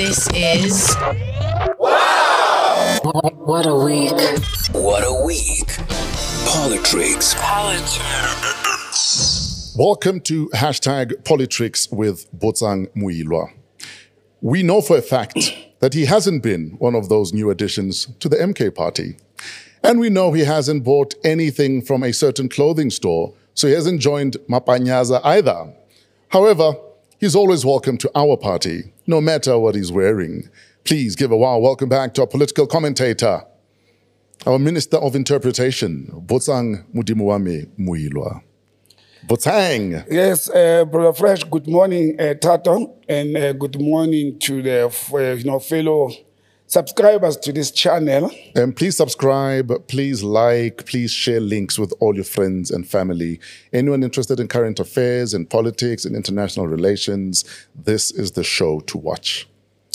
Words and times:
This 0.00 0.26
is. 0.34 0.96
Wow! 1.78 3.00
What 3.44 3.66
a 3.66 3.74
week. 3.74 4.18
What 4.72 5.04
a 5.04 5.22
week. 5.26 5.66
Politricks. 6.48 7.36
Welcome 9.76 10.20
to 10.20 10.48
hashtag 10.54 11.22
Politricks 11.24 11.92
with 11.92 12.32
Botsang 12.32 12.86
Moiloa. 12.96 13.52
We 14.40 14.62
know 14.62 14.80
for 14.80 14.96
a 14.96 15.02
fact 15.02 15.54
that 15.80 15.92
he 15.92 16.06
hasn't 16.06 16.42
been 16.42 16.76
one 16.78 16.94
of 16.94 17.10
those 17.10 17.34
new 17.34 17.50
additions 17.50 18.06
to 18.20 18.30
the 18.30 18.36
MK 18.36 18.74
party. 18.74 19.18
And 19.82 20.00
we 20.00 20.08
know 20.08 20.32
he 20.32 20.46
hasn't 20.46 20.82
bought 20.82 21.14
anything 21.24 21.82
from 21.82 22.02
a 22.02 22.14
certain 22.14 22.48
clothing 22.48 22.88
store, 22.88 23.34
so 23.52 23.68
he 23.68 23.74
hasn't 23.74 24.00
joined 24.00 24.38
Mapanyaza 24.48 25.20
either. 25.24 25.74
However, 26.28 26.72
he's 27.20 27.36
always 27.36 27.64
welcome 27.64 27.98
to 27.98 28.10
our 28.14 28.36
party, 28.36 28.92
no 29.06 29.20
matter 29.20 29.58
what 29.58 29.74
he's 29.74 29.92
wearing. 29.92 30.48
Please 30.84 31.14
give 31.14 31.30
a 31.30 31.36
warm 31.36 31.62
welcome 31.62 31.88
back 31.88 32.14
to 32.14 32.22
our 32.22 32.26
political 32.26 32.66
commentator, 32.66 33.42
our 34.46 34.58
Minister 34.58 34.96
of 34.96 35.14
Interpretation, 35.14 36.10
Botsang 36.26 36.84
Modimowame 36.94 37.68
Moiloa. 37.78 38.42
Botsang! 39.26 40.06
Yes, 40.10 40.48
uh, 40.48 40.86
Brother 40.86 41.12
Fresh, 41.12 41.44
good 41.44 41.68
morning, 41.68 42.18
uh, 42.18 42.32
Tato, 42.34 42.96
and 43.06 43.36
uh, 43.36 43.52
good 43.52 43.78
morning 43.78 44.38
to 44.38 44.62
the 44.62 44.86
uh, 44.86 45.18
you 45.34 45.44
know, 45.44 45.58
fellow 45.58 46.10
subscribers 46.70 47.36
to 47.36 47.52
this 47.52 47.72
channel. 47.72 48.30
And 48.54 48.74
please 48.76 48.96
subscribe, 48.96 49.72
please 49.88 50.22
like, 50.22 50.86
please 50.86 51.10
share 51.10 51.40
links 51.40 51.80
with 51.80 51.92
all 51.98 52.14
your 52.14 52.24
friends 52.24 52.70
and 52.70 52.86
family. 52.86 53.40
Anyone 53.72 54.04
interested 54.04 54.38
in 54.38 54.46
current 54.46 54.78
affairs 54.78 55.34
and 55.34 55.50
politics 55.50 56.04
and 56.04 56.14
international 56.14 56.68
relations, 56.68 57.44
this 57.74 58.12
is 58.12 58.32
the 58.32 58.44
show 58.44 58.78
to 58.80 58.96
watch. 58.98 59.48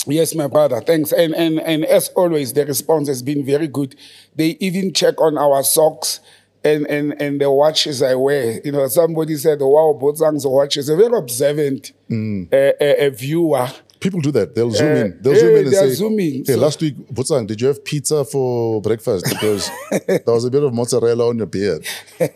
Yes, 0.06 0.34
my 0.34 0.46
brother. 0.48 0.82
Thanks. 0.82 1.12
And, 1.12 1.34
and, 1.34 1.58
and 1.60 1.84
as 1.86 2.10
always, 2.10 2.52
the 2.52 2.66
response 2.66 3.08
has 3.08 3.22
been 3.22 3.44
very 3.44 3.68
good. 3.68 3.96
They 4.36 4.58
even 4.60 4.92
check 4.92 5.18
on 5.18 5.38
our 5.38 5.64
socks 5.64 6.20
and, 6.62 6.86
and, 6.88 7.20
and 7.20 7.40
the 7.40 7.50
watches 7.50 8.02
I 8.02 8.14
wear. 8.16 8.60
You 8.62 8.72
know, 8.72 8.86
somebody 8.88 9.36
said, 9.36 9.60
wow, 9.60 9.98
Botsang's 10.00 10.46
watches. 10.46 10.90
A 10.90 10.96
very 10.96 11.16
observant 11.16 11.92
Mm. 12.08 12.52
uh, 12.52 13.10
viewer. 13.16 13.68
People 14.00 14.20
do 14.20 14.30
that. 14.32 14.54
They'll 14.54 14.70
zoom 14.70 14.86
Uh, 14.92 15.00
in. 15.04 15.18
They'll 15.22 15.32
yeah, 15.34 15.40
zoom 15.40 15.56
in 15.56 15.66
and 15.66 15.74
say, 15.74 15.90
zooming. 15.94 16.34
Hey, 16.46 16.52
So- 16.54 16.58
last 16.58 16.80
week, 16.80 16.94
Botsang, 17.12 17.46
did 17.46 17.60
you 17.60 17.66
have 17.68 17.82
pizza 17.84 18.24
for 18.24 18.80
breakfast? 18.82 19.24
Because 19.28 19.70
there 20.06 20.20
was 20.26 20.44
a 20.44 20.50
bit 20.50 20.62
of 20.62 20.72
mozzarella 20.74 21.28
on 21.28 21.38
your 21.38 21.46
beard. 21.46 21.86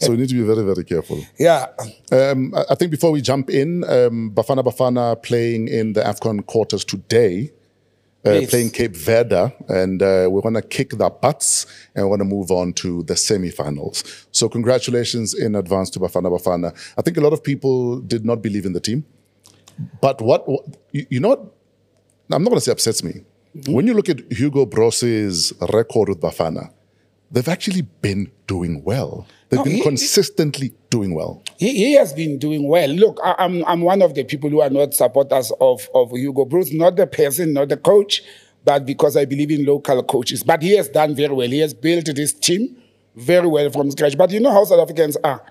So 0.01 0.11
we 0.13 0.17
need 0.17 0.29
to 0.31 0.35
be 0.35 0.43
very, 0.43 0.65
very 0.65 0.85
careful. 0.85 1.19
Yeah. 1.39 1.67
Um, 2.11 2.55
I 2.69 2.75
think 2.75 2.91
before 2.91 3.11
we 3.13 3.21
jump 3.21 3.51
in, 3.51 3.85
um, 3.85 4.33
Bafana 4.35 4.63
Bafana 4.65 5.23
playing 5.23 5.69
in 5.69 5.93
the 5.93 6.01
AFCON 6.03 6.47
quarters 6.47 6.85
today, 6.85 7.53
uh, 8.25 8.41
playing 8.49 8.71
Cape 8.71 8.95
Verde, 8.97 9.53
and 9.69 10.03
uh, 10.03 10.29
we're 10.31 10.43
going 10.43 10.55
to 10.55 10.63
kick 10.63 10.91
their 10.91 11.09
butts 11.11 11.67
and 11.95 12.05
we're 12.09 12.17
going 12.17 12.29
to 12.29 12.35
move 12.37 12.51
on 12.51 12.73
to 12.75 13.03
the 13.05 13.17
semi-finals. 13.17 14.27
So 14.31 14.49
congratulations 14.49 15.33
in 15.35 15.55
advance 15.55 15.89
to 15.91 15.99
Bafana 16.01 16.31
Bafana. 16.31 16.75
I 16.99 17.03
think 17.03 17.17
a 17.17 17.21
lot 17.23 17.33
of 17.33 17.43
people 17.43 18.01
did 18.01 18.25
not 18.25 18.43
believe 18.43 18.67
in 18.67 18.73
the 18.75 18.81
team. 18.81 19.05
But 20.01 20.21
what, 20.21 20.47
you, 20.93 21.21
know 21.21 21.29
what? 21.29 21.41
I'm 22.33 22.43
not 22.43 22.51
going 22.51 22.59
to 22.59 22.61
say 22.61 22.73
upsets 22.73 23.03
me. 23.03 23.25
Mm-hmm. 23.57 23.73
When 23.73 23.87
you 23.87 23.95
look 23.95 24.09
at 24.09 24.21
Hugo 24.33 24.67
Broos's 24.67 25.53
record 25.73 26.09
with 26.11 26.21
Bafana, 26.21 26.73
they've 27.31 27.49
actually 27.49 27.83
been 27.83 28.31
doing 28.47 28.83
well. 28.85 29.27
They've 29.49 29.59
No, 29.59 29.65
been 29.65 29.77
he- 29.77 29.83
consistently 29.83 30.73
doing 30.91 31.15
well. 31.15 31.43
He, 31.59 31.71
he 31.75 31.95
has 31.95 32.13
been 32.13 32.39
doing 32.39 32.69
well. 32.69 32.89
Look, 32.91 33.19
I, 33.25 33.35
I'm 33.39 33.65
I'm 33.65 33.81
one 33.81 34.03
of 34.03 34.15
the 34.15 34.23
people 34.25 34.49
who 34.51 34.61
are 34.61 34.71
not 34.71 34.95
supporters 34.95 35.51
of, 35.61 35.89
of 35.95 36.11
Hugo 36.13 36.45
Broos, 36.45 36.73
not 36.73 36.95
the 36.97 37.07
person, 37.07 37.53
not 37.55 37.69
the 37.69 37.77
coach, 37.77 38.23
but 38.65 38.87
because 38.87 39.17
I 39.17 39.25
believe 39.25 39.51
in 39.51 39.65
local 39.65 40.03
coaches. 40.05 40.43
But 40.45 40.63
he 40.63 40.77
has 40.77 40.89
done 40.89 41.15
very 41.17 41.35
well. 41.35 41.49
He 41.49 41.59
has 41.61 41.75
built 41.75 42.07
this 42.15 42.33
team 42.33 42.77
very 43.17 43.49
well 43.49 43.71
from 43.71 43.91
scratch. 43.91 44.17
But 44.17 44.31
you 44.31 44.39
know 44.41 44.53
how 44.53 44.65
South 44.65 44.81
Africans 44.81 45.17
are. 45.25 45.43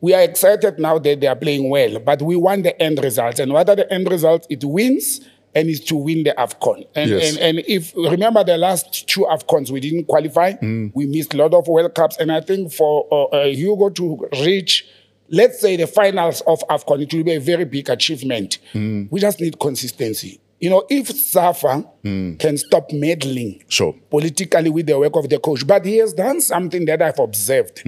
We 0.00 0.14
are 0.14 0.22
excited 0.22 0.78
now 0.78 0.98
that 0.98 1.20
they 1.20 1.26
are 1.26 1.36
playing 1.36 1.68
well, 1.70 1.98
but 1.98 2.22
we 2.22 2.36
want 2.36 2.62
the 2.62 2.80
end 2.80 3.02
result. 3.02 3.38
And 3.40 3.52
what 3.52 3.68
are 3.68 3.76
the 3.76 3.92
end 3.92 4.08
results? 4.10 4.46
It 4.48 4.62
wins 4.64 5.20
and 5.54 5.68
is 5.68 5.80
to 5.86 5.96
win 5.96 6.22
the 6.24 6.34
AFCON. 6.38 6.86
And, 6.94 7.10
Yes. 7.10 7.36
and, 7.36 7.38
and 7.58 7.64
if 7.66 7.92
remember 7.96 8.44
the 8.44 8.56
last 8.58 9.08
two 9.08 9.22
AFCONs, 9.22 9.70
we 9.70 9.80
didn't 9.80 10.04
qualify. 10.04 10.54
We 10.60 11.06
missed 11.06 11.34
a 11.34 11.36
lot 11.38 11.52
of 11.54 11.66
World 11.66 11.94
Cups. 11.94 12.16
And 12.18 12.30
I 12.30 12.40
think 12.40 12.72
for 12.72 13.08
uh, 13.10 13.24
uh, 13.36 13.44
Hugo 13.46 13.88
to 13.90 14.28
reach, 14.44 14.86
let's 15.30 15.60
say, 15.60 15.76
the 15.76 15.86
finals 15.88 16.42
of 16.46 16.60
AFCON, 16.68 17.02
it 17.02 17.12
will 17.14 17.24
be 17.24 17.34
a 17.34 17.40
very 17.40 17.64
big 17.64 17.88
achievement. 17.90 18.58
We 18.74 19.18
just 19.20 19.40
need 19.40 19.58
consistency. 19.58 20.40
You 20.60 20.70
know, 20.70 20.84
if 20.90 21.08
Safa 21.08 21.84
can 22.02 22.56
stop 22.58 22.92
meddling 22.92 23.62
Sure. 23.68 23.94
politically 24.10 24.70
with 24.70 24.86
the 24.86 24.98
work 24.98 25.16
of 25.16 25.28
the 25.28 25.38
coach, 25.38 25.66
but 25.66 25.84
he 25.84 25.96
has 25.98 26.12
done 26.12 26.40
something 26.40 26.84
that 26.86 27.00
I've 27.02 27.18
observed. 27.18 27.82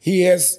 He 0.00 0.22
has 0.22 0.58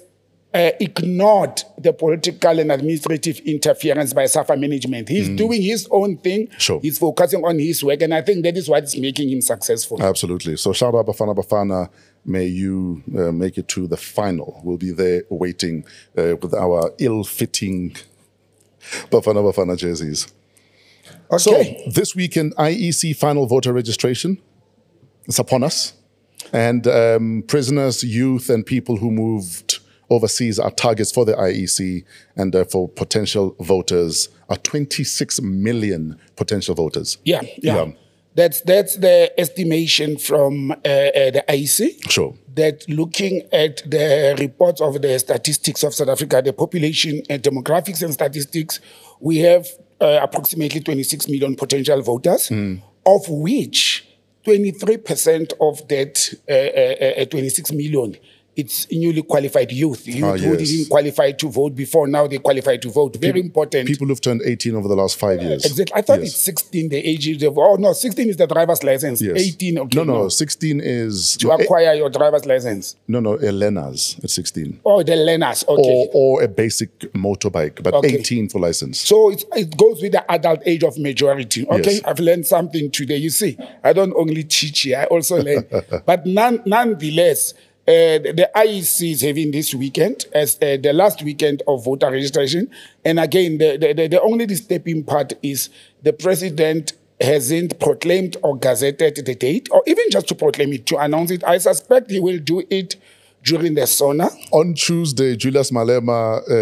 uh, 0.56 0.70
ignored 0.80 1.62
the 1.76 1.92
political 1.92 2.58
and 2.58 2.72
administrative 2.72 3.40
interference 3.40 4.14
by 4.14 4.24
SAFA 4.24 4.56
management. 4.56 5.06
He's 5.08 5.28
doing 5.28 5.60
his 5.60 5.86
own 5.90 6.16
thing. 6.16 6.48
Sure. 6.56 6.80
He's 6.80 6.98
focusing 6.98 7.44
on 7.44 7.58
his 7.58 7.84
work, 7.84 8.00
and 8.00 8.14
I 8.14 8.22
think 8.22 8.42
that 8.44 8.56
is 8.56 8.66
what 8.66 8.84
is 8.84 8.96
making 8.96 9.28
him 9.28 9.42
successful. 9.42 10.02
Absolutely. 10.02 10.56
So 10.56 10.72
shout 10.72 10.94
out 10.94 11.06
Bafana 11.06 11.36
Bafana. 11.36 11.90
May 12.24 12.46
you 12.46 13.02
uh, 13.16 13.32
make 13.32 13.58
it 13.58 13.68
to 13.68 13.86
the 13.86 13.98
final. 13.98 14.60
We'll 14.64 14.78
be 14.78 14.92
there 14.92 15.24
waiting 15.28 15.84
uh, 16.16 16.36
with 16.40 16.54
our 16.54 16.90
ill-fitting 16.98 17.96
Bafana 19.10 19.42
Bafana 19.52 19.76
jerseys. 19.76 20.32
okay. 21.30 21.38
So 21.38 21.90
this 21.90 22.16
weekend, 22.16 22.56
IEC 22.56 23.14
final 23.16 23.46
voter 23.46 23.74
registration 23.74 24.40
is 25.26 25.38
upon 25.38 25.62
us. 25.64 25.92
And 26.52 26.86
um, 26.86 27.44
prisoners, 27.46 28.02
youth, 28.02 28.48
and 28.48 28.64
people 28.64 28.96
who 28.96 29.10
moved 29.10 29.80
overseas 30.10 30.58
are 30.58 30.70
targets 30.70 31.12
for 31.12 31.24
the 31.24 31.34
IEC 31.34 32.04
and 32.36 32.54
uh, 32.54 32.64
for 32.64 32.88
potential 32.88 33.56
voters 33.60 34.28
are 34.48 34.56
26 34.56 35.40
million 35.42 36.18
potential 36.36 36.74
voters. 36.74 37.18
yeah, 37.24 37.42
yeah, 37.42 37.74
Yeah. 37.74 37.92
That's 38.34 38.60
that's 38.60 38.96
the 38.96 39.32
estimation 39.40 40.18
from 40.18 40.70
uh, 40.70 40.74
uh, 40.74 41.30
the 41.30 41.44
IC. 41.48 42.10
Sure. 42.10 42.34
that 42.56 42.88
looking 42.88 43.42
at 43.52 43.82
the 43.88 44.34
reports 44.38 44.80
of 44.80 45.00
the 45.00 45.18
statistics 45.18 45.82
of 45.82 45.94
South 45.94 46.08
Africa, 46.08 46.42
the 46.42 46.52
population 46.52 47.22
and 47.30 47.42
demographics 47.42 48.02
and 48.02 48.12
statistics, 48.12 48.80
we 49.20 49.38
have 49.38 49.66
uh, 50.00 50.20
approximately 50.22 50.80
26 50.80 51.28
million 51.28 51.54
potential 51.54 52.02
voters, 52.02 52.50
of 52.50 53.28
which 53.28 54.06
23% 54.46 55.52
of 55.60 55.86
that 55.88 56.34
uh, 56.48 57.20
uh, 57.20 57.22
uh, 57.22 57.24
26 57.26 57.72
million 57.72 58.16
it's 58.56 58.90
newly 58.90 59.22
qualified 59.22 59.70
youth, 59.70 60.06
youth 60.08 60.24
Ah, 60.24 60.36
who 60.36 60.58
yes. 60.58 60.70
didn't 60.70 60.88
qualify 60.88 61.32
to 61.32 61.48
vote 61.50 61.74
before, 61.76 62.06
now 62.08 62.26
they 62.26 62.38
qualify 62.38 62.76
to 62.78 62.90
vote. 62.90 63.16
Very 63.16 63.40
important. 63.40 63.86
People 63.86 64.06
who've 64.06 64.20
turned 64.20 64.40
18 64.44 64.74
over 64.74 64.88
the 64.88 64.96
last 64.96 65.16
five 65.18 65.42
years. 65.42 65.64
Exactly. 65.64 65.94
I 65.94 66.02
thought 66.02 66.20
Yes. 66.20 66.30
it's 66.30 66.40
16, 66.40 66.88
the 66.88 66.96
age 66.96 67.42
of, 67.42 67.58
oh 67.58 67.76
no, 67.76 67.92
16 67.92 68.28
is 68.30 68.36
the 68.36 68.46
driver's 68.46 68.82
license. 68.82 69.20
Yes. 69.20 69.38
18, 69.38 69.78
okay. 69.78 69.96
No, 69.98 70.04
no, 70.04 70.28
16 70.28 70.80
is. 70.82 71.36
To 71.38 71.50
acquire 71.50 71.94
your 71.94 72.08
driver's 72.10 72.46
license. 72.46 72.96
No, 73.06 73.20
no, 73.20 73.34
Elena's 73.36 74.16
at 74.24 74.30
16. 74.30 74.80
Oh, 74.84 75.02
the 75.02 75.16
learners, 75.16 75.64
okay. 75.68 76.08
Or, 76.14 76.38
or 76.38 76.42
a 76.42 76.48
basic 76.48 76.98
motorbike, 77.12 77.82
but 77.82 77.92
Okay. 77.94 78.16
18 78.16 78.48
for 78.48 78.58
license. 78.60 79.00
So 79.00 79.30
it, 79.30 79.44
it 79.54 79.76
goes 79.76 80.00
with 80.00 80.12
the 80.12 80.30
adult 80.32 80.60
age 80.66 80.82
of 80.82 80.98
majority. 80.98 81.66
Okay, 81.68 81.92
Yes. 81.94 82.00
I've 82.04 82.20
learned 82.20 82.46
something 82.46 82.90
today. 82.90 83.16
You 83.16 83.30
see, 83.30 83.58
I 83.84 83.92
don't 83.92 84.14
only 84.16 84.44
teach 84.44 84.80
here, 84.80 84.98
I 85.00 85.04
also 85.04 85.42
learn. 85.42 85.66
but 86.06 86.24
none, 86.26 86.62
nonetheless, 86.64 87.54
uh, 87.88 88.18
the, 88.18 88.50
IEC 88.56 89.12
is 89.12 89.20
having 89.20 89.52
this 89.52 89.72
weekend 89.72 90.26
as 90.32 90.56
uh, 90.56 90.76
the 90.82 90.92
last 90.92 91.22
weekend 91.22 91.62
of 91.68 91.84
voter 91.84 92.10
registration. 92.10 92.68
And 93.04 93.20
again, 93.20 93.58
the, 93.58 93.76
the, 93.76 94.08
the, 94.08 94.20
only 94.20 94.52
stepping 94.56 95.04
part 95.04 95.34
is 95.40 95.70
the 96.02 96.12
president 96.12 96.94
hasn't 97.20 97.78
proclaimed 97.78 98.36
or 98.42 98.58
gazetted 98.58 99.24
the 99.24 99.34
date, 99.36 99.68
or 99.70 99.82
even 99.86 100.04
just 100.10 100.26
to 100.28 100.34
proclaim 100.34 100.72
it, 100.72 100.86
to 100.86 100.98
announce 100.98 101.30
it. 101.30 101.44
I 101.44 101.58
suspect 101.58 102.10
he 102.10 102.18
will 102.18 102.40
do 102.40 102.64
it 102.70 102.96
during 103.46 103.74
the 103.74 103.86
SONA. 103.86 104.28
On 104.50 104.74
Tuesday, 104.74 105.36
Julius 105.36 105.70
Malema 105.70 106.42
uh, 106.42 106.52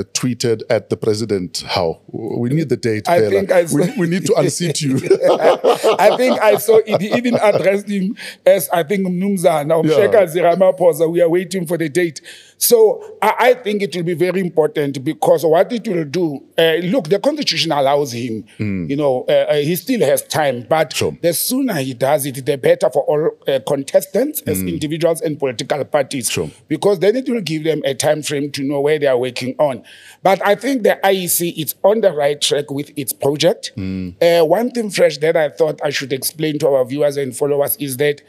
uh, 0.00 0.02
tweeted 0.14 0.62
at 0.70 0.88
the 0.88 0.96
president, 0.96 1.62
How? 1.66 2.00
We 2.08 2.48
need 2.48 2.70
the 2.70 2.76
date, 2.78 3.06
I 3.08 3.28
think 3.28 3.52
I 3.52 3.62
we, 3.62 3.66
saw- 3.68 3.92
we 3.98 4.06
need 4.08 4.24
to 4.26 4.34
unseat 4.36 4.80
you. 4.80 4.96
I 5.98 6.16
think 6.16 6.40
I 6.40 6.56
saw 6.56 6.78
it. 6.84 7.00
He 7.00 7.12
even 7.14 7.34
addressed 7.40 7.88
him 7.88 8.16
as 8.46 8.68
I 8.70 8.82
think 8.82 9.06
Mnumzana 9.06 9.84
Yeah. 9.84 9.90
Sheka 10.08 10.26
Ziramaposa. 10.32 11.10
We 11.10 11.20
are 11.20 11.28
waiting 11.28 11.66
for 11.66 11.76
the 11.76 11.88
date. 11.90 12.20
So 12.60 13.16
I, 13.22 13.34
I 13.38 13.54
think 13.54 13.82
it 13.82 13.94
will 13.94 14.02
be 14.02 14.14
very 14.14 14.40
important 14.40 15.02
because 15.04 15.44
what 15.46 15.72
it 15.72 15.86
will 15.86 16.04
do, 16.04 16.44
uh, 16.58 16.74
look, 16.82 17.08
the 17.08 17.18
constitution 17.20 17.70
allows 17.72 18.12
him, 18.12 18.44
you 18.58 18.96
know, 18.96 19.24
uh, 19.28 19.32
uh, 19.50 19.54
he 19.54 19.76
still 19.76 20.00
has 20.00 20.22
time, 20.22 20.66
but 20.68 20.92
Sure. 20.92 21.16
the 21.22 21.32
sooner 21.32 21.74
he 21.74 21.94
does 21.94 22.26
it, 22.26 22.44
the 22.44 22.58
better 22.58 22.90
for 22.90 23.02
all 23.04 23.30
uh, 23.46 23.60
contestants 23.66 24.42
as 24.42 24.60
individuals 24.62 25.20
and 25.20 25.38
political 25.38 25.84
parties. 25.84 26.28
Sure. 26.30 26.50
Because 26.66 26.98
then 26.98 27.14
it 27.16 27.28
will 27.28 27.40
give 27.40 27.62
them 27.64 27.80
a 27.84 27.94
time 27.94 28.22
frame 28.22 28.50
to 28.52 28.62
know 28.64 28.80
where 28.80 28.98
they 28.98 29.06
are 29.06 29.18
working 29.18 29.54
on. 29.58 29.84
But 30.24 30.44
I 30.44 30.56
think 30.56 30.82
the 30.82 30.98
IEC 31.04 31.56
is 31.56 31.76
on 31.84 32.00
the 32.00 32.12
right 32.12 32.40
track 32.40 32.70
with 32.70 32.90
its 32.96 33.12
project. 33.12 33.72
Uh, 33.78 34.42
one 34.44 34.70
thing 34.72 34.90
fresh 34.90 35.18
that 35.18 35.36
I 35.36 35.48
thought 35.48 35.80
I 35.84 35.90
should 35.90 36.12
explain 36.12 36.58
to 36.58 36.68
our 36.68 36.84
viewers 36.84 37.16
and 37.16 37.36
followers 37.36 37.76
is 37.76 37.98
that 37.98 38.20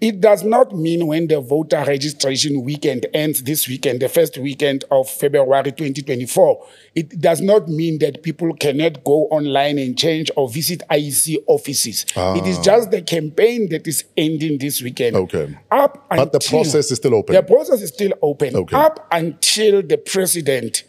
it 0.00 0.20
does 0.20 0.44
not 0.44 0.74
mean 0.74 1.06
when 1.06 1.28
the 1.28 1.40
voter 1.40 1.82
registration 1.86 2.62
weekend 2.62 3.06
ends 3.14 3.42
this 3.42 3.68
weekend, 3.68 4.00
the 4.00 4.08
first 4.08 4.36
weekend 4.36 4.84
of 4.90 5.08
February 5.08 5.72
2024, 5.72 6.66
it 6.94 7.20
does 7.20 7.40
not 7.40 7.68
mean 7.68 7.98
that 8.00 8.22
people 8.22 8.52
cannot 8.54 9.02
go 9.04 9.24
online 9.30 9.78
and 9.78 9.96
change 9.96 10.30
or 10.36 10.48
visit 10.48 10.82
IEC 10.90 11.36
offices. 11.46 12.04
Ah. 12.16 12.34
It 12.34 12.46
is 12.46 12.58
just 12.58 12.90
the 12.90 13.02
campaign 13.02 13.68
that 13.70 13.86
is 13.86 14.04
ending 14.16 14.58
this 14.58 14.82
weekend. 14.82 15.16
Okay. 15.16 15.56
Up 15.70 16.06
But 16.10 16.32
the 16.32 16.40
process 16.40 16.90
is 16.90 16.98
still 16.98 17.14
open. 17.14 17.34
The 17.34 17.42
process 17.42 17.80
is 17.80 17.88
still 17.90 18.12
open. 18.20 18.56
Okay. 18.56 18.76
Up 18.76 19.06
until 19.10 19.82
the 19.82 19.96
president 19.96 20.84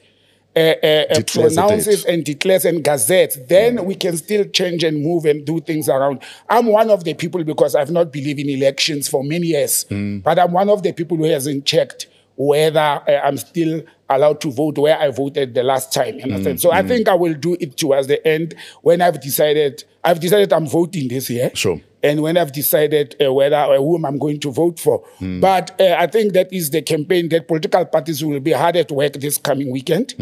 uh, 0.56 0.60
uh, 0.60 1.06
uh, 1.10 1.22
pronounces 1.28 2.06
and 2.06 2.24
declares 2.24 2.66
and 2.66 2.84
gazettes, 2.84 3.38
then 3.48 3.84
we 3.86 3.96
can 3.96 4.16
still 4.18 4.46
change 4.46 4.84
and 4.84 5.02
move 5.04 5.25
and 5.25 5.46
do 5.46 5.60
things 5.60 5.90
around. 5.90 6.22
I'm 6.50 6.68
one 6.68 6.90
of 6.90 7.04
the 7.04 7.13
people 7.13 7.44
because 7.44 7.75
I've 7.75 7.92
not 7.92 8.12
believed 8.12 8.40
in 8.40 8.50
elections 8.50 9.07
for 9.07 9.24
many 9.24 9.48
years, 9.48 9.86
but 9.90 10.40
I'm 10.40 10.52
one 10.54 10.69
of 10.69 10.84
the 10.84 10.94
people 10.94 11.18
who 11.18 11.25
hasn't 11.25 11.66
checked 11.66 12.07
whether 12.36 12.80
uh, 12.80 13.22
I'm 13.24 13.38
still 13.38 13.82
allowed 14.10 14.40
to 14.42 14.52
vote 14.52 14.78
where 14.78 15.00
I 15.00 15.10
voted 15.10 15.54
the 15.56 15.64
last 15.64 15.92
time. 15.94 16.16
You 16.20 16.24
understand? 16.26 16.62
So 16.62 16.72
I 16.72 16.84
think 16.84 17.08
I 17.08 17.16
will 17.16 17.34
do 17.34 17.58
it 17.60 17.78
towards 17.78 18.08
the 18.08 18.26
end 18.28 18.54
when 18.82 19.02
I've 19.02 19.20
decided. 19.22 19.84
I've 20.04 20.20
decided 20.20 20.54
I'm 20.54 20.68
voting 20.68 21.08
this 21.08 21.32
year 21.32 21.50
Sure. 21.56 21.82
and 22.04 22.22
when 22.22 22.38
I've 22.38 22.52
decided 22.52 23.16
uh, 23.20 23.34
whether 23.34 23.58
or 23.60 23.78
whom 23.78 24.06
I'm 24.06 24.20
going 24.20 24.40
to 24.42 24.52
vote 24.52 24.80
for. 24.80 25.04
But 25.20 25.82
uh, 25.82 25.96
I 25.98 26.06
think 26.06 26.34
that 26.34 26.54
is 26.54 26.70
the 26.70 26.84
campaign 26.84 27.30
that 27.30 27.48
political 27.48 27.84
parties 27.86 28.24
will 28.24 28.40
be 28.40 28.52
hard 28.52 28.76
at 28.76 28.92
work 28.92 29.14
this 29.14 29.40
coming 29.40 29.72
weekend, 29.72 30.14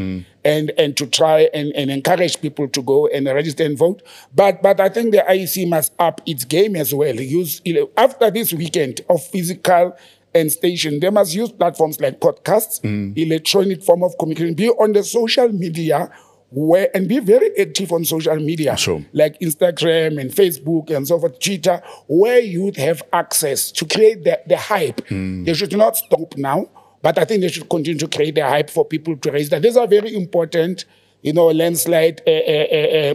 and 0.46 0.72
and 0.78 0.96
to 0.96 1.06
try 1.08 1.50
and, 1.54 1.74
and 1.76 1.92
encourage 1.92 2.40
people 2.40 2.70
to 2.70 2.82
go 2.82 3.08
and 3.08 3.26
register 3.26 3.66
and 3.66 3.78
vote. 3.78 4.02
But 4.34 4.62
but 4.64 4.80
I 4.80 4.88
think 4.88 5.12
the 5.12 5.26
IEC 5.30 5.68
must 5.68 5.92
up 6.00 6.22
its 6.26 6.46
game 6.46 6.78
as 6.78 6.94
well. 6.94 7.16
Use 7.16 7.60
you 7.66 7.74
know, 7.74 7.90
after 7.98 8.32
this 8.32 8.54
weekend 8.54 9.02
of 9.10 9.22
physical 9.22 9.98
and 10.36 10.52
station, 10.52 11.00
they 11.00 11.10
must 11.10 11.34
use 11.36 11.52
platforms 11.52 12.00
like 12.00 12.20
podcasts, 12.20 12.80
electronic 13.18 13.84
form 13.84 14.04
of 14.04 14.18
communication, 14.18 14.54
be 14.56 14.70
on 14.70 14.94
the 14.94 15.04
social 15.04 15.50
media. 15.50 16.12
Where, 16.56 16.96
and 16.96 17.08
be 17.08 17.18
very 17.18 17.50
active 17.58 17.92
on 17.92 18.06
social 18.06 18.36
media 18.36 18.78
Sure. 18.78 19.04
like 19.12 19.40
Instagram 19.40 20.22
and 20.22 20.30
Facebook 20.30 20.92
and 20.96 21.08
so 21.08 21.18
forth, 21.20 21.40
Twitter, 21.40 21.82
where 22.08 22.40
youth 22.40 22.76
have 22.76 23.02
access 23.12 23.72
to 23.72 23.86
create 23.88 24.24
the, 24.24 24.40
the 24.46 24.58
hype. 24.58 25.02
They 25.10 25.54
should 25.56 25.76
not 25.76 25.98
stop 25.98 26.38
now, 26.38 26.70
but 27.02 27.18
I 27.18 27.26
think 27.26 27.42
they 27.42 27.48
should 27.48 27.68
continue 27.68 27.98
to 27.98 28.08
create 28.08 28.36
the 28.36 28.48
hype 28.48 28.70
for 28.70 28.86
people 28.86 29.18
to 29.18 29.32
raise 29.32 29.50
that. 29.50 29.64
These 29.64 29.78
are 29.78 29.88
very 29.88 30.14
important, 30.16 30.86
you 31.24 31.34
know, 31.34 31.48
landslide 31.48 32.22
uh, 32.28 32.30
uh, 32.30 32.68
uh, 32.72 32.78
uh, 32.78 33.14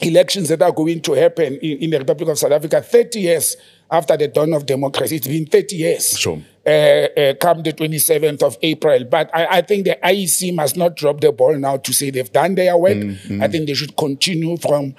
elections 0.00 0.48
that 0.48 0.62
are 0.62 0.72
going 0.72 1.02
to 1.02 1.12
happen 1.12 1.58
in, 1.60 1.78
in 1.78 1.90
the 1.90 1.98
Republic 1.98 2.30
of 2.30 2.38
South 2.38 2.52
Africa 2.52 2.80
30 2.80 3.20
years 3.20 3.56
after 3.92 4.16
the 4.16 4.26
dawn 4.26 4.54
of 4.54 4.64
democracy. 4.64 5.16
It's 5.16 5.26
been 5.26 5.46
30 5.46 5.76
years. 5.76 6.18
Sure. 6.18 6.42
Uh, 6.66 6.70
uh, 6.70 7.34
come 7.34 7.62
the 7.62 7.72
27th 7.72 8.42
of 8.42 8.56
April. 8.62 9.04
But 9.04 9.30
I, 9.34 9.58
I 9.58 9.60
think 9.60 9.84
the 9.84 9.98
IEC 10.02 10.54
must 10.54 10.76
not 10.76 10.96
drop 10.96 11.20
the 11.20 11.30
ball 11.30 11.56
now 11.58 11.76
to 11.76 11.92
say 11.92 12.10
they've 12.10 12.32
done 12.32 12.54
their 12.54 12.76
work. 12.78 12.96
I 13.40 13.48
think 13.48 13.66
they 13.66 13.74
should 13.74 13.96
continue 13.96 14.56
from, 14.56 14.94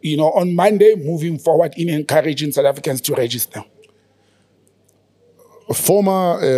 you 0.00 0.16
know, 0.16 0.30
on 0.32 0.54
Monday 0.54 0.94
moving 0.94 1.38
forward 1.38 1.74
in 1.76 1.88
encouraging 1.88 2.52
South 2.52 2.66
Africans 2.66 3.00
to 3.02 3.14
register. 3.14 3.64
Former 5.74 6.12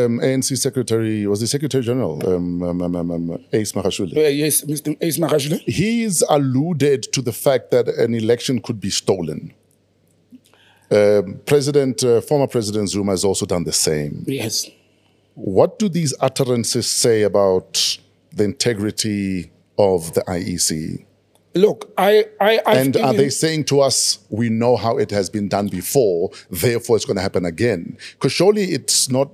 um, 0.04 0.20
ANC 0.20 0.58
Secretary, 0.58 1.26
was 1.26 1.40
the 1.40 1.46
Secretary 1.46 1.82
General, 1.82 2.28
um, 2.28 2.62
um, 2.62 2.82
um, 2.82 2.94
um, 2.96 3.10
um, 3.10 3.44
Ace 3.54 3.72
Magashule. 3.72 4.14
Uh, 4.14 4.28
yes, 4.28 4.62
Mr. 4.64 4.94
Ace 5.00 5.16
Magashule? 5.16 5.60
He's 5.60 6.22
alluded 6.28 7.04
to 7.14 7.22
the 7.22 7.32
fact 7.32 7.70
that 7.70 7.88
an 7.88 8.12
election 8.12 8.60
could 8.60 8.80
be 8.80 8.90
stolen. 8.90 9.54
Um, 10.90 11.40
President, 11.44 12.02
uh, 12.02 12.20
former 12.20 12.46
President 12.46 12.88
Zuma 12.88 13.12
has 13.12 13.24
also 13.24 13.44
done 13.44 13.64
the 13.64 13.72
same. 13.72 14.24
Yes. 14.26 14.68
What 15.34 15.78
do 15.78 15.88
these 15.88 16.14
utterances 16.20 16.90
say 16.90 17.22
about 17.22 17.98
the 18.32 18.44
integrity 18.44 19.50
of 19.78 20.14
the 20.14 20.22
IEC? 20.22 21.04
Look, 21.54 21.92
I, 21.96 22.26
I, 22.40 22.60
I 22.66 22.76
And 22.76 22.96
are 22.96 23.12
they 23.12 23.30
saying 23.30 23.64
to 23.64 23.80
us, 23.80 24.18
we 24.30 24.48
know 24.48 24.76
how 24.76 24.98
it 24.98 25.10
has 25.10 25.28
been 25.28 25.48
done 25.48 25.68
before, 25.68 26.30
therefore 26.50 26.96
it's 26.96 27.04
going 27.04 27.16
to 27.16 27.22
happen 27.22 27.44
again? 27.44 27.96
Because 28.12 28.32
surely 28.32 28.64
it's 28.64 29.10
not 29.10 29.30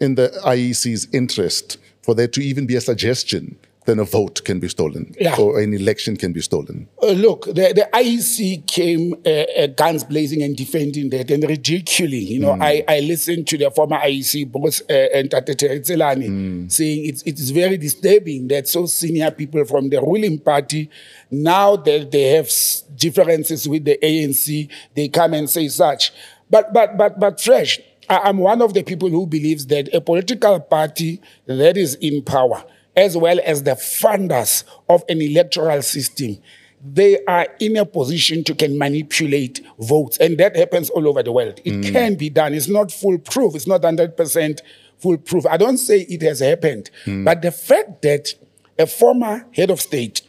in 0.00 0.16
the 0.16 0.28
IEC's 0.44 1.06
interest 1.12 1.78
for 2.02 2.14
there 2.14 2.28
to 2.28 2.42
even 2.42 2.66
be 2.66 2.76
a 2.76 2.80
suggestion 2.80 3.56
then 3.86 3.98
a 3.98 4.04
vote 4.04 4.42
can 4.44 4.60
be 4.60 4.68
stolen 4.68 5.14
Yeah. 5.20 5.36
or 5.36 5.60
an 5.60 5.74
election 5.74 6.16
can 6.16 6.32
be 6.32 6.40
stolen. 6.40 6.88
Uh, 7.02 7.08
look, 7.12 7.44
the, 7.46 7.52
the 7.74 7.88
IEC 7.92 8.66
came 8.66 9.14
uh, 9.26 9.28
uh, 9.28 9.66
guns 9.68 10.04
blazing 10.04 10.42
and 10.42 10.56
defending 10.56 11.10
that 11.10 11.30
and 11.30 11.44
ridiculing. 11.44 12.26
You 12.26 12.40
know, 12.40 12.52
I, 12.60 12.82
I 12.88 13.00
listened 13.00 13.46
to 13.48 13.58
the 13.58 13.70
former 13.70 13.98
IEC 13.98 14.50
boss, 14.50 14.80
uh, 14.82 14.94
Ntate 15.14 15.54
Tselani, 15.56 16.70
saying 16.72 17.04
it's, 17.06 17.22
it's 17.24 17.50
very 17.50 17.76
disturbing 17.76 18.48
that 18.48 18.68
so 18.68 18.86
senior 18.86 19.30
people 19.30 19.64
from 19.66 19.90
the 19.90 20.00
ruling 20.00 20.38
party, 20.38 20.88
now 21.30 21.76
that 21.76 22.10
they 22.10 22.22
have 22.36 22.48
differences 22.96 23.68
with 23.68 23.84
the 23.84 23.98
ANC, 24.02 24.68
they 24.94 25.08
come 25.08 25.34
and 25.34 25.48
say 25.50 25.68
such. 25.68 26.12
But, 26.48 26.72
but, 26.72 26.96
but, 26.96 27.18
but 27.20 27.40
fresh, 27.40 27.80
I'm 28.08 28.38
one 28.38 28.60
of 28.62 28.74
the 28.74 28.82
people 28.82 29.08
who 29.08 29.26
believes 29.26 29.66
that 29.66 29.92
a 29.94 30.00
political 30.00 30.60
party 30.60 31.20
that 31.46 31.76
is 31.76 31.94
in 31.96 32.22
power, 32.22 32.62
as 32.96 33.16
well 33.16 33.40
as 33.44 33.62
the 33.62 33.72
funders 33.72 34.64
of 34.88 35.04
an 35.08 35.20
electoral 35.20 35.82
system, 35.82 36.38
they 36.84 37.24
are 37.24 37.46
in 37.60 37.76
a 37.76 37.86
position 37.86 38.44
to 38.44 38.54
can 38.54 38.78
manipulate 38.78 39.60
votes. 39.78 40.18
And 40.18 40.38
that 40.38 40.54
happens 40.54 40.90
all 40.90 41.08
over 41.08 41.22
the 41.22 41.32
world. 41.32 41.60
It 41.64 41.72
mm. 41.72 41.92
can 41.92 42.14
be 42.14 42.28
done. 42.28 42.52
It's 42.52 42.68
not 42.68 42.92
foolproof. 42.92 43.54
It's 43.54 43.66
not 43.66 43.80
100% 43.82 44.60
foolproof. 44.98 45.46
I 45.46 45.56
don't 45.56 45.78
say 45.78 46.00
it 46.02 46.22
has 46.22 46.40
happened. 46.40 46.90
Mm. 47.06 47.24
But 47.24 47.42
the 47.42 47.50
fact 47.50 48.02
that 48.02 48.34
a 48.78 48.86
former 48.86 49.46
head 49.52 49.70
of 49.70 49.80
state 49.80 50.22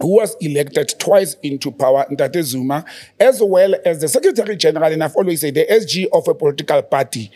who 0.00 0.16
was 0.16 0.36
elected 0.40 0.94
twice 0.98 1.36
into 1.42 1.70
power, 1.70 2.04
Ntate 2.10 2.42
Zuma, 2.42 2.84
as 3.18 3.40
well 3.42 3.74
as 3.84 4.00
the 4.00 4.08
Secretary 4.08 4.56
General, 4.56 4.92
and 4.92 5.02
I've 5.02 5.16
always 5.16 5.40
said 5.40 5.54
the 5.54 5.66
SG 5.66 6.06
of 6.12 6.26
a 6.28 6.34
political 6.34 6.82
party, 6.82 7.30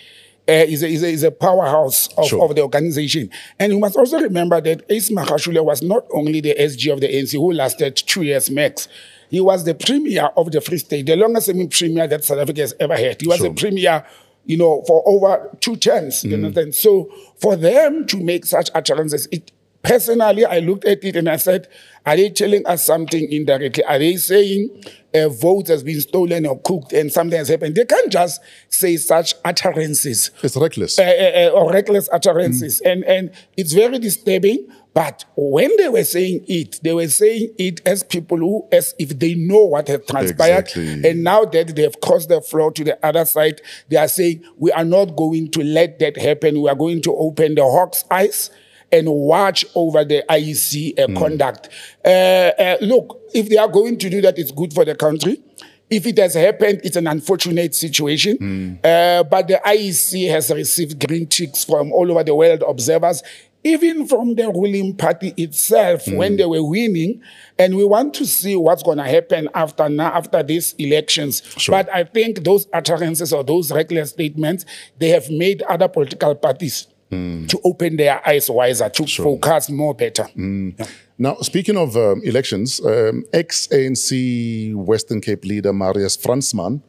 Eh, 0.48 0.64
is, 0.64 0.82
a, 0.82 0.88
is, 0.88 1.02
a, 1.02 1.08
is 1.08 1.22
a 1.24 1.30
powerhouse 1.30 2.08
of, 2.16 2.26
Sure. 2.26 2.42
of 2.42 2.56
the 2.56 2.62
organization. 2.62 3.28
And 3.58 3.70
you 3.70 3.78
must 3.78 3.96
also 3.96 4.18
remember 4.18 4.58
that 4.62 4.82
Ace 4.88 5.10
Magashule 5.10 5.62
was 5.62 5.82
not 5.82 6.06
only 6.10 6.40
the 6.40 6.54
SG 6.58 6.90
of 6.90 7.02
the 7.02 7.06
ANC 7.06 7.32
who 7.32 7.52
lasted 7.52 7.96
two 7.96 8.22
years 8.22 8.50
max. 8.50 8.88
He 9.30 9.42
was 9.42 9.64
the 9.64 9.74
premier 9.74 10.30
of 10.38 10.50
the 10.50 10.62
Free 10.62 10.78
State, 10.78 11.04
the 11.04 11.16
longest 11.16 11.48
serving 11.48 11.68
premier 11.68 12.06
that 12.06 12.24
South 12.24 12.38
Africa 12.38 12.62
has 12.62 12.74
ever 12.80 12.96
had. 12.96 13.20
He 13.20 13.28
was 13.28 13.36
Sure. 13.36 13.50
the 13.50 13.54
premier, 13.54 14.06
you 14.46 14.56
know, 14.56 14.82
for 14.86 15.06
over 15.06 15.50
two 15.60 15.76
terms. 15.76 16.24
You 16.24 16.30
mm. 16.30 16.34
understand? 16.46 16.74
So 16.74 17.12
for 17.36 17.54
them 17.54 18.06
to 18.06 18.16
make 18.16 18.46
such 18.46 18.70
utterances, 18.74 19.28
it 19.30 19.52
personally 19.82 20.44
I 20.44 20.58
looked 20.58 20.84
at 20.84 21.04
it 21.04 21.16
and 21.16 21.28
I 21.28 21.36
said, 21.36 21.68
are 22.04 22.16
they 22.16 22.30
telling 22.30 22.66
us 22.66 22.84
something 22.84 23.30
indirectly? 23.30 23.84
Are 23.84 23.98
they 23.98 24.16
saying 24.16 24.82
a 25.12 25.28
vote 25.28 25.68
has 25.68 25.82
been 25.82 26.00
stolen 26.00 26.46
or 26.46 26.58
cooked 26.60 26.92
and 26.92 27.12
something 27.12 27.38
has 27.38 27.48
happened? 27.48 27.74
They 27.74 27.84
can't 27.84 28.10
just 28.10 28.40
say 28.68 28.96
such 28.96 29.34
utterances 29.44 30.30
It's 30.42 30.56
reckless. 30.56 30.98
uh, 30.98 31.02
uh, 31.02 31.50
or 31.54 31.70
reckless 31.72 32.08
utterances. 32.10 32.80
And, 32.80 33.04
and 33.04 33.30
it's 33.56 33.72
very 33.72 33.98
disturbing. 33.98 34.66
But 34.94 35.26
when 35.36 35.70
they 35.76 35.88
were 35.88 36.02
saying 36.02 36.44
it, 36.48 36.80
they 36.82 36.92
were 36.92 37.08
saying 37.08 37.54
it 37.58 37.80
as 37.86 38.02
people 38.02 38.38
who, 38.38 38.66
as 38.72 38.94
if 38.98 39.18
they 39.18 39.34
know 39.34 39.64
what 39.66 39.86
has 39.88 40.00
transpired. 40.08 40.64
Exactly. 40.64 41.08
And 41.08 41.22
now 41.22 41.44
that 41.44 41.76
they 41.76 41.82
have 41.82 42.00
crossed 42.00 42.30
the 42.30 42.40
floor 42.40 42.72
to 42.72 42.82
the 42.84 43.06
other 43.06 43.24
side, 43.24 43.60
they 43.90 43.96
are 43.96 44.08
saying, 44.08 44.42
we 44.56 44.72
are 44.72 44.84
not 44.84 45.14
going 45.14 45.50
to 45.52 45.62
let 45.62 45.98
that 46.00 46.16
happen. 46.16 46.62
We 46.62 46.68
are 46.68 46.74
going 46.74 47.02
to 47.02 47.14
open 47.14 47.54
the 47.54 47.64
hawk's 47.64 48.04
eyes 48.10 48.50
and 48.90 49.08
watch 49.08 49.64
over 49.74 50.04
the 50.04 50.24
IEC 50.28 50.98
uh, 50.98 51.18
conduct. 51.18 51.68
Uh, 52.04 52.08
uh, 52.08 52.76
look, 52.80 53.20
if 53.34 53.48
they 53.48 53.56
are 53.56 53.68
going 53.68 53.98
to 53.98 54.10
do 54.10 54.20
that, 54.22 54.38
it's 54.38 54.50
good 54.50 54.72
for 54.72 54.84
the 54.84 54.94
country. 54.94 55.42
If 55.90 56.06
it 56.06 56.18
has 56.18 56.34
happened, 56.34 56.82
it's 56.84 56.96
an 56.96 57.06
unfortunate 57.06 57.74
situation. 57.74 58.78
Uh, 58.84 59.22
but 59.24 59.48
the 59.48 59.60
IEC 59.64 60.28
has 60.30 60.50
received 60.50 61.06
green 61.06 61.26
ticks 61.26 61.64
from 61.64 61.92
all 61.92 62.10
over 62.10 62.22
the 62.22 62.34
world 62.34 62.62
observers, 62.66 63.22
even 63.64 64.06
from 64.06 64.34
the 64.34 64.48
ruling 64.48 64.94
party 64.94 65.32
itself 65.36 66.06
when 66.08 66.36
they 66.36 66.44
were 66.44 66.62
winning. 66.62 67.22
And 67.58 67.74
we 67.74 67.84
want 67.84 68.12
to 68.14 68.26
see 68.26 68.54
what's 68.54 68.82
going 68.82 68.98
to 68.98 69.04
happen 69.04 69.48
after 69.54 69.88
now, 69.88 70.12
after 70.12 70.42
these 70.42 70.74
elections. 70.74 71.42
Sure. 71.56 71.72
But 71.72 71.88
I 71.92 72.04
think 72.04 72.44
those 72.44 72.68
utterances 72.74 73.32
or 73.32 73.42
those 73.42 73.72
reckless 73.72 74.10
statements, 74.10 74.66
they 74.98 75.08
have 75.08 75.30
made 75.30 75.62
other 75.62 75.88
political 75.88 76.34
parties 76.34 76.86
to 77.10 77.60
open 77.64 77.96
their 77.96 78.26
eyes 78.26 78.50
wiser, 78.50 78.88
to 78.88 79.06
focus 79.06 79.70
more 79.70 79.94
better. 79.94 80.26
Yeah. 80.34 80.86
Now, 81.16 81.36
speaking 81.36 81.76
of 81.76 81.96
um, 81.96 82.20
elections, 82.22 82.80
um, 82.84 83.24
ex-ANC 83.32 84.74
Western 84.74 85.20
Cape 85.20 85.44
leader 85.44 85.72
Marius 85.72 86.16
Fransman 86.16 86.80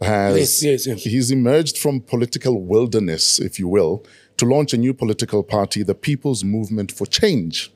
has 0.00 0.36
Yes, 0.36 0.62
yes, 0.62 0.86
yes. 0.86 1.02
he's 1.04 1.30
emerged 1.30 1.78
from 1.78 2.00
political 2.00 2.60
wilderness, 2.60 3.38
if 3.38 3.58
you 3.58 3.68
will, 3.68 4.04
to 4.36 4.44
launch 4.44 4.74
a 4.74 4.76
new 4.76 4.92
political 4.92 5.42
party, 5.42 5.82
the 5.82 5.94
People's 5.94 6.44
Movement 6.44 6.92
for 6.92 7.06
Change. 7.06 7.72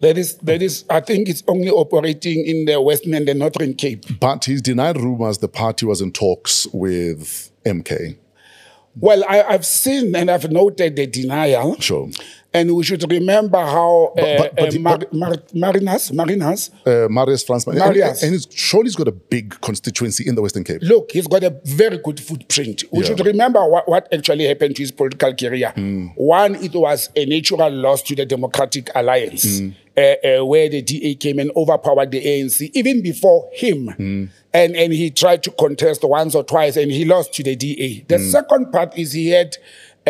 That 0.00 0.16
is, 0.16 0.38
that 0.38 0.62
is, 0.62 0.84
I 0.88 1.00
think 1.00 1.28
it's 1.28 1.42
only 1.46 1.70
operating 1.70 2.46
in 2.46 2.64
the 2.64 2.80
Western 2.80 3.12
and 3.12 3.28
the 3.28 3.34
Northern 3.34 3.74
Cape. 3.74 4.18
But 4.18 4.46
he's 4.46 4.62
denied 4.62 4.96
rumors 4.96 5.38
the 5.38 5.48
party 5.48 5.84
was 5.84 6.00
in 6.00 6.12
talks 6.12 6.66
with 6.72 7.50
MK. 7.66 8.16
Well, 9.00 9.24
I, 9.28 9.42
I've 9.42 9.66
seen 9.66 10.14
and 10.14 10.30
I've 10.30 10.50
noted 10.50 10.96
the 10.96 11.06
denial. 11.06 11.80
Sure. 11.80 12.10
And 12.52 12.74
we 12.74 12.82
should 12.82 13.08
remember 13.08 13.58
how 13.58 14.12
uh, 14.18 14.36
but- 14.38 14.56
but 14.56 14.74
uh, 14.74 14.78
Mar- 14.80 14.98
Mar- 15.12 15.42
Marinas, 15.54 16.12
Marinas, 16.12 16.70
Uh, 16.84 17.06
Marius 17.08 17.44
Fransman. 17.44 17.76
Marius. 17.76 18.22
And, 18.22 18.24
and 18.24 18.32
he's, 18.32 18.48
surely 18.50 18.86
he's 18.86 18.96
got 18.96 19.06
a 19.06 19.12
big 19.12 19.60
constituency 19.60 20.26
in 20.26 20.34
the 20.34 20.42
Western 20.42 20.64
Cape. 20.64 20.80
look, 20.82 21.12
he's 21.12 21.28
got 21.28 21.44
a 21.44 21.50
very 21.64 21.98
good 21.98 22.18
footprint. 22.18 22.82
We 22.90 23.00
Yeah. 23.00 23.06
should 23.06 23.24
remember 23.24 23.64
what, 23.68 23.88
what 23.88 24.12
actually 24.12 24.46
happened 24.46 24.74
to 24.76 24.82
his 24.82 24.90
political 24.90 25.32
career. 25.34 25.72
One, 26.16 26.56
it 26.56 26.74
was 26.74 27.08
a 27.14 27.24
natural 27.24 27.70
loss 27.70 28.02
to 28.02 28.16
the 28.16 28.26
Democratic 28.26 28.90
Alliance, 28.96 29.60
uh, 29.96 30.00
uh, 30.00 30.44
where 30.44 30.68
the 30.68 30.82
DA 30.82 31.14
came 31.14 31.38
and 31.38 31.52
overpowered 31.54 32.10
the 32.10 32.20
ANC 32.24 32.68
even 32.74 33.00
before 33.02 33.48
him. 33.52 34.30
And, 34.52 34.74
and 34.74 34.92
he 34.92 35.10
tried 35.10 35.44
to 35.44 35.52
contest 35.52 36.02
once 36.02 36.34
or 36.34 36.42
twice 36.42 36.76
and 36.76 36.90
he 36.90 37.04
lost 37.04 37.32
to 37.34 37.44
the 37.44 37.54
DA. 37.54 38.04
The 38.08 38.18
second 38.18 38.72
part 38.72 38.98
is 38.98 39.12
he 39.12 39.28
had 39.28 39.56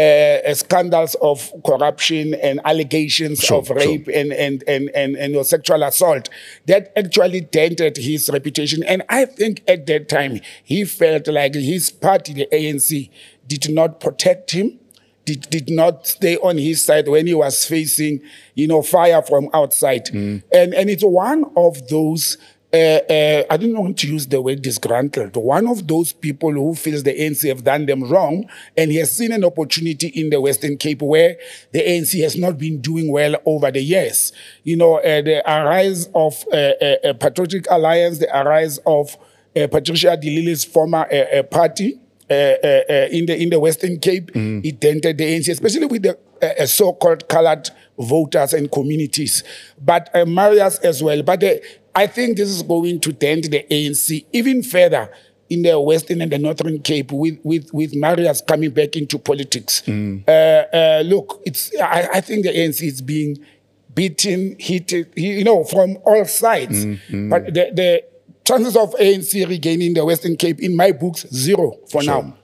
uh, 0.00 0.50
uh, 0.50 0.54
scandals 0.54 1.14
of 1.20 1.52
corruption 1.66 2.34
and 2.34 2.60
allegations 2.64 3.40
Sure, 3.40 3.58
of 3.58 3.70
rape 3.70 4.08
and, 4.08 4.32
and, 4.32 4.64
and, 4.66 4.88
and, 4.94 5.16
and 5.16 5.36
uh, 5.36 5.42
sexual 5.42 5.82
assault 5.82 6.28
that 6.66 6.92
actually 6.96 7.42
dented 7.42 7.96
his 7.98 8.30
reputation. 8.32 8.82
And 8.84 9.02
I 9.08 9.24
think 9.26 9.62
at 9.68 9.86
that 9.86 10.08
time, 10.08 10.40
he 10.64 10.84
felt 10.84 11.26
like 11.28 11.54
his 11.54 11.90
party, 11.90 12.32
the 12.32 12.48
ANC, 12.52 13.10
did 13.46 13.70
not 13.70 14.00
protect 14.00 14.52
him. 14.52 14.78
Did, 15.26 15.42
did 15.50 15.70
not 15.70 16.06
stay 16.06 16.36
on 16.38 16.56
his 16.58 16.82
side 16.82 17.06
when 17.06 17.26
he 17.26 17.34
was 17.34 17.64
facing, 17.64 18.20
you 18.54 18.66
know, 18.66 18.82
fire 18.82 19.22
from 19.22 19.48
outside. 19.52 20.08
And, 20.52 20.74
and 20.74 20.90
it's 20.90 21.04
one 21.04 21.44
of 21.56 21.86
those 21.88 22.38
uh, 22.72 22.76
uh, 22.76 23.42
I 23.50 23.56
don't 23.56 23.76
want 23.76 23.98
to 23.98 24.06
use 24.06 24.26
the 24.28 24.40
word 24.40 24.62
disgruntled. 24.62 25.36
One 25.36 25.66
of 25.66 25.88
those 25.88 26.12
people 26.12 26.52
who 26.52 26.74
feels 26.74 27.02
the 27.02 27.12
ANC 27.12 27.48
have 27.48 27.64
done 27.64 27.86
them 27.86 28.04
wrong, 28.04 28.48
and 28.76 28.92
he 28.92 28.98
has 28.98 29.10
seen 29.10 29.32
an 29.32 29.44
opportunity 29.44 30.08
in 30.08 30.30
the 30.30 30.40
Western 30.40 30.76
Cape 30.76 31.02
where 31.02 31.36
the 31.72 31.80
ANC 31.80 32.22
has 32.22 32.36
not 32.36 32.58
been 32.58 32.80
doing 32.80 33.10
well 33.10 33.34
over 33.44 33.72
the 33.72 33.80
years. 33.80 34.32
You 34.62 34.76
know, 34.76 34.98
uh, 34.98 35.22
the 35.22 35.42
arise 35.50 36.08
of 36.14 36.44
uh, 36.52 36.56
uh, 36.56 37.12
Patriotic 37.14 37.66
Alliance, 37.70 38.18
the 38.18 38.38
arise 38.38 38.78
of 38.86 39.16
Patricia 39.54 40.16
de 40.16 40.30
Lille's 40.30 40.64
former 40.64 41.06
party. 41.50 41.98
Uh, 42.30 42.34
uh, 42.62 42.80
uh, 42.88 43.08
in 43.10 43.26
the 43.26 43.36
in 43.42 43.50
the 43.50 43.58
Western 43.58 43.98
Cape, 43.98 44.30
it 44.34 44.78
dented 44.80 45.18
the 45.18 45.24
ANC, 45.24 45.48
especially 45.48 45.86
with 45.86 46.02
the 46.02 46.16
uh, 46.42 46.64
so-called 46.64 47.28
colored 47.28 47.68
voters 47.98 48.52
and 48.54 48.70
communities, 48.70 49.42
but 49.84 50.08
uh, 50.14 50.24
Marius 50.24 50.78
as 50.78 51.02
well. 51.02 51.22
But 51.22 51.42
uh, 51.42 51.54
I 51.94 52.06
think 52.06 52.36
this 52.36 52.48
is 52.48 52.62
going 52.62 53.00
to 53.00 53.12
dent 53.12 53.50
the 53.50 53.64
ANC 53.68 54.24
even 54.32 54.62
further 54.62 55.10
in 55.48 55.62
the 55.62 55.78
Western 55.80 56.20
and 56.22 56.30
the 56.30 56.38
Northern 56.38 56.78
Cape 56.80 57.10
with 57.10 57.38
with 57.42 57.68
with 57.74 57.94
Marius 57.96 58.40
coming 58.40 58.70
back 58.70 58.94
into 58.96 59.18
politics. 59.18 59.82
Uh, 59.88 60.30
uh, 60.30 61.02
look, 61.04 61.42
it's 61.44 61.72
I, 61.82 62.08
I 62.14 62.20
think 62.20 62.44
the 62.44 62.50
ANC 62.52 62.82
is 62.82 63.02
being 63.02 63.38
beaten, 63.92 64.54
hit, 64.58 64.92
you 65.16 65.42
know, 65.42 65.64
from 65.64 65.98
all 66.04 66.24
sides. 66.24 66.84
But 67.10 67.46
the, 67.46 67.70
the 67.74 68.04
chances 68.50 68.76
of 68.76 68.94
ANC 68.94 69.48
regaining 69.48 69.94
the 69.94 70.04
Western 70.04 70.36
Cape, 70.36 70.60
in 70.60 70.76
my 70.76 70.92
books, 70.92 71.26
zero 71.32 71.78
for 71.90 72.02
now. 72.02 72.36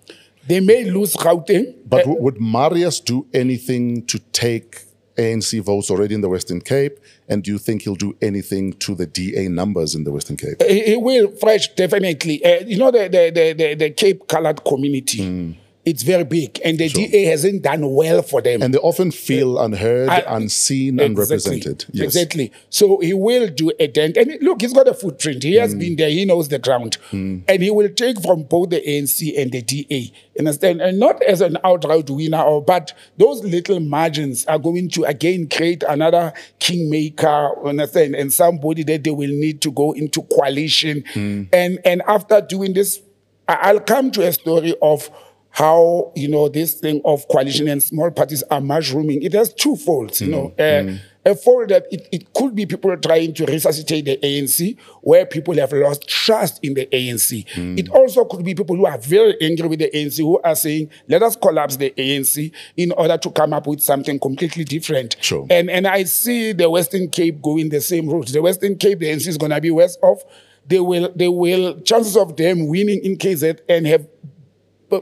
They 0.47 0.61
may 0.61 0.85
lose 0.85 1.17
Gauteng. 1.17 1.75
But 1.85 2.05
w- 2.05 2.21
would 2.23 2.41
Marius 2.41 3.01
do 3.01 3.27
anything 3.35 4.07
to 4.07 4.19
take 4.33 4.83
ANC 5.17 5.61
votes 5.61 5.91
already 5.91 6.15
in 6.15 6.21
the 6.21 6.29
Western 6.29 6.61
Cape? 6.61 6.99
And 7.29 7.43
do 7.43 7.51
you 7.51 7.59
think 7.59 7.83
he'll 7.83 7.97
do 7.97 8.17
anything 8.23 8.75
to 8.75 8.95
the 8.95 9.07
DA 9.07 9.49
numbers 9.49 9.95
in 9.95 10.05
the 10.05 10.13
Western 10.13 10.37
Cape? 10.37 10.63
He, 10.63 10.83
he 10.83 10.97
will 10.97 11.31
fresh 11.33 11.75
definitely. 11.75 12.45
Uh, 12.45 12.61
you 12.65 12.79
know 12.79 12.91
the 12.91 13.09
the 13.09 13.55
the 13.57 13.75
the, 13.75 13.91
Cape 13.91 14.29
Colored 14.29 14.65
community. 14.65 15.57
It's 15.87 16.03
very 16.03 16.25
big, 16.25 16.59
and 16.65 16.77
the 16.79 16.89
DA 16.89 17.27
hasn't 17.27 17.63
done 17.63 17.89
well 17.95 18.21
for 18.21 18.43
them. 18.43 18.61
And 18.61 18.75
they 18.75 18.79
often 18.79 19.13
feel 19.13 19.57
unheard, 19.61 20.11
unseen, 20.27 20.99
Exactly. 20.99 21.07
unrepresented. 21.07 21.85
Yes. 21.93 22.05
Exactly. 22.07 22.51
So 22.71 22.99
he 22.99 23.13
will 23.15 23.47
do 23.47 23.71
a 23.79 23.87
dent. 23.87 24.17
And 24.17 24.37
look, 24.43 24.63
he's 24.63 24.73
got 24.73 24.89
a 24.89 24.95
footprint. 24.95 25.45
He 25.45 25.53
Mm. 25.55 25.61
has 25.61 25.75
been 25.77 25.95
there. 25.95 26.11
He 26.11 26.25
knows 26.25 26.49
the 26.49 26.59
ground. 26.59 26.99
And 27.13 27.45
he 27.63 27.71
will 27.71 27.89
take 27.89 28.21
from 28.21 28.43
both 28.43 28.71
the 28.71 28.81
ANC 28.85 29.37
and 29.41 29.53
the 29.53 29.63
DA. 29.63 30.11
Understand? 30.37 30.81
And 30.83 30.99
not 30.99 31.23
as 31.23 31.41
an 31.41 31.57
outright 31.63 32.11
winner, 32.11 32.43
or 32.43 32.61
but 32.63 32.93
those 33.17 33.45
little 33.45 33.79
margins 33.79 34.45
are 34.47 34.59
going 34.59 34.89
to 34.91 35.05
again 35.05 35.49
create 35.49 35.85
another 35.89 36.33
kingmaker, 36.59 37.53
understand, 37.65 38.17
and 38.17 38.33
somebody 38.33 38.83
that 38.83 39.05
they 39.05 39.11
will 39.11 39.31
need 39.31 39.61
to 39.63 39.71
go 39.71 39.93
into 39.93 40.23
coalition. 40.23 41.05
Mm. 41.15 41.47
And 41.53 41.79
and 41.85 42.03
after 42.09 42.41
doing 42.41 42.73
this, 42.75 43.01
I'll 43.49 43.79
come 43.79 44.11
to 44.11 44.27
a 44.27 44.33
story 44.33 44.75
of 44.83 45.09
how 45.57 46.13
you 46.15 46.29
know 46.29 46.51
this 46.51 46.75
thing 46.75 47.01
of 47.07 47.27
coalition 47.29 47.67
and 47.67 47.83
small 47.83 48.11
parties 48.11 48.43
are 48.51 48.61
mushrooming. 48.61 49.23
It 49.23 49.33
has 49.33 49.55
two 49.55 49.75
folds, 49.75 50.21
you 50.21 50.27
mm, 50.27 50.31
know. 50.31 50.47
Uh, 50.59 50.83
mm. 50.83 51.01
A 51.25 51.35
fold 51.35 51.71
that 51.71 51.87
it, 51.91 52.07
it 52.13 52.35
could 52.35 52.55
be 52.55 52.67
people 52.67 52.95
trying 52.99 53.33
to 53.35 53.47
resuscitate 53.47 54.05
the 54.05 54.19
ANC, 54.19 54.79
where 55.01 55.25
people 55.25 55.55
have 55.55 55.73
lost 55.73 56.07
trust 56.07 56.61
in 56.63 56.75
the 56.75 56.85
ANC. 56.93 57.47
Mm. 57.55 57.79
It 57.79 57.89
also 57.89 58.27
could 58.27 58.45
be 58.45 58.55
people 58.55 58.77
who 58.77 58.85
are 58.85 58.99
very 58.99 59.35
angry 59.41 59.67
with 59.67 59.79
the 59.79 59.91
ANC, 59.95 60.19
who 60.19 60.39
are 60.43 60.55
saying, 60.55 60.91
"Let 61.09 61.23
us 61.23 61.37
collapse 61.37 61.77
the 61.77 61.91
ANC 61.97 62.53
in 62.77 62.93
order 62.93 63.17
to 63.17 63.31
come 63.31 63.55
up 63.55 63.67
with 63.67 63.81
something 63.81 64.21
completely 64.21 64.65
different." 64.65 65.17
Sure. 65.23 65.47
And 65.49 65.71
and 65.71 65.87
I 65.87 66.05
see 66.05 66.53
the 66.53 66.69
Western 66.69 67.09
Cape 67.09 67.41
going 67.41 67.71
the 67.71 67.81
same 67.81 68.11
route. 68.11 68.29
The 68.29 68.43
Western 68.43 68.77
Cape, 68.77 68.99
the 68.99 69.07
ANC 69.07 69.27
is 69.27 69.39
going 69.39 69.53
to 69.53 69.61
be 69.63 69.71
worse 69.71 69.97
off. 70.03 70.23
They 70.67 70.81
will 70.81 71.11
they 71.17 71.29
will 71.29 71.81
chances 71.81 72.15
of 72.15 72.37
them 72.37 72.69
winning 72.69 73.03
in 73.03 73.17
KZ 73.17 73.61
and 73.71 73.87
have 73.87 74.07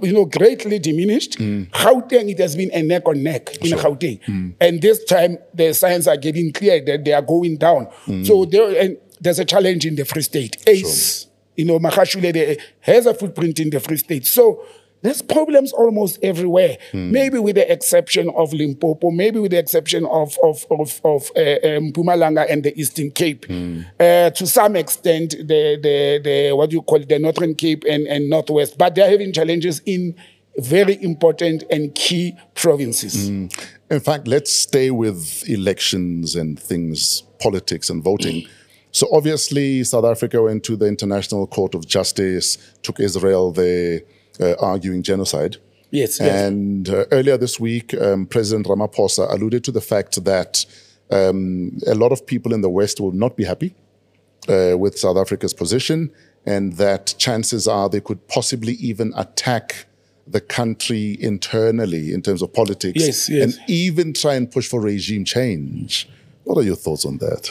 you 0.03 0.13
know, 0.13 0.25
greatly 0.25 0.79
diminished. 0.79 1.39
Mm. 1.39 1.71
Gauteng, 1.71 2.31
it 2.31 2.39
has 2.39 2.57
been 2.57 2.71
a 2.73 2.83
neck 2.83 3.07
on 3.07 3.23
neck 3.23 3.57
in 3.57 3.77
Gauteng. 3.79 4.23
Mm. 4.25 4.55
And 4.61 4.83
this 4.83 5.05
time, 5.05 5.39
the 5.53 5.73
signs 5.75 6.09
are 6.09 6.17
getting 6.17 6.53
clear 6.53 6.83
that 6.85 7.05
they 7.05 7.13
are 7.13 7.23
going 7.23 7.57
down. 7.57 7.89
Mm. 8.07 8.27
So 8.27 8.45
there, 8.45 8.81
and 8.81 8.97
there's 9.21 9.39
a 9.39 9.45
challenge 9.45 9.87
in 9.87 9.97
the 9.97 10.05
Free 10.05 10.23
State. 10.23 10.57
Ace, 10.67 11.27
you 11.57 11.65
know, 11.65 11.79
Magashule 11.79 12.61
has 12.81 13.07
a 13.07 13.15
footprint 13.15 13.61
in 13.61 13.71
the 13.71 13.81
Free 13.81 13.97
State. 13.97 14.27
So 14.27 14.65
there's 15.05 15.21
problems 15.21 15.71
almost 15.75 16.19
everywhere. 16.23 16.79
Maybe 16.95 17.39
with 17.39 17.57
the 17.57 17.71
exception 17.71 18.31
of 18.31 18.55
Limpopo, 18.55 19.11
maybe 19.11 19.39
with 19.39 19.51
the 19.51 19.59
exception 19.59 20.07
of 20.07 20.37
of 20.43 20.67
of, 20.71 20.99
of 21.05 21.31
uh, 21.37 21.41
um, 21.41 21.93
Mpumalanga 21.93 22.51
and 22.51 22.65
the 22.65 22.73
Eastern 22.81 23.11
Cape. 23.11 23.45
Uh, 24.01 24.31
to 24.31 24.47
some 24.47 24.75
extent, 24.77 25.33
the 25.33 25.79
the 25.81 26.21
the 26.25 26.53
what 26.57 26.71
do 26.71 26.77
you 26.77 26.83
call 26.83 27.03
it, 27.03 27.09
the 27.11 27.19
Northern 27.19 27.55
Cape 27.55 27.85
and 27.89 28.07
and 28.07 28.31
Northwest, 28.31 28.79
but 28.79 28.95
they're 28.95 29.11
having 29.11 29.33
challenges 29.35 29.83
in 29.85 30.15
very 30.57 30.97
important 31.03 31.65
and 31.71 31.95
key 31.95 32.35
provinces. 32.55 33.29
In 33.91 34.01
fact, 34.01 34.27
let's 34.27 34.53
stay 34.53 34.91
with 34.91 35.47
elections 35.49 36.35
and 36.35 36.59
things, 36.59 37.25
politics 37.41 37.91
and 37.91 38.03
voting. 38.03 38.47
So 38.95 39.09
obviously, 39.13 39.83
South 39.83 40.05
Africa 40.05 40.41
went 40.41 40.63
to 40.67 40.77
the 40.77 40.87
International 40.87 41.49
Court 41.49 41.75
of 41.75 41.85
Justice, 41.85 42.59
took 42.81 43.01
Israel 43.01 43.51
there, 43.51 44.03
uh, 44.41 44.55
arguing 44.61 45.03
genocide. 45.03 45.57
Yes, 45.91 46.19
yes. 46.19 46.43
And 46.43 46.89
uh, 46.89 47.05
earlier 47.13 47.37
this 47.37 47.61
week, 47.61 47.95
um, 47.95 48.27
President 48.27 48.67
Ramaphosa 48.67 49.31
alluded 49.33 49.63
to 49.65 49.71
the 49.73 49.81
fact 49.81 50.25
that 50.25 50.67
um, 51.11 51.79
a 51.87 51.95
lot 51.95 52.11
of 52.11 52.27
people 52.27 52.53
in 52.53 52.63
the 52.63 52.71
West 52.71 53.01
will 53.01 53.13
not 53.13 53.37
be 53.37 53.45
happy 53.45 53.75
uh, 54.49 54.77
with 54.77 54.99
South 54.99 55.17
Africa's 55.17 55.55
position, 55.55 56.11
and 56.47 56.75
that 56.75 57.15
chances 57.19 57.69
are 57.69 57.89
they 57.89 58.01
could 58.01 58.27
possibly 58.29 58.73
even 58.75 59.13
attack 59.17 59.87
the 60.27 60.41
country 60.41 61.17
internally 61.21 62.13
in 62.13 62.23
terms 62.23 62.43
of 62.43 62.53
politics, 62.53 62.99
Yes, 63.01 63.29
yes. 63.29 63.43
and 63.45 63.71
even 63.71 64.13
try 64.15 64.35
and 64.35 64.51
push 64.51 64.67
for 64.69 64.81
regime 64.81 65.25
change. 65.25 66.09
What 66.45 66.59
are 66.59 66.63
your 66.63 66.77
thoughts 66.77 67.05
on 67.05 67.19
that? 67.19 67.51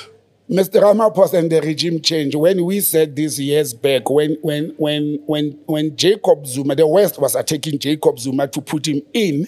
Mr. 0.49 0.81
Ramaphosa 0.81 1.35
and 1.39 1.49
the 1.51 1.61
regime 1.61 2.01
change, 2.01 2.35
when 2.35 2.65
we 2.65 2.81
said 2.81 3.15
this 3.15 3.39
years 3.39 3.73
back, 3.73 4.09
when 4.09 4.37
when 4.41 4.73
when 4.77 5.19
when 5.25 5.57
when 5.65 5.95
Jacob 5.95 6.45
Zuma, 6.45 6.75
the 6.75 6.85
West 6.85 7.19
was 7.19 7.33
attacking 7.35 7.79
Jacob 7.79 8.19
Zuma 8.19 8.47
to 8.49 8.61
put 8.61 8.85
him 8.87 9.01
in, 9.13 9.47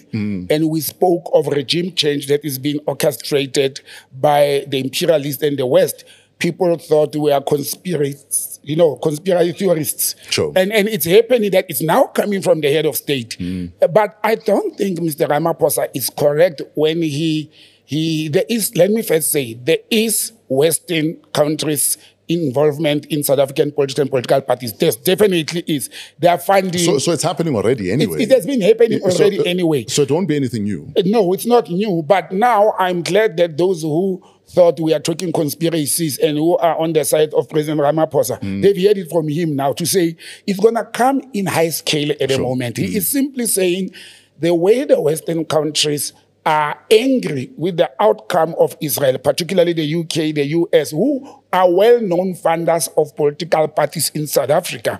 and 0.50 0.70
we 0.70 0.80
spoke 0.80 1.28
of 1.34 1.48
regime 1.48 1.94
change 1.94 2.26
that 2.28 2.44
is 2.44 2.58
being 2.58 2.80
orchestrated 2.86 3.80
by 4.18 4.64
the 4.68 4.78
imperialists 4.80 5.42
and 5.42 5.58
the 5.58 5.66
West. 5.66 6.04
people 6.38 6.76
thought 6.76 7.16
were 7.16 7.40
conspiracies, 7.40 8.60
you 8.62 8.76
know, 8.76 8.96
conspiracy 8.96 9.52
theorists. 9.52 10.14
Sure. 10.28 10.52
And, 10.54 10.70
and 10.70 10.86
it's 10.86 11.06
happening 11.06 11.50
that 11.52 11.64
it's 11.70 11.80
now 11.80 12.04
coming 12.04 12.42
from 12.42 12.60
the 12.60 12.70
head 12.70 12.84
of 12.84 12.94
state. 12.96 13.36
Uh, 13.40 13.86
But 13.88 14.18
I 14.22 14.34
don't 14.34 14.76
think 14.76 14.98
Mr. 14.98 15.26
Ramaphosa 15.28 15.88
is 15.94 16.10
correct 16.10 16.60
when 16.74 17.00
he, 17.00 17.50
he, 17.86 18.28
there 18.28 18.44
is, 18.48 18.76
let 18.76 18.90
me 18.90 19.00
first 19.02 19.30
say, 19.32 19.54
there 19.54 19.78
is 19.90 20.32
Western 20.48 21.16
countries 21.32 21.96
involvement 22.28 23.06
in 23.06 23.22
South 23.22 23.38
African 23.38 23.70
politics 23.70 23.98
and 24.00 24.10
political 24.10 24.40
parties. 24.40 24.72
There 24.72 24.90
definitely 24.90 25.62
is. 25.68 25.88
They 26.18 26.26
are 26.28 26.38
funding. 26.38 26.80
So, 26.80 26.98
so 26.98 27.12
it's 27.12 27.22
happening 27.22 27.54
already 27.54 27.92
anyway. 27.92 28.22
it 28.22 28.30
has 28.32 28.44
been 28.44 28.60
happening 28.60 28.98
So, 29.08 29.22
already 29.22 29.38
uh, 29.38 29.44
anyway. 29.44 29.84
So 29.86 30.02
it 30.02 30.10
won't 30.10 30.26
be 30.28 30.34
anything 30.36 30.64
new. 30.64 30.92
Uh, 30.96 31.02
No, 31.04 31.32
it's 31.32 31.46
not 31.46 31.70
new. 31.70 32.02
But 32.02 32.32
now 32.32 32.74
I'm 32.78 33.02
glad 33.02 33.36
that 33.36 33.56
those 33.56 33.82
who 33.82 34.22
thought 34.48 34.78
we 34.80 34.92
are 34.94 35.00
talking 35.00 35.32
conspiracies 35.32 36.18
and 36.18 36.36
who 36.38 36.56
are 36.58 36.76
on 36.78 36.92
the 36.92 37.04
side 37.04 37.32
of 37.34 37.48
President 37.48 37.80
Ramaphosa, 37.80 38.40
they've 38.62 38.86
heard 38.88 38.98
it 38.98 39.10
from 39.10 39.28
him 39.28 39.54
now 39.56 39.72
to 39.74 39.86
say 39.86 40.16
it's 40.46 40.58
going 40.60 40.74
to 40.74 40.84
come 40.84 41.22
in 41.32 41.46
high 41.46 41.68
scale 41.70 42.10
at 42.20 42.28
the 42.28 42.38
moment. 42.38 42.76
He 42.76 42.96
is 42.96 43.08
simply 43.08 43.46
saying 43.46 43.90
the 44.38 44.54
way 44.54 44.84
the 44.84 45.00
Western 45.00 45.44
countries 45.44 46.12
are 46.46 46.78
angry 46.92 47.50
with 47.56 47.76
the 47.76 47.90
outcome 48.00 48.54
of 48.58 48.76
Israel, 48.80 49.18
particularly 49.18 49.72
the 49.72 49.94
UK, 49.96 50.32
the 50.32 50.44
US, 50.44 50.92
who 50.92 51.28
are 51.52 51.70
well 51.70 52.00
known 52.00 52.34
funders 52.34 52.88
of 52.96 53.14
political 53.16 53.66
parties 53.66 54.10
in 54.14 54.28
South 54.28 54.50
Africa. 54.50 54.96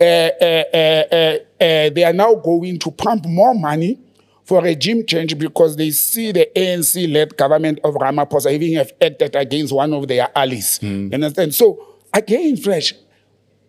Uh, 0.00 0.04
uh, 0.04 0.64
uh, 0.72 1.36
uh, 1.60 1.90
they 1.90 2.02
are 2.02 2.12
now 2.12 2.34
going 2.34 2.78
to 2.80 2.90
pump 2.90 3.24
more 3.26 3.54
money 3.54 4.00
for 4.44 4.60
regime 4.62 5.06
change 5.06 5.38
because 5.38 5.76
they 5.76 5.90
see 5.92 6.32
the 6.32 6.50
ANC-led 6.56 7.36
government 7.36 7.78
of 7.84 7.94
Ramaphosa 7.94 8.52
even 8.52 8.74
have 8.74 8.92
acted 9.00 9.36
against 9.36 9.72
one 9.72 9.94
of 9.94 10.08
their 10.08 10.28
allies. 10.34 10.80
You 10.82 11.10
understand? 11.12 11.54
So 11.54 11.98
again, 12.12 12.56
fresh. 12.56 12.94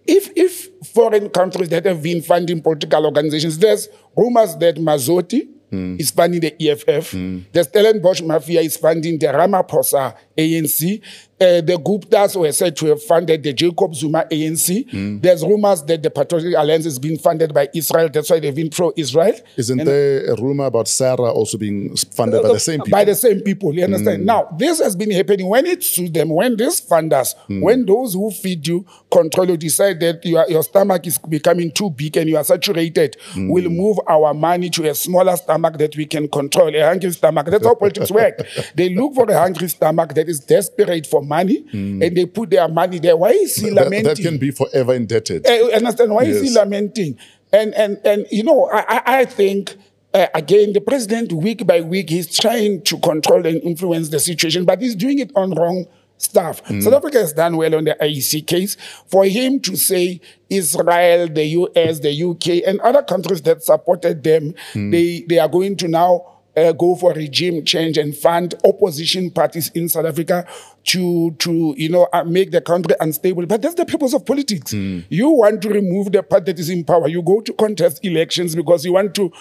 If 0.08 0.32
if 0.36 0.70
foreign 0.88 1.30
countries 1.30 1.70
that 1.70 1.86
have 1.86 2.02
been 2.02 2.24
funding 2.24 2.64
political 2.64 3.06
organizations, 3.06 3.60
there's 3.60 3.88
rumors 4.18 4.56
that 4.58 4.78
Mazzotti 4.78 5.48
Hmm. 5.72 5.96
is 5.98 6.12
funding 6.12 6.42
the 6.42 6.54
EFF. 6.60 7.12
Hmm. 7.12 7.40
The 7.54 7.64
Stellenbosch 7.64 8.22
Mafia 8.22 8.60
is 8.60 8.76
funding 8.76 9.18
the 9.18 9.28
Ramaphosa 9.28 10.14
ANC. 10.42 11.02
Uh, 11.42 11.44
eh, 11.44 11.62
the 11.62 11.74
Guptas 11.74 12.40
were 12.40 12.52
said 12.52 12.76
to 12.78 12.86
have 12.88 13.02
funded 13.02 13.42
the 13.42 13.52
Jacob 13.54 13.96
Zuma 13.96 14.26
ANC. 14.32 14.90
Hmm. 14.92 15.20
There's 15.20 15.44
rumors 15.44 15.82
that 15.84 16.04
the 16.04 16.10
Patriotic 16.10 16.54
Alliance 16.56 16.86
is 16.86 17.00
being 17.00 17.18
funded 17.18 17.54
by 17.54 17.68
Israel. 17.74 18.10
That's 18.14 18.30
why 18.30 18.40
they've 18.40 18.56
been 18.56 18.70
pro-Israel. 18.70 19.34
Isn't 19.58 19.80
And- 19.80 19.88
there 19.88 20.32
a 20.32 20.36
rumor 20.42 20.66
about 20.66 20.88
Sarah 20.88 21.32
also 21.32 21.58
being 21.58 21.96
funded 21.96 22.44
by 22.44 22.48
the 22.50 22.54
uh, 22.54 22.60
same 22.60 22.80
people? 22.82 22.92
by 22.92 23.06
the 23.06 23.16
same 23.16 23.40
people. 23.42 23.74
You 23.74 23.86
understand? 23.86 24.20
Hmm. 24.20 24.26
Now, 24.26 24.56
this 24.58 24.80
has 24.80 24.96
been 24.96 25.12
happening 25.12 25.48
when 25.48 25.66
it 25.66 25.84
suits 25.84 26.12
them, 26.12 26.30
when 26.30 26.56
these 26.58 26.80
funders, 26.82 27.34
hmm. 27.48 27.62
when 27.62 27.86
those 27.86 28.14
who 28.14 28.30
feed 28.30 28.68
you, 28.68 28.86
control 29.10 29.50
you, 29.50 29.58
decide 29.58 30.00
that 30.02 30.24
your, 30.24 30.46
your 30.48 30.64
stomach 30.64 31.08
is 31.08 31.18
becoming 31.18 31.72
too 31.72 31.90
big 31.90 32.18
and 32.18 32.30
you 32.30 32.38
are 32.38 32.44
saturated, 32.44 33.18
we'll 33.36 33.70
move 33.70 34.00
our 34.08 34.34
money 34.34 34.70
to 34.70 34.88
a 34.90 34.94
smaller 34.94 35.36
stomach 35.36 35.78
that 35.78 35.96
we 35.96 36.06
can 36.06 36.28
control, 36.28 36.74
a 36.76 36.82
hungry 36.82 37.12
stomach. 37.12 37.48
That's 37.48 37.66
how 37.66 37.76
politics 37.76 38.12
work. 38.12 38.42
They 38.76 38.90
look 38.94 39.14
for 39.16 39.30
a 39.30 39.38
hungry 39.38 39.68
stomach 39.68 40.14
that 40.14 40.30
is 40.32 40.40
desperate 40.40 41.06
for 41.06 41.22
money 41.22 41.66
and 41.72 42.02
they 42.18 42.26
put 42.26 42.50
their 42.50 42.68
money 42.68 43.00
there. 43.00 43.16
Why 43.16 43.30
is 43.30 43.56
he 43.56 43.70
lamenting? 43.72 44.04
that 44.04 44.18
can 44.18 44.38
be 44.38 44.52
forever 44.52 44.94
indebted. 44.94 45.46
Uh, 45.46 45.68
understand 45.76 46.12
why 46.14 46.24
is 46.24 46.42
he 46.42 46.50
lamenting? 46.50 47.18
And 47.54 47.74
and 47.76 48.00
and 48.06 48.26
you 48.32 48.44
know, 48.44 48.70
I 48.72 49.02
I, 49.06 49.26
think. 49.26 49.76
Uh, 50.14 50.28
again, 50.36 50.74
the 50.74 50.82
president, 50.82 51.32
week 51.32 51.66
by 51.66 51.80
week, 51.80 52.10
he's 52.10 52.38
trying 52.38 52.82
to 52.82 53.00
control 53.00 53.46
and 53.48 53.64
influence 53.64 54.10
the 54.10 54.20
situation, 54.20 54.66
but 54.66 54.82
he's 54.82 54.94
doing 54.94 55.20
it 55.20 55.32
on 55.38 55.52
wrong 55.52 55.86
stuff. 56.22 56.62
South 56.82 56.94
Africa 56.94 57.20
has 57.20 57.34
done 57.34 57.58
well 57.58 57.76
on 57.76 57.86
the 57.86 57.96
IEC 58.00 58.46
case. 58.46 58.78
For 59.08 59.26
him 59.26 59.60
to 59.62 59.76
say 59.76 60.22
Israel, 60.50 61.28
the 61.28 61.46
US, 61.46 62.00
the 62.00 62.24
UK, 62.24 62.68
and 62.68 62.80
other 62.82 63.04
countries 63.04 63.42
that 63.44 63.64
supported 63.64 64.24
them, 64.24 64.54
they, 64.74 65.26
they 65.28 65.40
are 65.40 65.48
going 65.48 65.78
to 65.78 65.88
now 65.88 66.41
uh, 66.58 66.72
go 66.74 66.96
for 66.96 67.14
regime 67.14 67.64
change 67.64 67.98
and 67.98 68.16
fund 68.16 68.56
opposition 68.66 69.32
parties 69.32 69.70
in 69.74 69.88
South 69.88 70.06
Africa 70.06 70.46
to, 70.86 71.32
to 71.40 71.74
you 71.78 71.90
know, 71.90 72.08
uh, 72.12 72.24
make 72.24 72.52
the 72.52 72.60
country 72.62 72.96
unstable. 73.00 73.46
But 73.46 73.62
that's 73.62 73.76
the 73.76 73.86
purpose 73.86 74.14
of 74.14 74.26
politics. 74.26 74.74
You 74.74 75.30
want 75.30 75.62
to 75.62 75.70
remove 75.70 76.12
the 76.12 76.24
party 76.24 76.52
that 76.52 76.60
is 76.60 76.70
in 76.70 76.84
power. 76.84 77.08
You 77.08 77.22
go 77.22 77.42
to 77.42 77.54
contest 77.54 78.04
elections 78.04 78.56
because 78.56 78.84
you 78.84 78.94
want 78.94 79.16
to, 79.16 79.32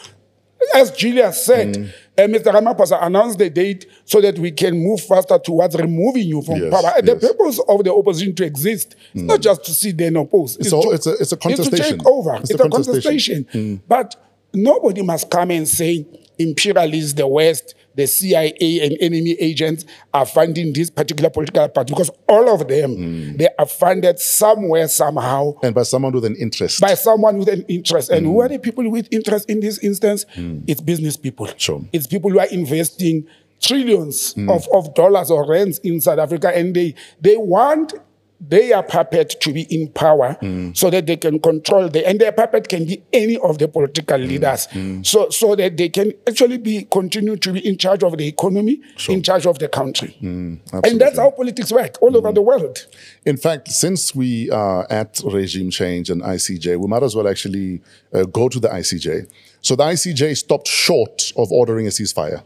as 0.74 0.90
Julia 0.92 1.32
said, 1.32 1.92
uh, 2.18 2.22
Mr. 2.22 2.52
Ramaphosa 2.52 3.02
announced 3.04 3.38
the 3.38 3.48
date 3.50 3.86
so 4.04 4.20
that 4.20 4.38
we 4.38 4.52
can 4.52 4.78
move 4.78 5.00
faster 5.00 5.38
towards 5.38 5.74
removing 5.76 6.28
you 6.28 6.42
from 6.42 6.56
Yes, 6.62 6.70
power. 6.70 7.00
The 7.02 7.16
purpose 7.16 7.58
of 7.66 7.82
the 7.82 7.92
opposition 7.94 8.34
to 8.36 8.44
exist 8.44 8.94
is 9.14 9.22
not 9.22 9.40
just 9.40 9.64
to 9.64 9.72
sit 9.72 9.96
there 9.96 10.08
and 10.08 10.18
oppose. 10.18 10.58
It's 10.58 10.68
a- 10.68 10.80
to- 10.80 10.90
it's 10.90 11.06
a- 11.06 11.14
it's 11.14 11.32
a 11.32 11.36
to 11.36 11.40
contestation. 11.48 11.98
take 11.98 12.06
over. 12.06 12.34
It's 12.36 12.50
It's, 12.50 12.60
a 12.60 12.64
a 12.64 12.68
contestation. 12.70 13.44
contestation. 13.44 13.82
But 13.88 14.16
nobody 14.52 15.00
must 15.02 15.30
come 15.30 15.50
and 15.52 15.66
say 15.66 16.06
imperialists, 16.40 17.14
the 17.14 17.26
West, 17.26 17.74
the 17.94 18.06
CIA, 18.06 18.80
and 18.82 18.96
enemy 19.00 19.32
agents 19.32 19.84
are 20.14 20.26
funding 20.26 20.72
this 20.72 20.90
particular 20.90 21.30
political 21.30 21.68
party 21.68 21.92
because 21.92 22.10
all 22.28 22.52
of 22.54 22.66
them 22.68 22.96
mm. 22.96 23.38
they 23.38 23.48
are 23.58 23.66
funded 23.66 24.18
somewhere 24.18 24.88
somehow 24.88 25.52
and 25.62 25.74
by 25.74 25.82
someone 25.82 26.12
with 26.12 26.24
an 26.24 26.36
interest. 26.36 26.80
by 26.80 26.94
someone 26.94 27.38
with 27.38 27.48
an 27.48 27.62
interest. 27.68 28.10
And 28.10 28.26
who 28.26 28.34
mm. 28.34 28.44
are 28.44 28.48
the 28.48 28.58
people 28.58 28.88
with 28.90 29.08
interest 29.10 29.50
in 29.50 29.60
this 29.60 29.78
instance? 29.78 30.24
Mm. 30.36 30.64
It's 30.66 30.80
business 30.80 31.16
people. 31.16 31.48
Sure. 31.56 31.82
It's 31.92 32.06
people 32.06 32.30
who 32.30 32.38
are 32.38 32.48
investing 32.48 33.26
trillions 33.60 34.34
of, 34.48 34.66
of 34.72 34.94
dollars 34.94 35.30
or 35.30 35.46
rands 35.46 35.78
in 35.80 36.00
South 36.00 36.18
Africa, 36.18 36.50
and 36.56 36.74
they 36.74 36.94
they 37.20 37.36
want 37.36 37.94
their 38.40 38.82
puppet 38.82 39.36
to 39.40 39.52
be 39.52 39.62
in 39.62 39.88
power 39.88 40.36
so 40.74 40.88
that 40.88 41.06
they 41.06 41.16
can 41.16 41.38
control 41.38 41.88
the 41.88 42.06
and 42.06 42.18
their 42.20 42.32
puppet 42.32 42.68
can 42.68 42.86
be 42.86 43.02
any 43.12 43.36
of 43.38 43.58
the 43.58 43.68
political 43.68 44.18
mm, 44.18 44.28
leaders. 44.28 44.66
Mm. 44.68 45.04
so 45.04 45.28
so 45.28 45.54
that 45.54 45.76
they 45.76 45.88
can 45.90 46.12
actually 46.26 46.56
be 46.56 46.84
continue 46.90 47.36
to 47.36 47.52
be 47.52 47.66
in 47.66 47.76
charge 47.76 48.02
of 48.02 48.16
the 48.16 48.26
economy 48.26 48.80
in 49.08 49.22
charge 49.22 49.46
of 49.46 49.58
the 49.58 49.68
country. 49.68 50.16
Mm, 50.22 50.58
and 50.84 51.00
that's 51.00 51.18
how 51.18 51.30
politics 51.30 51.70
work 51.70 51.96
all 52.00 52.16
over 52.16 52.32
the 52.32 52.42
world. 52.42 52.86
In 53.26 53.36
fact, 53.36 53.68
since 53.68 54.14
we 54.14 54.50
are 54.50 54.86
at 54.90 55.20
regime 55.24 55.70
change 55.70 56.08
and 56.08 56.22
ICJ, 56.22 56.78
we 56.78 56.86
might 56.86 57.02
as 57.02 57.14
well 57.14 57.28
actually 57.28 57.82
uh, 58.14 58.24
go 58.24 58.48
to 58.48 58.58
the 58.58 58.68
ICJ. 58.68 59.30
So 59.60 59.76
the 59.76 59.84
ICJ 59.84 60.36
stopped 60.36 60.68
short 60.68 61.32
of 61.36 61.52
ordering 61.52 61.86
a 61.86 61.90
ceasefire. 61.90 62.42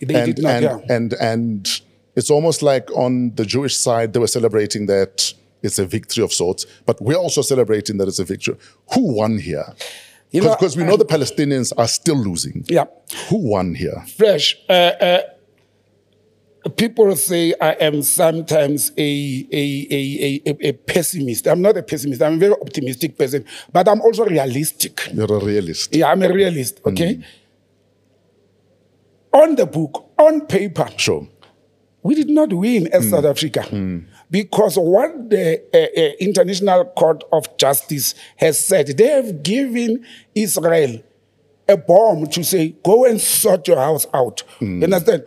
They 0.00 0.14
and, 0.14 0.34
did 0.34 0.42
not, 0.42 0.50
and, 0.50 0.64
yeah. 0.64 0.94
and, 0.94 1.12
and 1.14 1.80
it's 2.18 2.30
almost 2.30 2.60
like 2.62 2.86
on 3.04 3.12
the 3.36 3.46
Jewish 3.54 3.76
side, 3.76 4.12
they 4.12 4.18
were 4.24 4.26
celebrating 4.38 4.86
that 4.86 5.32
it's 5.62 5.78
a 5.78 5.86
victory 5.86 6.24
of 6.24 6.32
sorts, 6.32 6.66
but 6.86 7.00
we're 7.00 7.22
also 7.26 7.42
celebrating 7.42 7.96
that 7.98 8.08
it's 8.08 8.18
a 8.18 8.24
victory. 8.24 8.56
Who 8.94 9.02
won 9.14 9.38
here? 9.38 9.68
Because 10.32 10.76
we 10.76 10.82
know 10.84 10.96
the 10.96 11.04
Palestinians 11.16 11.72
are 11.78 11.88
still 11.88 12.16
losing. 12.16 12.64
yeah 12.68 12.84
Who 13.28 13.38
won 13.54 13.74
here? 13.82 14.04
fresh. 14.16 14.46
Uh, 14.68 14.72
uh, 14.72 15.20
people 16.76 17.14
say 17.16 17.54
I 17.60 17.72
am 17.88 18.02
sometimes 18.02 18.90
a, 18.98 19.10
a, 19.62 19.64
a, 19.98 20.42
a, 20.50 20.68
a 20.68 20.72
pessimist. 20.72 21.46
I'm 21.46 21.62
not 21.62 21.76
a 21.78 21.82
pessimist. 21.82 22.20
I'm 22.20 22.34
a 22.34 22.38
very 22.46 22.56
optimistic 22.60 23.16
person, 23.16 23.44
but 23.72 23.88
I'm 23.88 24.00
also 24.02 24.24
realistic. 24.26 24.94
You're 25.14 25.32
a 25.40 25.44
realist. 25.52 25.94
Yeah, 25.94 26.10
I'm 26.12 26.22
a 26.22 26.32
realist, 26.32 26.80
okay? 26.84 27.20
On 29.32 29.54
the 29.54 29.66
book, 29.66 30.10
on 30.18 30.46
paper, 30.46 30.88
Sure. 30.96 31.26
We 32.08 32.14
did 32.14 32.30
not 32.30 32.50
win 32.54 32.86
as 32.86 33.04
hmm. 33.04 33.10
South 33.10 33.26
Africa 33.26 33.62
hmm. 33.64 33.98
because 34.30 34.78
what 34.78 35.28
the 35.28 35.62
uh, 35.74 36.00
uh, 36.00 36.12
International 36.18 36.86
Court 36.86 37.22
of 37.30 37.54
Justice 37.58 38.14
has 38.36 38.58
said, 38.58 38.86
they 38.96 39.08
have 39.08 39.42
given 39.42 40.06
Israel 40.34 41.02
a 41.68 41.76
bomb 41.76 42.26
to 42.28 42.42
say, 42.42 42.74
go 42.82 43.04
and 43.04 43.20
sort 43.20 43.68
your 43.68 43.76
house 43.76 44.06
out. 44.14 44.40
Hmm. 44.58 44.78
You 44.78 44.84
understand? 44.84 45.24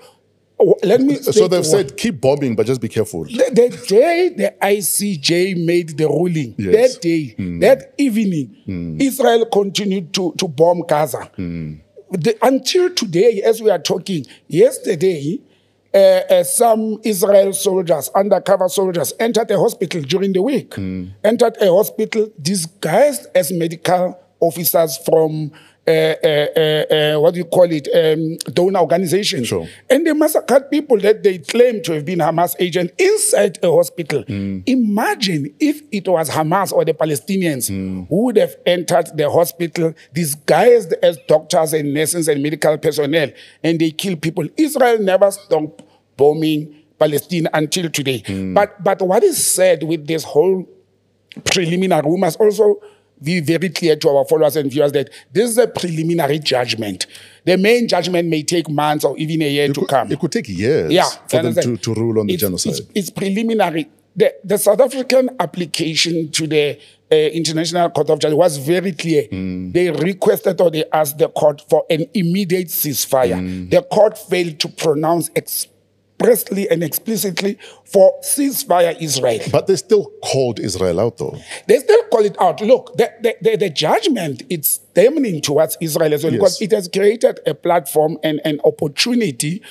Let 0.84 1.02
me. 1.02 1.15
So 1.17 1.48
they've 1.48 1.60
one. 1.60 1.63
said, 1.63 1.98
keep 1.98 2.20
bombing, 2.20 2.56
but 2.56 2.65
just 2.65 2.82
be 2.82 2.88
careful. 2.88 3.26
The, 3.26 3.52
the 3.54 3.86
day 3.88 4.30
the 4.30 4.56
ICJ 4.60 5.63
made 5.63 5.98
the 5.98 6.08
ruling, 6.08 6.56
Yes. 6.58 6.96
that 6.96 7.02
day, 7.02 7.36
that 7.60 7.94
evening, 8.00 8.98
Israel 9.00 9.46
continued 9.46 10.13
to, 10.15 10.34
to 10.39 10.48
bomb 10.48 10.82
Gaza. 10.88 11.30
The- 11.38 12.38
until 12.41 12.89
today, 12.94 13.41
as 13.44 13.62
we 13.62 13.70
are 13.70 13.80
talking, 13.80 14.26
yesterday, 14.48 15.41
uh, 15.94 15.98
uh, 15.98 16.44
some 16.44 17.00
Israel 17.04 17.54
soldiers, 17.54 18.10
undercover 18.16 18.70
soldiers, 18.70 19.14
entered 19.20 19.50
a 19.52 19.58
hospital 19.60 20.02
during 20.02 20.34
the 20.34 20.42
week, 20.42 20.78
entered 21.24 21.58
a 21.62 21.68
hospital 21.68 22.30
disguised 22.42 23.28
as 23.36 23.52
medical 23.52 24.18
officers 24.42 24.98
from. 24.98 25.52
Uh, 25.88 26.14
uh, 26.24 26.28
uh, 26.94 27.20
what 27.20 27.34
do 27.34 27.40
you 27.40 27.46
call 27.46 27.68
it? 27.72 27.88
Um, 27.92 28.38
donor 28.54 28.82
organizations. 28.82 29.48
Sure. 29.48 29.68
And 29.90 30.06
they 30.06 30.14
massacred 30.14 30.70
people 30.70 31.00
that 31.00 31.24
they 31.24 31.40
claim 31.40 31.82
to 31.82 31.94
have 31.94 32.06
been 32.06 32.20
Hamas 32.20 32.56
agents 32.60 32.94
inside 33.00 33.58
a 33.64 33.72
hospital. 33.72 34.24
Imagine 34.28 35.52
if 35.60 35.82
it 35.92 36.08
was 36.08 36.30
Hamas 36.30 36.72
or 36.72 36.86
the 36.86 36.94
Palestinians 36.94 37.68
who 37.68 38.06
would 38.26 38.38
have 38.38 38.56
entered 38.64 39.08
the 39.18 39.28
hospital 39.28 39.96
disguised 40.14 40.94
as 41.02 41.18
doctors 41.28 41.74
and 41.74 41.92
nurses 41.96 42.28
and 42.28 42.44
medical 42.44 42.78
personnel 42.78 43.32
and 43.64 43.80
they 43.80 43.90
kill 43.90 44.16
people. 44.16 44.48
Israel 44.58 45.00
never 45.00 45.32
stopped 45.32 45.82
bombing 46.16 46.76
Palestine 47.00 47.48
until 47.54 47.90
today. 47.90 48.22
But 48.54 48.84
but 48.84 49.02
what 49.02 49.24
is 49.24 49.44
said 49.44 49.82
with 49.82 50.06
this 50.06 50.24
whole 50.24 50.70
preliminary, 51.46 52.08
we 52.08 52.18
must 52.18 52.40
also 52.40 52.80
be 53.24 53.40
very 53.40 53.70
clear 53.70 53.96
to 53.96 54.10
our 54.10 54.26
followers 54.26 54.56
and 54.56 54.72
viewers 54.72 54.92
that 54.94 55.10
this 55.32 55.50
is 55.50 55.58
a 55.58 55.68
preliminary 55.68 56.40
judgment. 56.40 57.06
The 57.46 57.58
main 57.58 57.88
judgment 57.88 58.28
may 58.30 58.44
take 58.44 58.70
months 58.70 59.04
or 59.06 59.18
even 59.18 59.42
a 59.42 59.50
year 59.50 59.66
It 59.66 59.74
to 59.76 59.82
could, 59.82 59.90
come. 59.90 60.12
it 60.12 60.20
could 60.20 60.32
take 60.32 60.50
years 60.50 60.92
yeah, 60.92 61.06
for 61.28 61.42
them 61.42 61.54
to, 61.56 61.78
to 61.78 61.94
rule 61.94 62.20
on 62.20 62.28
the 62.28 62.34
It's- 62.34 62.42
genocide. 62.48 62.72
It's, 62.74 62.82
it's 62.96 63.10
preliminary. 63.10 63.90
The, 64.14 64.34
the 64.44 64.58
South 64.58 64.82
African 64.82 65.30
application 65.40 66.32
to 66.32 66.46
the 66.46 66.78
uh, 67.12 67.16
International 67.16 67.90
Court 67.90 68.10
of 68.10 68.20
Justice 68.20 68.36
was 68.38 68.58
very 68.58 68.92
clear. 68.92 69.24
Hmm. 69.30 69.72
They 69.72 69.90
requested 69.90 70.60
or 70.60 70.70
they 70.70 70.84
asked 70.92 71.18
the 71.18 71.30
court 71.30 71.64
for 71.70 71.86
an 71.90 72.06
immediate 72.14 72.68
ceasefire. 72.68 73.40
Hmm. 73.40 73.70
The 73.70 73.82
court 73.84 74.18
failed 74.18 74.60
to 74.60 74.68
pronounce 74.68 75.30
expressly 76.22 76.70
and 76.70 76.84
explicitly 76.84 77.58
for 77.86 78.14
ceasefire 78.22 79.00
Israel. 79.02 79.40
but 79.52 79.68
they 79.68 79.76
still 79.76 80.12
called 80.24 80.60
Israel 80.60 81.00
out, 81.00 81.18
though. 81.18 81.38
They 81.68 81.80
still 81.80 82.04
call 82.04 82.26
it 82.26 82.40
out. 82.40 82.62
Look, 82.62 82.96
the, 82.98 83.12
the, 83.22 83.36
the, 83.42 83.58
the 83.58 83.70
judgment 83.70 84.44
it's 84.50 84.78
damning 84.94 85.42
towards 85.42 85.78
Israel 85.82 86.14
as 86.14 86.24
well 86.24 86.34
Yes. 86.34 86.40
because 86.40 86.62
it 86.62 86.72
has 86.72 86.88
created 86.88 87.40
a 87.46 87.54
platform 87.54 88.18
and 88.24 88.40
an 88.46 88.60
opportunity 88.66 89.62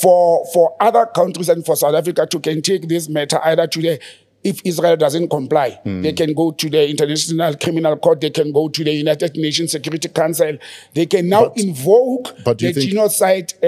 for 0.00 0.46
for 0.52 0.76
other 0.80 1.06
countries 1.06 1.48
and 1.48 1.64
for 1.64 1.76
South 1.76 1.94
Africa 1.94 2.26
to 2.26 2.40
can 2.40 2.62
take 2.62 2.88
this 2.88 3.08
matter 3.08 3.40
either 3.44 3.66
to 3.66 3.80
the 3.82 4.00
if 4.50 4.56
Israel 4.70 4.96
doesn't 5.04 5.28
comply, 5.36 5.68
Hmm. 5.84 6.02
they 6.04 6.12
can 6.20 6.32
go 6.40 6.46
to 6.62 6.66
the 6.74 6.82
International 6.94 7.52
Criminal 7.64 7.96
Court, 8.04 8.18
they 8.20 8.30
can 8.30 8.52
go 8.58 8.68
to 8.76 8.84
the 8.88 8.94
United 9.04 9.32
Nations 9.46 9.72
Security 9.76 10.08
Council, 10.20 10.52
they 10.94 11.06
can 11.14 11.28
now 11.28 11.44
But- 11.48 11.58
invoke 11.64 12.24
but 12.44 12.58
do 12.58 12.62
the 12.66 12.68
you 12.68 12.74
think- 12.74 12.90
genocide 12.92 13.48
uh, 13.62 13.66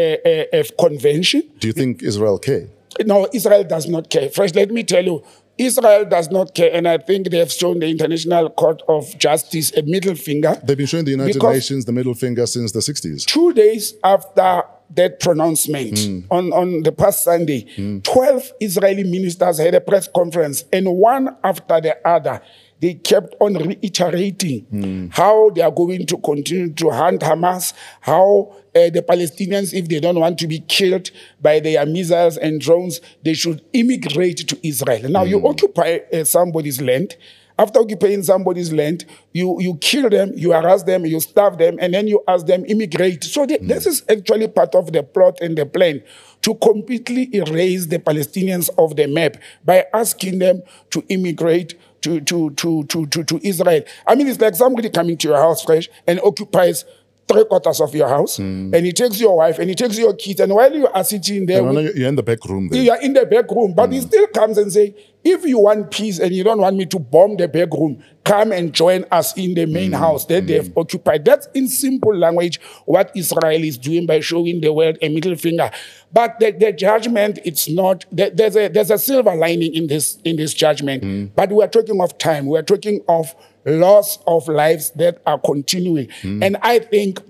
uh, 0.58 0.62
convention. 0.84 1.42
Do 1.60 1.66
you 1.70 1.72
think 1.80 2.02
Israel 2.02 2.38
care? 2.38 2.64
No, 3.12 3.18
Israel 3.32 3.64
does 3.74 3.86
not 3.94 4.04
care. 4.14 4.28
First, 4.38 4.52
let 4.60 4.70
me 4.70 4.82
tell 4.92 5.04
you, 5.04 5.16
Israel 5.58 6.04
does 6.16 6.30
not 6.36 6.54
care, 6.58 6.70
and 6.72 6.84
I 6.94 6.98
think 7.08 7.30
they 7.32 7.38
have 7.44 7.52
shown 7.60 7.80
the 7.80 7.88
International 7.96 8.48
Court 8.60 8.80
of 8.96 9.02
Justice 9.18 9.72
a 9.76 9.82
middle 9.82 10.14
finger. 10.28 10.52
They've 10.64 10.76
been 10.82 10.86
showing 10.86 11.04
the 11.04 11.10
United 11.20 11.42
Nations 11.42 11.84
the 11.84 11.92
middle 11.92 12.14
finger 12.14 12.44
since 12.46 12.70
the 12.76 12.82
60s. 12.90 13.24
Two 13.26 13.52
days 13.52 13.94
after 14.04 14.62
that 14.96 15.20
pronouncement 15.20 15.98
on, 16.30 16.52
on 16.52 16.82
the 16.82 16.92
past 16.92 17.24
Sunday, 17.24 17.66
12 18.02 18.52
Israeli 18.60 19.04
ministers 19.04 19.58
had 19.58 19.74
a 19.74 19.80
press 19.80 20.08
conference, 20.08 20.64
and 20.72 20.86
one 20.96 21.36
after 21.44 21.80
the 21.80 21.96
other, 22.08 22.40
they 22.80 22.94
kept 22.94 23.34
on 23.40 23.54
reiterating 23.54 25.10
how 25.12 25.50
they 25.50 25.62
are 25.62 25.70
going 25.70 26.06
to 26.06 26.16
continue 26.18 26.72
to 26.74 26.90
hunt 26.90 27.20
Hamas, 27.22 27.72
how 28.00 28.54
uh, 28.74 28.90
the 28.90 29.02
Palestinians, 29.06 29.74
if 29.74 29.88
they 29.88 29.98
don't 29.98 30.18
want 30.20 30.38
to 30.38 30.46
be 30.46 30.60
killed 30.60 31.10
by 31.42 31.58
their 31.60 31.84
missiles 31.84 32.36
and 32.36 32.60
drones, 32.60 33.00
they 33.24 33.34
should 33.34 33.62
immigrate 33.72 34.46
to 34.48 34.58
Israel. 34.66 35.08
Now, 35.10 35.24
you 35.24 35.44
occupy 35.46 35.98
uh, 36.12 36.24
somebody's 36.24 36.80
land. 36.80 37.16
After 37.58 37.80
occupying 37.80 38.22
somebody's 38.22 38.72
land, 38.72 39.04
you, 39.32 39.56
you 39.60 39.76
kill 39.80 40.08
them, 40.08 40.32
you 40.36 40.52
harass 40.52 40.84
them, 40.84 41.04
you 41.04 41.18
starve 41.20 41.58
them, 41.58 41.76
and 41.80 41.92
then 41.92 42.06
you 42.06 42.22
ask 42.28 42.46
them 42.46 42.64
immigrate. 42.66 43.24
So 43.24 43.46
the- 43.46 43.58
this 43.60 43.84
is 43.86 44.04
actually 44.08 44.48
part 44.48 44.74
of 44.76 44.92
the 44.92 45.02
plot 45.02 45.38
and 45.40 45.58
the 45.58 45.66
plan 45.66 46.02
to 46.42 46.54
completely 46.54 47.28
erase 47.34 47.86
the 47.86 47.98
Palestinians 47.98 48.70
of 48.78 48.94
the 48.96 49.06
map 49.08 49.36
by 49.64 49.84
asking 49.92 50.38
them 50.38 50.62
to 50.90 51.02
immigrate 51.08 51.74
to, 52.02 52.20
to, 52.20 52.50
to, 52.50 52.84
to, 52.84 53.06
to, 53.06 53.24
to 53.24 53.40
Israel. 53.46 53.82
I 54.06 54.14
mean, 54.14 54.28
it's 54.28 54.40
like 54.40 54.54
somebody 54.54 54.88
coming 54.88 55.16
to 55.18 55.28
your 55.28 55.36
house 55.38 55.64
fresh 55.64 55.88
and 56.06 56.20
occupies 56.20 56.84
three 57.28 57.44
quarters 57.44 57.80
of 57.80 57.94
your 57.94 58.08
house, 58.08 58.38
mm. 58.38 58.74
and 58.74 58.86
he 58.86 58.92
takes 58.92 59.20
your 59.20 59.36
wife 59.36 59.58
and 59.58 59.68
he 59.68 59.74
takes 59.74 59.98
your 59.98 60.14
kids, 60.14 60.40
and 60.40 60.52
while 60.52 60.72
you 60.72 60.88
are 60.88 61.04
sitting 61.04 61.46
there, 61.46 61.62
with- 61.62 61.94
you're 61.94 62.08
in 62.08 62.16
the 62.16 62.22
back 62.22 62.44
room 62.46 62.68
there. 62.68 62.82
you 62.82 62.90
are 62.90 63.00
in 63.00 63.12
the 63.12 63.26
back 63.26 63.50
room, 63.50 63.74
but 63.74 63.92
he 63.92 64.00
mm. 64.00 64.06
still 64.06 64.26
comes 64.28 64.58
and 64.58 64.72
say, 64.72 64.94
if 65.24 65.44
you 65.44 65.58
want 65.58 65.90
peace 65.90 66.18
and 66.18 66.32
you 66.32 66.42
don't 66.44 66.60
want 66.60 66.76
me 66.76 66.86
to 66.86 66.98
bomb 66.98 67.36
the 67.36 67.48
back 67.48 67.70
room, 67.72 68.02
come 68.24 68.52
and 68.52 68.72
join 68.72 69.04
us 69.10 69.36
in 69.36 69.54
the 69.54 69.66
main 69.66 69.90
mm. 69.90 69.98
house 69.98 70.24
that 70.26 70.46
they 70.46 70.54
have 70.54 70.76
occupied. 70.76 71.24
That's 71.24 71.48
in 71.54 71.68
simple 71.68 72.16
language 72.16 72.60
what 72.86 73.10
Israel 73.14 73.62
is 73.62 73.76
doing 73.76 74.06
by 74.06 74.20
showing 74.20 74.60
the 74.60 74.72
world 74.72 74.96
a 75.02 75.08
middle 75.08 75.36
finger. 75.36 75.70
But 76.12 76.38
the, 76.38 76.52
the 76.52 76.72
judgment, 76.72 77.40
it's 77.44 77.68
not. 77.68 78.06
There's 78.10 78.56
a 78.56 78.68
there's 78.68 78.90
a 78.90 78.98
silver 78.98 79.34
lining 79.34 79.74
in 79.74 79.88
this 79.88 80.16
in 80.24 80.36
this 80.36 80.54
judgment. 80.54 81.34
But 81.34 81.52
we 81.52 81.62
are 81.62 81.68
talking 81.68 82.00
of 82.00 82.16
time. 82.18 82.46
We 82.46 82.58
are 82.58 82.62
talking 82.62 83.02
of 83.08 83.34
loss 83.68 84.18
of 84.26 84.48
lives 84.48 84.90
that 84.92 85.20
are 85.26 85.38
continuing, 85.38 86.08
and 86.22 86.56
I 86.62 86.78
think 86.80 87.20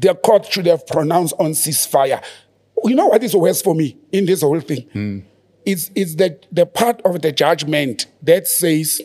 the 0.00 0.14
court 0.14 0.46
should 0.50 0.66
have 0.66 0.86
pronounced 0.86 1.34
on 1.38 1.52
ceasefire. 1.52 2.22
You 2.84 2.94
know 2.94 3.06
what 3.08 3.22
is 3.24 3.34
worse 3.34 3.60
for 3.62 3.74
me 3.74 3.96
in 4.12 4.26
this 4.26 4.42
whole 4.42 4.60
thing? 4.60 5.26
It's, 5.66 5.90
it's 5.94 6.14
the, 6.14 6.38
the 6.52 6.64
part 6.64 7.02
of 7.02 7.20
the 7.20 7.32
judgment 7.32 8.06
that 8.22 8.46
says, 8.46 9.02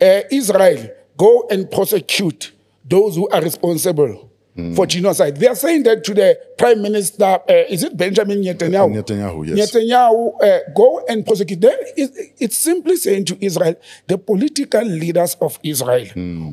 uh, 0.00 0.20
Israel, 0.30 0.90
go 1.16 1.46
and 1.50 1.70
prosecute 1.70 2.52
those 2.84 3.16
who 3.16 3.28
are 3.30 3.42
responsible 3.42 4.25
for 4.74 4.86
genocide. 4.86 5.36
They 5.36 5.48
are 5.48 5.54
saying 5.54 5.82
that 5.82 6.02
to 6.04 6.14
the 6.14 6.38
Prime 6.56 6.80
Minister, 6.80 7.24
uh, 7.24 7.40
is 7.68 7.82
it 7.84 7.94
Benjamin 7.96 8.42
Netanyahu? 8.42 8.90
Netanyahu, 9.02 9.46
yes. 9.54 9.70
Netanyahu, 9.70 10.42
uh, 10.42 10.58
go 10.74 11.04
and 11.08 11.26
prosecute. 11.26 11.60
Then 11.60 11.76
it- 11.96 12.32
it's 12.38 12.56
simply 12.56 12.96
saying 12.96 13.26
to 13.26 13.36
Israel, 13.44 13.74
the 14.06 14.16
political 14.16 14.82
leaders 14.82 15.36
of 15.42 15.58
Israel 15.62 16.06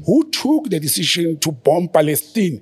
who 0.06 0.30
took 0.32 0.70
the 0.70 0.80
decision 0.80 1.38
to 1.40 1.52
bomb 1.52 1.88
Palestine, 1.88 2.62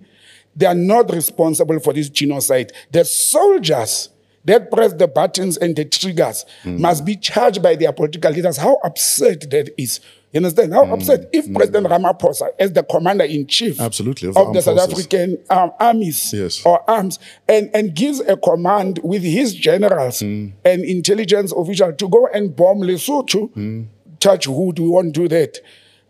they 0.56 0.68
are 0.68 0.76
not 0.76 1.12
responsible 1.12 1.80
for 1.80 1.94
this 1.94 2.10
genocide. 2.10 2.72
The 2.92 3.04
soldiers 3.04 4.10
that 4.46 4.70
press 4.70 4.94
the 4.94 5.08
buttons 5.08 5.58
and 5.58 5.76
the 5.76 5.86
triggers 5.86 6.46
must 6.66 7.04
be 7.06 7.16
charged 7.16 7.62
by 7.64 7.76
their 7.76 7.92
political 7.94 8.32
leaders. 8.32 8.58
How 8.58 8.78
absurd 8.84 9.50
that 9.52 9.70
is. 9.78 10.00
You 10.32 10.38
understand? 10.38 10.74
How 10.74 10.86
absurd 10.94 11.28
if 11.34 11.52
President 11.54 11.88
Ramaphosa, 11.88 12.50
as 12.58 12.72
the 12.72 12.84
commander 12.84 13.26
in 13.26 13.48
chief 13.48 13.82
Absolutely, 13.82 14.30
of, 14.30 14.38
of 14.38 14.54
the 14.54 14.62
South 14.62 14.78
forces. 14.78 14.94
African 15.06 15.38
um, 15.50 15.72
armies 15.78 16.32
Yes. 16.34 16.66
or 16.66 16.90
arms 16.90 17.20
and, 17.50 17.70
and 17.74 17.94
gives 17.94 18.22
a 18.22 18.38
command 18.38 19.00
with 19.04 19.24
his 19.24 19.54
generals 19.54 20.22
Hmm. 20.22 20.50
and 20.64 20.84
intelligence 20.86 21.52
official 21.52 21.92
to 21.92 22.08
go 22.08 22.28
and 22.28 22.56
bomb 22.56 22.80
Lesotho, 22.80 23.52
Hmm. 23.54 23.84
touch 24.22 24.48
wood, 24.48 24.80
we 24.80 24.88
won't 24.88 25.14
do 25.14 25.28
that. 25.28 25.58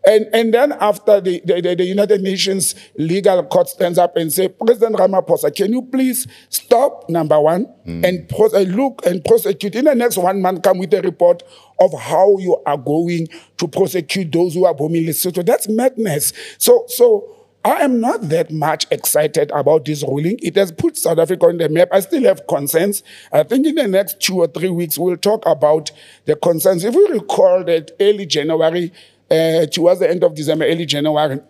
And, 0.04 0.26
and 0.32 0.52
then 0.52 0.72
after 0.72 1.20
the, 1.20 1.40
the, 1.44 1.60
the, 1.60 1.84
United 1.84 2.22
Nations 2.22 2.74
legal 2.96 3.42
court 3.44 3.68
stands 3.68 3.98
up 3.98 4.16
and 4.16 4.32
say, 4.32 4.48
President 4.48 4.96
Ramaphosa, 4.96 5.54
can 5.54 5.72
you 5.72 5.82
please 5.82 6.26
stop, 6.48 7.08
number 7.08 7.40
one, 7.40 7.66
Hmm. 7.84 8.04
and 8.04 8.28
pros- 8.28 8.52
look 8.52 9.04
and 9.06 9.24
prosecute. 9.24 9.74
In 9.74 9.84
the 9.86 9.94
next 9.94 10.16
one 10.16 10.40
month, 10.40 10.62
come 10.62 10.78
with 10.78 10.92
a 10.94 11.02
report 11.02 11.42
of 11.80 11.92
how 11.98 12.38
you 12.38 12.56
are 12.66 12.76
going 12.76 13.28
to 13.58 13.68
prosecute 13.68 14.30
those 14.32 14.54
who 14.54 14.64
are 14.64 14.74
bombing 14.74 15.04
Lesotho. 15.04 15.44
That's 15.44 15.68
madness. 15.68 16.32
So, 16.58 16.84
so 16.88 17.28
I 17.64 17.82
am 17.82 18.00
not 18.00 18.28
that 18.30 18.50
much 18.50 18.86
excited 18.90 19.52
about 19.52 19.84
this 19.84 20.02
ruling. 20.02 20.38
It 20.42 20.56
has 20.56 20.72
put 20.72 20.96
South 20.96 21.18
Africa 21.18 21.46
on 21.46 21.58
the 21.58 21.68
map. 21.68 21.88
I 21.92 22.00
still 22.00 22.24
have 22.24 22.46
concerns. 22.48 23.04
I 23.32 23.44
think 23.44 23.66
in 23.66 23.76
the 23.76 23.86
next 23.86 24.20
two 24.20 24.38
or 24.38 24.48
three 24.48 24.70
weeks, 24.70 24.98
we'll 24.98 25.16
talk 25.16 25.44
about 25.46 25.92
the 26.24 26.34
concerns. 26.34 26.82
If 26.84 26.94
we 26.94 27.06
recall 27.06 27.62
that 27.64 27.92
early 28.00 28.26
January, 28.26 28.92
uh, 29.32 29.66
towards 29.66 30.00
the 30.00 30.10
end 30.10 30.22
of 30.22 30.34
December, 30.34 30.66
early 30.66 30.86
January 30.86 31.40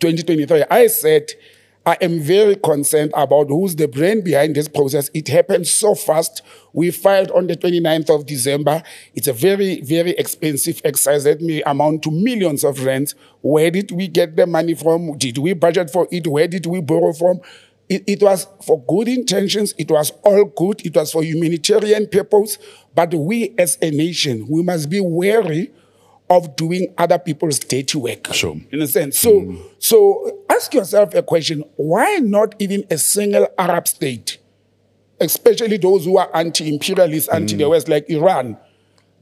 2023, 0.00 0.64
I 0.70 0.88
said, 0.88 1.30
I 1.84 1.96
am 2.00 2.20
very 2.20 2.54
concerned 2.56 3.12
about 3.16 3.48
who's 3.48 3.74
the 3.74 3.88
brain 3.88 4.22
behind 4.22 4.54
this 4.54 4.68
process. 4.68 5.10
It 5.14 5.26
happened 5.28 5.66
so 5.66 5.94
fast. 5.94 6.42
We 6.72 6.90
filed 6.92 7.30
on 7.32 7.48
the 7.48 7.56
29th 7.56 8.14
of 8.14 8.26
December. 8.26 8.82
It's 9.14 9.26
a 9.26 9.32
very, 9.32 9.80
very 9.80 10.12
expensive 10.12 10.80
exercise 10.84 11.24
that 11.24 11.40
may 11.40 11.60
amount 11.62 12.04
to 12.04 12.10
millions 12.12 12.62
of 12.62 12.84
rands. 12.84 13.16
Where 13.40 13.70
did 13.70 13.90
we 13.90 14.06
get 14.06 14.36
the 14.36 14.46
money 14.46 14.74
from? 14.74 15.18
Did 15.18 15.38
we 15.38 15.54
budget 15.54 15.90
for 15.90 16.06
it? 16.12 16.26
Where 16.28 16.46
did 16.46 16.66
we 16.66 16.80
borrow 16.80 17.12
from? 17.12 17.40
It, 17.88 18.04
it 18.06 18.22
was 18.22 18.46
for 18.64 18.80
good 18.84 19.08
intentions. 19.08 19.74
It 19.76 19.90
was 19.90 20.12
all 20.22 20.44
good. 20.44 20.86
It 20.86 20.94
was 20.94 21.10
for 21.12 21.24
humanitarian 21.24 22.06
purpose. 22.06 22.58
But 22.94 23.12
we 23.12 23.54
as 23.58 23.76
a 23.82 23.90
nation, 23.90 24.46
we 24.48 24.62
must 24.62 24.88
be 24.88 25.00
wary 25.00 25.72
of 26.36 26.56
doing 26.56 26.92
other 26.98 27.18
people's 27.18 27.58
dirty 27.58 27.98
work. 27.98 28.32
Sure. 28.32 28.54
You 28.54 28.66
understand? 28.72 29.14
So, 29.14 29.40
mm. 29.40 29.62
so 29.78 30.44
ask 30.48 30.72
yourself 30.74 31.14
a 31.14 31.22
question: 31.22 31.64
Why 31.76 32.16
not 32.18 32.54
even 32.58 32.84
a 32.90 32.98
single 32.98 33.48
Arab 33.58 33.88
state, 33.88 34.38
especially 35.20 35.76
those 35.76 36.04
who 36.04 36.18
are 36.18 36.30
anti-imperialist, 36.34 37.28
anti 37.32 37.56
the 37.56 37.64
mm. 37.64 37.70
West, 37.70 37.88
like 37.88 38.08
Iran, 38.08 38.56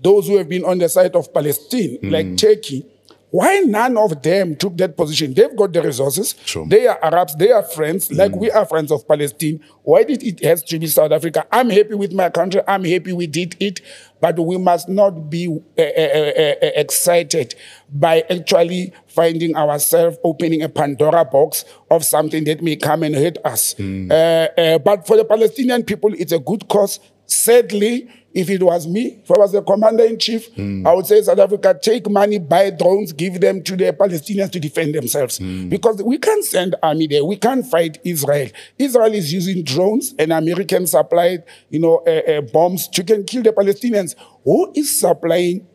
those 0.02 0.26
who 0.26 0.36
have 0.38 0.48
been 0.48 0.64
on 0.64 0.78
the 0.78 0.88
side 0.88 1.14
of 1.14 1.32
Palestine, 1.32 1.98
like 2.02 2.26
mm. 2.26 2.38
Turkey? 2.38 2.86
Why 3.30 3.60
none 3.60 3.96
of 3.96 4.22
them 4.22 4.56
took 4.56 4.76
that 4.78 4.96
position? 4.96 5.34
They've 5.34 5.54
got 5.54 5.72
the 5.72 5.82
resources. 5.82 6.34
Sure. 6.44 6.66
They 6.66 6.86
are 6.88 6.98
Arabs. 7.02 7.36
They 7.36 7.52
are 7.52 7.62
friends. 7.62 8.10
Like 8.10 8.34
we 8.34 8.50
are 8.50 8.66
friends 8.66 8.90
of 8.90 9.06
Palestine. 9.06 9.60
Why 9.82 10.02
did 10.02 10.22
it 10.22 10.42
has 10.44 10.62
to 10.64 10.78
be 10.78 10.88
South 10.88 11.12
Africa? 11.12 11.46
I'm 11.52 11.70
happy 11.70 11.94
with 11.94 12.12
my 12.12 12.28
country. 12.30 12.60
I'm 12.66 12.84
happy 12.84 13.12
we 13.12 13.28
did 13.28 13.56
it, 13.60 13.80
but 14.20 14.38
we 14.38 14.58
must 14.58 14.88
not 14.88 15.30
be 15.30 15.46
uh, 15.46 15.80
uh, 15.80 15.84
uh, 15.84 16.54
uh, 16.62 16.70
excited 16.76 17.54
by 17.92 18.24
actually 18.30 18.92
finding 19.06 19.54
ourselves 19.54 20.18
opening 20.24 20.62
a 20.62 20.68
Pandora 20.68 21.24
box 21.24 21.64
of 21.90 22.04
something 22.04 22.44
that 22.44 22.62
may 22.62 22.74
come 22.76 23.04
and 23.04 23.14
hurt 23.14 23.38
us. 23.44 23.78
Uh, 23.78 24.48
uh, 24.58 24.78
but 24.78 25.06
for 25.06 25.16
the 25.16 25.24
Palestinian 25.24 25.84
people, 25.84 26.12
it's 26.14 26.32
a 26.32 26.38
good 26.38 26.68
cause. 26.68 26.98
Sadly, 27.26 28.08
if 28.32 28.48
it 28.48 28.62
was 28.62 28.86
me, 28.86 29.20
if 29.24 29.30
I 29.30 29.38
was 29.38 29.52
the 29.52 29.62
commander 29.62 30.04
in 30.04 30.18
chief, 30.18 30.48
I 30.58 30.92
would 30.94 31.06
say 31.06 31.20
South 31.22 31.38
Africa 31.38 31.78
take 31.80 32.08
money, 32.08 32.38
buy 32.38 32.70
drones, 32.70 33.12
give 33.12 33.40
them 33.40 33.62
to 33.64 33.76
the 33.76 33.92
Palestinians 33.92 34.52
to 34.52 34.60
defend 34.60 34.94
themselves. 34.94 35.38
Because 35.40 36.02
we 36.02 36.16
can't 36.18 36.44
send 36.44 36.76
army 36.82 37.06
there. 37.08 37.24
We 37.24 37.36
can't 37.36 37.66
fight 37.66 37.98
Israel. 38.04 38.48
Israel 38.78 39.12
is 39.14 39.32
using 39.32 39.64
drones 39.64 40.14
and 40.18 40.32
American 40.32 40.86
supplied, 40.86 41.42
you 41.70 41.80
know, 41.80 42.02
uh, 42.06 42.10
uh, 42.32 42.40
bombs 42.42 42.86
to 42.88 43.02
can 43.02 43.24
kill 43.24 43.42
the 43.42 43.52
Palestinians. 43.52 44.14
Who 44.44 44.72
is 44.76 44.96
supplying 44.98 45.66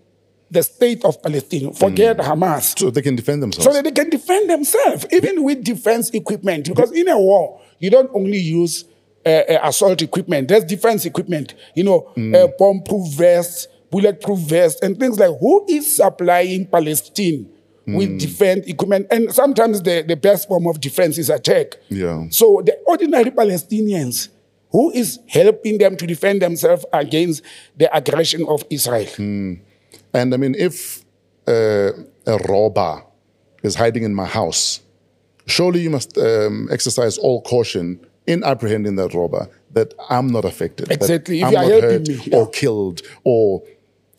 the 0.49 0.63
state 0.63 1.03
of 1.03 1.21
Palestine? 1.21 1.73
Forget 1.73 2.17
Hamas 2.19 2.77
So 2.79 2.89
they 2.89 3.01
can 3.01 3.15
defend 3.17 3.43
themselves. 3.43 3.65
so 3.65 3.73
that 3.73 3.83
they 3.83 3.91
can 3.91 4.09
defend 4.09 4.49
themselves, 4.49 5.05
even 5.11 5.43
with 5.43 5.63
defense 5.63 6.09
equipment. 6.11 6.69
Because 6.69 6.91
in 6.93 7.09
a 7.09 7.19
war, 7.19 7.59
you 7.79 7.89
don't 7.89 8.09
only 8.13 8.37
use 8.37 8.85
uh, 9.25 9.29
uh, 9.29 9.59
assault 9.63 10.01
equipment, 10.01 10.47
there's 10.47 10.63
defense 10.63 11.05
equipment, 11.05 11.55
you 11.75 11.83
know, 11.83 12.11
uh, 12.35 12.47
bomb 12.59 12.83
proof 12.83 13.13
vests, 13.13 13.67
bulletproof 13.89 14.39
vests, 14.39 14.81
and 14.81 14.99
things 14.99 15.19
like 15.19 15.31
who 15.39 15.65
is 15.67 15.95
supplying 15.95 16.67
Palestine? 16.67 17.49
With 17.88 18.19
defense 18.19 18.65
equipment, 18.65 19.05
and 19.11 19.31
sometimes 19.31 19.79
the, 19.83 20.03
the 20.07 20.15
best 20.15 20.47
form 20.47 20.65
of 20.65 20.81
defense 20.81 21.19
is 21.19 21.29
attack. 21.29 21.75
Yeah. 21.89 22.25
So 22.31 22.63
the 22.65 22.75
ordinary 22.88 23.29
Palestinians, 23.29 24.29
who 24.71 24.89
is 24.89 25.19
helping 25.27 25.77
them 25.77 25.95
to 25.97 26.07
defend 26.07 26.41
themselves 26.41 26.83
against 26.91 27.43
the 27.77 27.95
aggression 27.95 28.43
of 28.47 28.65
Israel? 28.71 29.07
And 30.15 30.33
I 30.33 30.38
mean, 30.38 30.55
if 30.57 31.05
uh, 31.47 31.91
a 32.25 32.38
robber 32.49 33.03
is 33.61 33.75
hiding 33.75 34.03
in 34.03 34.15
my 34.15 34.25
house, 34.25 34.81
surely 35.45 35.81
you 35.81 35.91
must 35.91 36.17
um, 36.17 36.67
exercise 36.71 37.19
all 37.19 37.43
caution 37.43 38.04
in 38.27 38.43
apprehending 38.43 38.95
that 38.95 39.13
robber 39.13 39.47
that 39.71 39.93
I'm 40.09 40.27
not 40.27 40.45
affected. 40.45 40.91
Exactly. 40.91 41.41
If 41.41 41.47
I'm 41.47 41.53
not 41.53 41.65
helping 41.65 41.89
hurt 41.89 42.07
me, 42.07 42.21
yeah. 42.25 42.38
or 42.38 42.49
killed 42.49 43.01
or. 43.23 43.63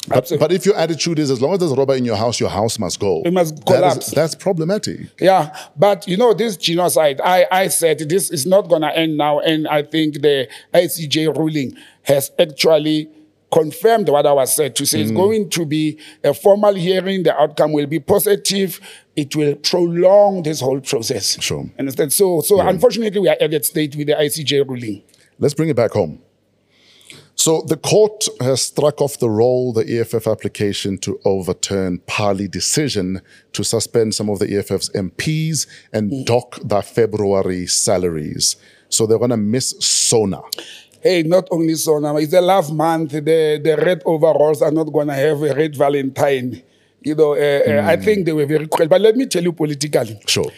But, 0.08 0.30
but 0.38 0.52
if 0.52 0.64
your 0.64 0.76
attitude 0.76 1.18
is 1.18 1.32
as 1.32 1.42
long 1.42 1.54
as 1.54 1.58
there's 1.58 1.72
a 1.72 1.74
robber 1.74 1.96
in 1.96 2.04
your 2.04 2.14
house, 2.14 2.38
your 2.38 2.48
house 2.48 2.78
must 2.78 3.00
go. 3.00 3.22
It 3.24 3.32
must 3.32 3.56
That 3.56 3.62
is- 3.62 3.64
collapse. 3.64 4.10
that's 4.12 4.34
problematic. 4.36 5.00
Yeah, 5.20 5.56
but 5.76 6.06
you 6.06 6.16
know, 6.16 6.32
this 6.32 6.56
genocide, 6.56 7.20
I, 7.24 7.44
I 7.50 7.66
said 7.66 7.98
this 7.98 8.30
is 8.30 8.46
not 8.46 8.68
going 8.68 8.82
to 8.82 8.96
end 8.96 9.16
now. 9.16 9.40
And 9.40 9.66
I 9.66 9.82
think 9.82 10.22
the 10.22 10.48
ICJ 10.72 11.36
ruling 11.36 11.76
has 12.02 12.30
actually 12.38 13.10
confirmed 13.52 14.08
what 14.08 14.26
I 14.26 14.32
was 14.32 14.54
said 14.54 14.76
to 14.76 14.86
say. 14.86 15.00
It's 15.00 15.10
mm. 15.10 15.16
going 15.16 15.50
to 15.50 15.64
be 15.64 15.98
a 16.22 16.34
formal 16.34 16.74
hearing. 16.74 17.22
The 17.22 17.36
outcome 17.36 17.72
will 17.72 17.86
be 17.86 17.98
positive. 17.98 18.80
It 19.16 19.34
will 19.34 19.56
prolong 19.56 20.42
this 20.42 20.60
whole 20.60 20.80
process. 20.80 21.40
Sure. 21.42 21.64
Understand? 21.78 22.12
So, 22.12 22.42
so 22.42 22.60
unfortunately, 22.60 23.18
we 23.18 23.28
are 23.28 23.36
at 23.40 23.50
that 23.50 23.64
state 23.64 23.96
with 23.96 24.08
the 24.08 24.12
ICJ 24.12 24.68
ruling. 24.68 25.02
Let's 25.38 25.54
bring 25.54 25.70
it 25.70 25.76
back 25.76 25.92
home. 25.92 26.20
So 27.38 27.62
the 27.62 27.76
court 27.76 28.28
has 28.40 28.62
struck 28.62 29.00
off 29.00 29.18
the 29.18 29.28
role 29.28 29.72
the 29.72 30.00
EFF 30.00 30.26
application 30.26 30.96
to 30.98 31.20
overturn 31.26 31.98
Pali 32.06 32.48
decision 32.48 33.20
to 33.52 33.62
suspend 33.62 34.14
some 34.14 34.30
of 34.30 34.38
the 34.38 34.56
EFF's 34.56 34.88
MPs 34.90 35.66
and 35.92 36.10
mm. 36.10 36.24
dock 36.24 36.58
their 36.64 36.82
February 36.82 37.66
salaries. 37.66 38.56
So 38.88 39.06
they're 39.06 39.18
going 39.18 39.30
to 39.30 39.36
miss 39.36 39.74
Sona. 39.80 40.40
Hey, 41.02 41.22
not 41.24 41.46
only 41.50 41.74
so 41.74 41.98
now, 41.98 42.16
it's 42.16 42.32
a 42.32 42.40
love 42.40 42.72
month. 42.72 43.12
The, 43.12 43.60
the 43.62 43.76
red 43.84 44.02
overalls 44.06 44.62
are 44.62 44.70
not 44.70 44.90
going 44.90 45.08
to 45.08 45.14
have 45.14 45.42
a 45.42 45.54
red 45.54 45.76
Valentine. 45.76 46.62
You 47.06 47.14
know, 47.14 47.34
uh, 47.34 47.38
uh, 47.38 47.86
I 47.86 47.96
think 47.96 48.26
they 48.26 48.32
were 48.32 48.46
very 48.46 48.66
cruel. 48.66 48.88
But 48.88 49.00
let 49.00 49.14
me 49.16 49.26
tell 49.26 49.42
you 49.44 49.52
politically. 49.52 50.18
Sure. 50.26 50.50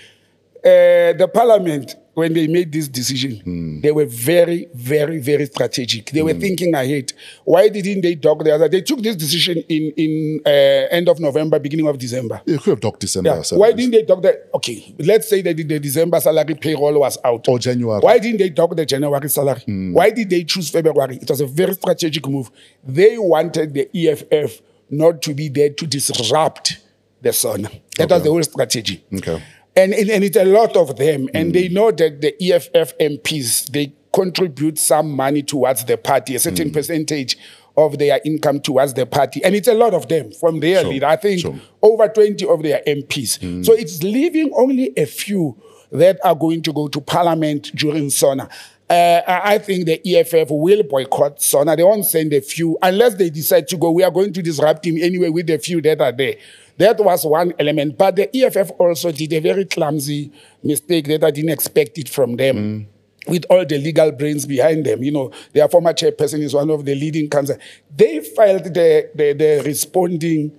Uh, 0.65 1.13
the 1.13 1.31
parliament, 1.33 1.95
when 2.15 2.33
they 2.33 2.47
made 2.47 2.73
this 2.73 2.89
decision, 2.89 3.81
they 3.83 3.93
were 3.93 4.07
very, 4.07 4.67
very, 4.75 5.19
very 5.19 5.45
strategic. 5.45 6.11
They 6.11 6.23
were 6.23 6.33
thinking 6.33 6.75
ahead. 6.75 7.13
Why 7.45 7.69
didn't 7.69 8.01
they 8.01 8.15
dock 8.15 8.43
the 8.45 8.55
other? 8.55 8.67
They 8.67 8.81
took 8.81 9.03
this 9.03 9.15
decision 9.15 9.59
in 9.69 9.93
in 10.05 10.41
uh, 10.47 10.97
end 10.99 11.07
of 11.11 11.21
November, 11.21 11.59
beginning 11.59 11.87
of 11.87 11.99
December. 11.99 12.41
You 12.47 12.59
could 12.59 12.71
have 12.71 12.81
docked 12.81 13.01
December. 13.01 13.43
Yeah. 13.45 13.59
Why 13.59 13.73
didn't 13.73 13.93
they 13.93 14.03
dock 14.05 14.23
the? 14.23 14.33
Okay, 14.55 14.95
let's 15.01 15.29
say 15.29 15.43
that 15.43 15.55
the 15.55 15.79
December 15.79 16.19
salary 16.19 16.55
payroll 16.55 16.99
was 16.99 17.19
out. 17.25 17.47
Or 17.47 17.59
January. 17.59 18.01
Why 18.01 18.19
didn't 18.19 18.39
they 18.39 18.49
dock 18.49 18.75
the 18.75 18.87
January 18.87 19.29
salary? 19.29 19.63
Why 19.93 20.09
did 20.11 20.31
they 20.31 20.45
choose 20.45 20.71
February? 20.71 21.19
It 21.21 21.29
was 21.29 21.43
a 21.43 21.47
very 21.47 21.75
strategic 21.75 22.27
move. 22.27 22.51
They 22.83 23.19
wanted 23.19 23.75
the 23.75 23.85
EFF 23.95 24.63
not 24.91 25.23
to 25.23 25.35
be 25.35 25.49
there 25.49 25.71
to 25.71 25.87
disrupt 25.87 26.79
the 27.21 27.33
SONA. 27.33 27.71
That 27.97 28.11
was 28.11 28.23
the 28.23 28.31
whole 28.31 28.43
strategy. 28.43 29.05
Okay. 29.13 29.43
And, 29.77 29.93
and, 29.93 30.11
and 30.11 30.25
it's 30.25 30.37
a 30.37 30.45
lot 30.45 30.77
of 30.77 30.97
them. 30.97 31.29
And 31.35 31.51
mm. 31.51 31.53
they 31.53 31.69
know 31.69 31.91
that 31.91 32.21
the 32.21 32.35
EFF 32.43 32.97
MPs, 32.99 33.71
they 33.71 33.93
contribute 34.13 34.79
some 34.79 35.13
money 35.13 35.43
towards 35.43 35.85
the 35.85 35.97
party, 35.97 36.35
a 36.35 36.39
certain 36.39 36.71
mm. 36.71 36.73
percentage 36.73 37.37
of 37.77 37.99
their 37.99 38.21
income 38.25 38.61
towards 38.61 38.95
the 38.95 39.07
party. 39.07 39.43
And 39.45 39.55
it's 39.55 39.69
a 39.69 39.75
lot 39.75 39.95
of 39.95 40.09
them 40.09 40.33
from 40.33 40.59
their 40.61 40.81
Sure, 40.81 40.91
lead. 40.91 41.05
I 41.05 41.17
think 41.17 41.41
sure. 41.41 41.55
over 41.81 42.09
20 42.09 42.45
of 42.47 42.63
their 42.63 42.83
MPs. 42.87 43.39
Mm. 43.39 43.65
So 43.65 43.73
it's 43.73 44.03
leaving 44.03 44.53
only 44.57 44.93
a 44.97 45.07
few 45.07 45.57
that 45.93 46.19
are 46.25 46.35
going 46.35 46.63
to 46.63 46.73
go 46.73 46.89
to 46.89 47.01
parliament 47.01 47.71
during 47.75 48.11
SONA. 48.11 48.49
Uh, 48.91 49.21
I 49.27 49.59
think 49.59 49.85
the 49.85 50.01
EFF 50.17 50.51
will 50.51 50.83
boycott 50.83 51.43
SONA. 51.43 51.77
They 51.77 51.83
won't 51.83 52.07
send 52.07 52.33
a 52.33 52.41
few 52.41 52.79
unless 52.81 53.15
they 53.17 53.29
decide 53.29 53.69
to 53.69 53.77
go. 53.77 53.91
We 53.91 54.03
are 54.03 54.11
going 54.11 54.33
to 54.33 54.43
disrupt 54.43 54.87
him 54.87 54.97
anyway 54.97 55.29
with 55.29 55.47
the 55.47 55.59
few 55.59 55.83
that 55.83 56.01
are 56.01 56.13
there. 56.13 56.37
That 56.79 56.99
was 56.99 57.27
one 57.27 57.53
element. 57.59 57.99
But 57.99 58.17
the 58.17 58.35
EFF 58.35 58.71
also 58.79 59.13
did 59.13 59.33
a 59.35 59.41
very 59.41 59.67
clumsy 59.67 60.33
mistake 60.63 61.07
that 61.09 61.23
I 61.23 61.31
didn't 61.31 61.51
expect 61.51 61.99
it 61.99 62.09
from 62.09 62.37
them. 62.37 62.87
With 63.27 63.45
all 63.51 63.67
the 63.67 63.77
legal 63.77 64.11
brains 64.13 64.47
behind 64.47 64.87
them, 64.87 65.03
you 65.03 65.11
know, 65.11 65.33
their 65.53 65.69
former 65.69 65.93
chairperson 65.93 66.41
is 66.41 66.55
one 66.55 66.71
of 66.71 66.87
the 66.87 66.95
leading 66.95 67.29
counsel. 67.29 67.59
They 67.95 68.21
filed 68.21 68.65
the, 68.65 69.11
the, 69.15 69.33
the 69.35 69.63
responding 69.67 70.51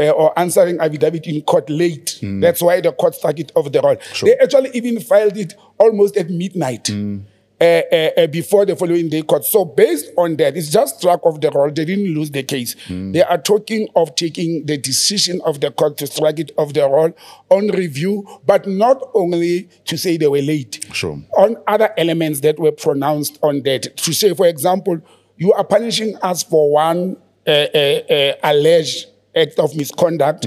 uh, 0.00 0.10
or 0.10 0.36
answering 0.36 0.80
affidavit 0.80 1.26
in 1.28 1.42
court 1.42 1.70
late. 1.70 2.18
That's 2.40 2.60
why 2.60 2.80
the 2.80 2.90
court 2.90 3.14
it 3.38 3.52
off 3.54 3.70
the 3.70 3.80
roll. 3.80 3.96
They 4.22 4.36
actually 4.36 4.70
even 4.74 4.98
filed 5.00 5.36
it 5.36 5.54
almost 5.78 6.16
at 6.16 6.28
midnight. 6.30 6.90
Uh, 6.90 7.18
uh, 7.60 7.64
uh, 7.64 8.26
before 8.28 8.64
the 8.64 8.76
following 8.76 9.08
day 9.08 9.22
court. 9.22 9.44
So 9.44 9.64
based 9.64 10.10
on 10.16 10.36
that, 10.36 10.56
it's 10.56 10.70
just 10.70 10.98
struck 10.98 11.24
off 11.26 11.40
the 11.40 11.50
roll. 11.50 11.70
They 11.70 11.84
didn't 11.84 12.14
lose 12.14 12.30
the 12.30 12.42
case. 12.42 12.76
They 12.88 13.22
are 13.22 13.38
talking 13.38 13.88
of 13.96 14.14
taking 14.14 14.66
the 14.66 14.76
decision 14.78 15.40
of 15.44 15.60
the 15.60 15.70
court 15.70 15.96
to 15.98 16.06
strike 16.06 16.38
it 16.38 16.52
off 16.56 16.72
the 16.72 16.82
roll 16.82 17.12
on 17.50 17.68
review, 17.68 18.26
but 18.46 18.66
not 18.66 19.02
only 19.14 19.68
to 19.86 19.96
say 19.98 20.16
they 20.16 20.28
were 20.28 20.42
late. 20.42 20.86
Sure. 20.92 21.18
On 21.36 21.56
other 21.66 21.92
elements 21.96 22.40
that 22.40 22.58
were 22.58 22.72
pronounced 22.72 23.38
on 23.42 23.62
that. 23.62 23.96
To 23.96 24.12
say, 24.12 24.34
for 24.34 24.46
example, 24.46 25.00
you 25.36 25.52
are 25.52 25.64
punishing 25.64 26.16
us 26.22 26.42
for 26.42 26.70
one 26.72 27.16
uh, 27.46 27.50
uh, 27.50 27.78
uh, 28.10 28.32
alleged 28.42 29.06
act 29.34 29.58
of 29.58 29.74
misconduct. 29.76 30.46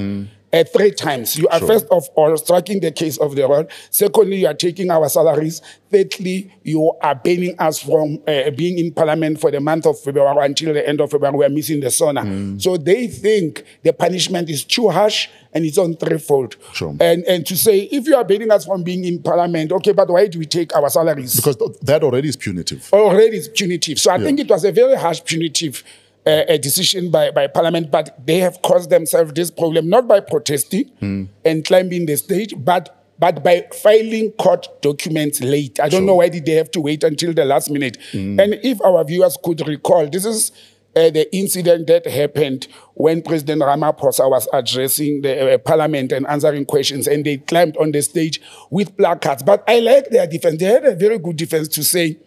Uh, 0.54 0.66
three 0.66 0.92
times. 0.92 1.38
You 1.38 1.48
are 1.48 1.62
first 1.62 1.86
of 1.92 2.10
all 2.16 2.36
striking 2.36 2.82
the 2.82 2.92
case 2.92 3.18
of 3.18 3.36
the 3.36 3.44
roll. 3.48 3.66
Secondly, 3.90 4.38
you 4.42 4.48
are 4.48 4.54
taking 4.54 4.92
our 4.92 5.08
salaries. 5.08 5.62
Thirdly, 5.90 6.54
you 6.64 6.92
are 7.02 7.16
banning 7.16 7.56
us 7.58 7.80
from 7.80 8.20
uh, 8.28 8.50
being 8.52 8.78
in 8.78 8.92
parliament 8.92 9.40
for 9.40 9.50
the 9.50 9.62
month 9.62 9.86
of 9.86 9.98
February 10.02 10.46
until 10.46 10.74
the 10.74 10.88
end 10.88 11.00
of 11.00 11.10
February. 11.12 11.38
We 11.38 11.46
are 11.46 11.50
missing 11.50 11.80
the 11.80 11.90
SONA. 11.90 12.60
So 12.60 12.76
they 12.76 13.08
think 13.08 13.64
the 13.84 13.94
punishment 13.94 14.50
is 14.50 14.66
too 14.66 14.90
harsh 14.90 15.30
and 15.54 15.66
it's 15.66 15.78
on 15.78 15.96
threefold. 15.96 16.58
Sure. 16.74 16.96
And 17.00 17.24
and 17.26 17.46
to 17.48 17.56
say 17.56 17.82
if 17.84 18.06
you 18.06 18.16
are 18.16 18.26
banning 18.26 18.52
us 18.52 18.66
from 18.66 18.84
being 18.84 19.06
in 19.06 19.22
parliament, 19.24 19.72
okay, 19.72 19.94
but 19.94 20.10
why 20.10 20.28
do 20.28 20.38
we 20.40 20.46
take 20.46 20.76
our 20.76 20.90
salaries? 20.90 21.36
Because 21.36 21.56
th- 21.58 21.80
that 21.82 22.04
already 22.04 22.28
is 22.28 22.36
punitive. 22.36 22.90
already 22.94 23.38
is 23.38 23.48
punitive. 23.48 24.00
So 24.00 24.12
I 24.12 24.18
think 24.18 24.40
it 24.40 24.50
was 24.50 24.66
a 24.66 24.72
very 24.72 24.96
harsh 24.98 25.22
punitive 25.24 25.84
uh, 26.25 26.43
a 26.47 26.57
decision 26.57 27.10
by, 27.12 27.31
by 27.31 27.47
parliament, 27.47 27.89
but 27.91 28.15
they 28.25 28.38
have 28.39 28.62
caused 28.62 28.89
themselves 28.89 29.34
this 29.34 29.49
problem 29.49 29.89
not 29.89 30.07
by 30.07 30.19
protesting 30.19 30.91
and 31.45 31.65
climbing 31.65 32.05
the 32.05 32.15
stage, 32.17 32.53
but 32.57 32.97
but 33.19 33.43
by 33.43 33.67
filing 33.71 34.31
court 34.31 34.67
documents 34.81 35.41
late. 35.41 35.79
I 35.79 35.89
don't 35.89 36.07
know 36.07 36.15
why 36.15 36.29
did 36.29 36.45
they 36.47 36.53
have 36.53 36.71
to 36.71 36.81
wait 36.81 37.03
until 37.03 37.34
the 37.34 37.45
last 37.45 37.69
minute. 37.69 37.97
And 38.13 38.55
if 38.63 38.81
our 38.81 39.03
viewers 39.03 39.38
could 39.43 39.67
recall, 39.67 40.10
this 40.10 40.25
is 40.25 40.51
uh, 40.95 41.12
the 41.12 41.31
incident 41.36 41.86
that 41.86 42.07
happened 42.07 42.67
when 42.95 43.21
President 43.21 43.62
Ramaphosa 43.62 44.27
was 44.29 44.47
addressing 44.51 45.21
the 45.21 45.53
uh, 45.53 45.57
parliament 45.60 46.12
and 46.12 46.25
answering 46.27 46.65
questions, 46.65 47.07
and 47.07 47.23
they 47.23 47.38
climbed 47.38 47.77
on 47.77 47.91
the 47.91 48.01
stage 48.01 48.41
with 48.71 48.97
placards. 48.97 49.43
But 49.43 49.63
I 49.67 49.79
like 49.81 50.10
their 50.10 50.25
defense. 50.25 50.60
They 50.60 50.65
had 50.65 50.84
a 50.86 50.95
very 50.95 51.19
good 51.19 51.38
defense 51.38 51.67
to 51.69 51.84
say, 51.84 52.17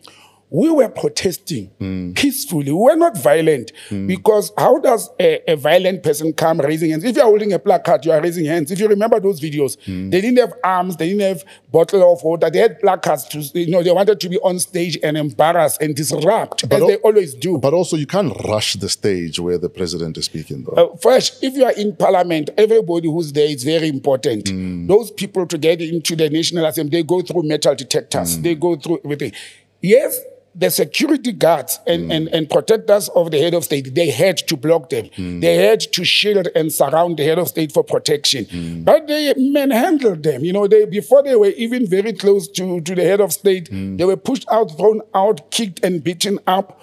we 0.55 0.71
were 0.71 0.89
protesting 0.89 1.69
mm. 1.81 2.15
peacefully. 2.15 2.71
We 2.71 2.79
were 2.79 2.95
not 2.95 3.19
violent 3.19 3.73
mm. 3.89 4.07
because 4.07 4.53
how 4.57 4.79
does 4.79 5.11
a, 5.19 5.43
a 5.51 5.57
violent 5.57 6.05
person 6.05 6.33
come 6.33 6.61
raising 6.61 6.93
hands? 6.93 7.03
If 7.03 7.17
you 7.17 7.23
are 7.23 7.27
holding 7.27 7.53
a 7.53 7.59
placard, 7.59 8.05
you 8.05 8.13
are 8.13 8.21
raising 8.21 8.45
hands. 8.45 8.71
If 8.71 8.79
you 8.79 8.87
remember 8.87 9.19
those 9.19 9.41
videos, 9.41 9.77
mm. 9.79 10.13
they 10.13 10.21
didn't 10.21 10.39
have 10.39 10.53
arms, 10.63 10.97
they 10.97 11.09
didn't 11.09 11.23
have 11.23 11.45
bottle 11.73 12.13
of 12.13 12.23
water. 12.23 12.51
They 12.51 12.61
had 12.61 12.79
placards 12.79 13.25
to, 13.31 13.41
you 13.59 13.73
know, 13.73 13.83
they 13.83 13.91
wanted 13.91 14.21
to 14.21 14.29
be 14.29 14.39
on 14.39 14.61
stage 14.61 14.97
and 15.03 15.17
embarrass 15.17 15.77
and 15.79 15.97
disrupt 15.97 16.63
as 16.71 16.81
al- 16.81 16.87
they 16.87 16.97
always 16.99 17.35
do. 17.35 17.59
But 17.59 17.75
also, 17.75 17.97
you 17.97 18.07
can't 18.07 18.33
rush 18.45 18.75
the 18.75 18.89
stage 18.89 19.41
where 19.41 19.59
the 19.59 19.69
president 19.69 20.17
is 20.19 20.27
speaking, 20.27 20.63
though. 20.63 20.93
Uh, 20.93 20.97
first, 20.99 21.43
if 21.43 21.57
you 21.57 21.65
are 21.65 21.73
in 21.73 21.97
parliament, 21.97 22.51
everybody 22.57 23.09
who's 23.09 23.33
there 23.33 23.49
is 23.49 23.65
very 23.65 23.89
important. 23.89 24.53
Those 24.87 25.11
people 25.11 25.47
to 25.49 25.59
get 25.59 25.81
into 25.81 26.15
the 26.15 26.31
National 26.31 26.67
Assembly, 26.67 27.01
they 27.01 27.03
go 27.03 27.23
through 27.23 27.43
metal 27.43 27.75
detectors, 27.75 28.39
they 28.39 28.55
go 28.55 28.77
through 28.77 29.01
everything. 29.05 29.33
Yes, 29.81 30.19
the 30.55 30.71
security 30.71 31.33
guards 31.33 31.81
and, 31.87 32.11
mm. 32.11 32.17
and, 32.17 32.29
and 32.29 32.49
protectors 32.49 33.09
of 33.11 33.31
the 33.31 33.39
head 33.39 33.55
of 33.55 33.65
state, 33.65 33.95
they 33.95 34.11
had 34.11 34.39
to 34.39 34.57
block 34.57 34.91
them. 34.91 35.07
Mm. 35.17 35.41
They 35.41 35.57
had 35.57 35.81
to 35.81 36.05
shield 36.05 36.49
and 36.55 36.73
surround 36.73 37.17
the 37.17 37.25
head 37.25 37.39
of 37.39 37.49
state 37.49 37.73
for 37.73 37.83
protection. 37.83 38.45
Mm. 38.47 38.85
But 38.85 39.09
they 39.09 39.35
manhandled 39.37 40.23
them. 40.23 40.45
You 40.45 40.53
know, 40.53 40.69
they 40.69 40.85
before 40.85 41.23
they 41.23 41.35
were 41.35 41.49
even 41.57 41.87
very 41.87 42.13
close 42.13 42.49
to, 42.49 42.81
to 42.81 42.95
the 42.95 43.03
head 43.03 43.21
of 43.21 43.33
state, 43.33 43.69
they 43.71 44.05
were 44.05 44.17
pushed 44.17 44.47
out, 44.51 44.77
thrown 44.77 45.01
out, 45.15 45.51
kicked 45.51 45.85
and 45.85 46.03
beaten 46.03 46.39
up. 46.47 46.81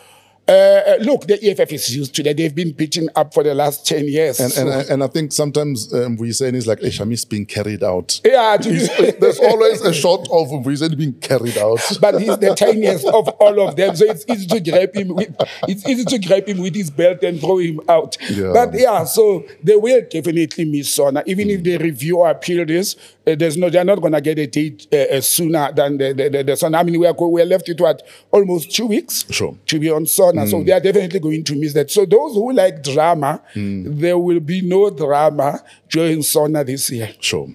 Uh, 0.52 0.82
uh, 0.92 0.98
look, 1.02 1.28
the 1.28 1.40
EFF 1.50 1.72
is 1.72 1.96
used 1.96 2.14
to 2.16 2.24
that. 2.24 2.36
They've 2.36 2.54
been 2.54 2.74
beaten 2.74 3.10
up 3.16 3.34
for 3.34 3.42
the 3.44 3.54
last 3.56 3.86
10 3.88 4.08
years. 4.08 4.40
And, 4.40 4.52
So- 4.52 4.62
and, 4.62 4.70
I- 4.74 4.94
and 4.94 5.04
I 5.04 5.08
think 5.08 5.32
sometimes 5.32 5.94
um, 5.94 6.18
we 6.18 6.32
say 6.34 6.50
it's 6.50 6.68
like, 6.68 6.82
hey, 6.82 6.90
Shamis 6.90 7.28
being 7.28 7.46
carried 7.46 7.84
out. 7.84 8.20
yeah, 8.26 8.58
There's 8.58 9.40
always 9.40 9.82
a 9.82 9.94
shot 9.94 10.28
of 10.30 10.50
Vuyiseni 10.50 10.98
being 10.98 11.14
carried 11.14 11.58
out. 11.58 11.80
but 12.02 12.20
he's 12.20 12.38
the 12.38 12.54
tiniest 12.56 13.06
of 13.06 13.30
all 13.40 13.68
of 13.68 13.76
them. 13.78 13.96
So 13.96 14.06
it's 14.06 14.26
easy 14.28 14.48
to 14.48 14.60
grab 14.60 14.94
him 14.96 15.16
with 15.16 15.34
it's 15.68 15.88
easy 15.88 16.04
to 16.06 16.20
grab 16.20 16.48
him 16.48 16.58
with 16.58 16.76
his 16.76 16.90
belt 16.90 17.24
and 17.24 17.40
throw 17.40 17.60
him 17.60 17.80
out. 17.88 18.18
Yeah. 18.30 18.52
But 18.54 18.74
yeah, 18.74 19.06
so 19.06 19.46
they 19.64 19.76
will 19.76 20.02
definitely 20.10 20.66
miss 20.66 20.94
Sona. 20.94 21.24
Even 21.26 21.50
if 21.50 21.64
they 21.64 21.78
review 21.78 22.18
or 22.18 22.30
appeal 22.30 22.66
this, 22.66 22.96
uh, 23.28 23.36
there's 23.36 23.56
no 23.58 23.70
they're 23.70 23.84
not 23.86 24.02
gonna 24.02 24.20
get 24.22 24.38
a 24.40 24.48
date 24.48 24.88
uh, 24.92 24.98
uh, 24.98 25.22
sooner 25.22 25.72
than 25.72 25.98
the, 25.98 26.14
the, 26.14 26.30
the, 26.30 26.44
the 26.44 26.56
Sona. 26.58 26.80
I 26.80 26.84
mean, 26.84 27.00
we 27.00 27.06
are 27.08 27.14
we 27.14 27.42
are 27.42 27.46
left 27.46 27.68
with 27.68 27.80
what 27.80 28.02
almost 28.32 28.76
two 28.76 28.88
weeks 28.88 29.26
Sure. 29.30 29.56
to 29.68 29.80
be 29.80 29.90
on 29.90 30.06
Sona. 30.06 30.41
So 30.46 30.64
they 30.64 30.72
are 30.72 30.80
definitely 30.80 31.20
going 31.20 31.44
to 31.44 31.56
miss 31.56 31.74
that. 31.74 31.92
So 31.92 32.06
those 32.06 32.34
who 32.34 32.52
like 32.54 32.84
drama, 32.84 33.42
there 33.56 34.18
will 34.18 34.40
be 34.40 34.62
no 34.62 34.90
drama 34.90 35.62
during 35.90 36.22
Sona 36.22 36.64
this 36.64 36.90
year. 36.90 37.14
Sure. 37.20 37.50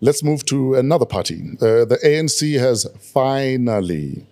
Let's 0.00 0.22
move 0.22 0.44
to 0.46 0.74
another 0.74 1.06
party. 1.06 1.42
Uh, 1.60 1.84
the 1.84 1.98
ANC 2.04 2.58
has 2.58 2.86
finally 3.00 4.24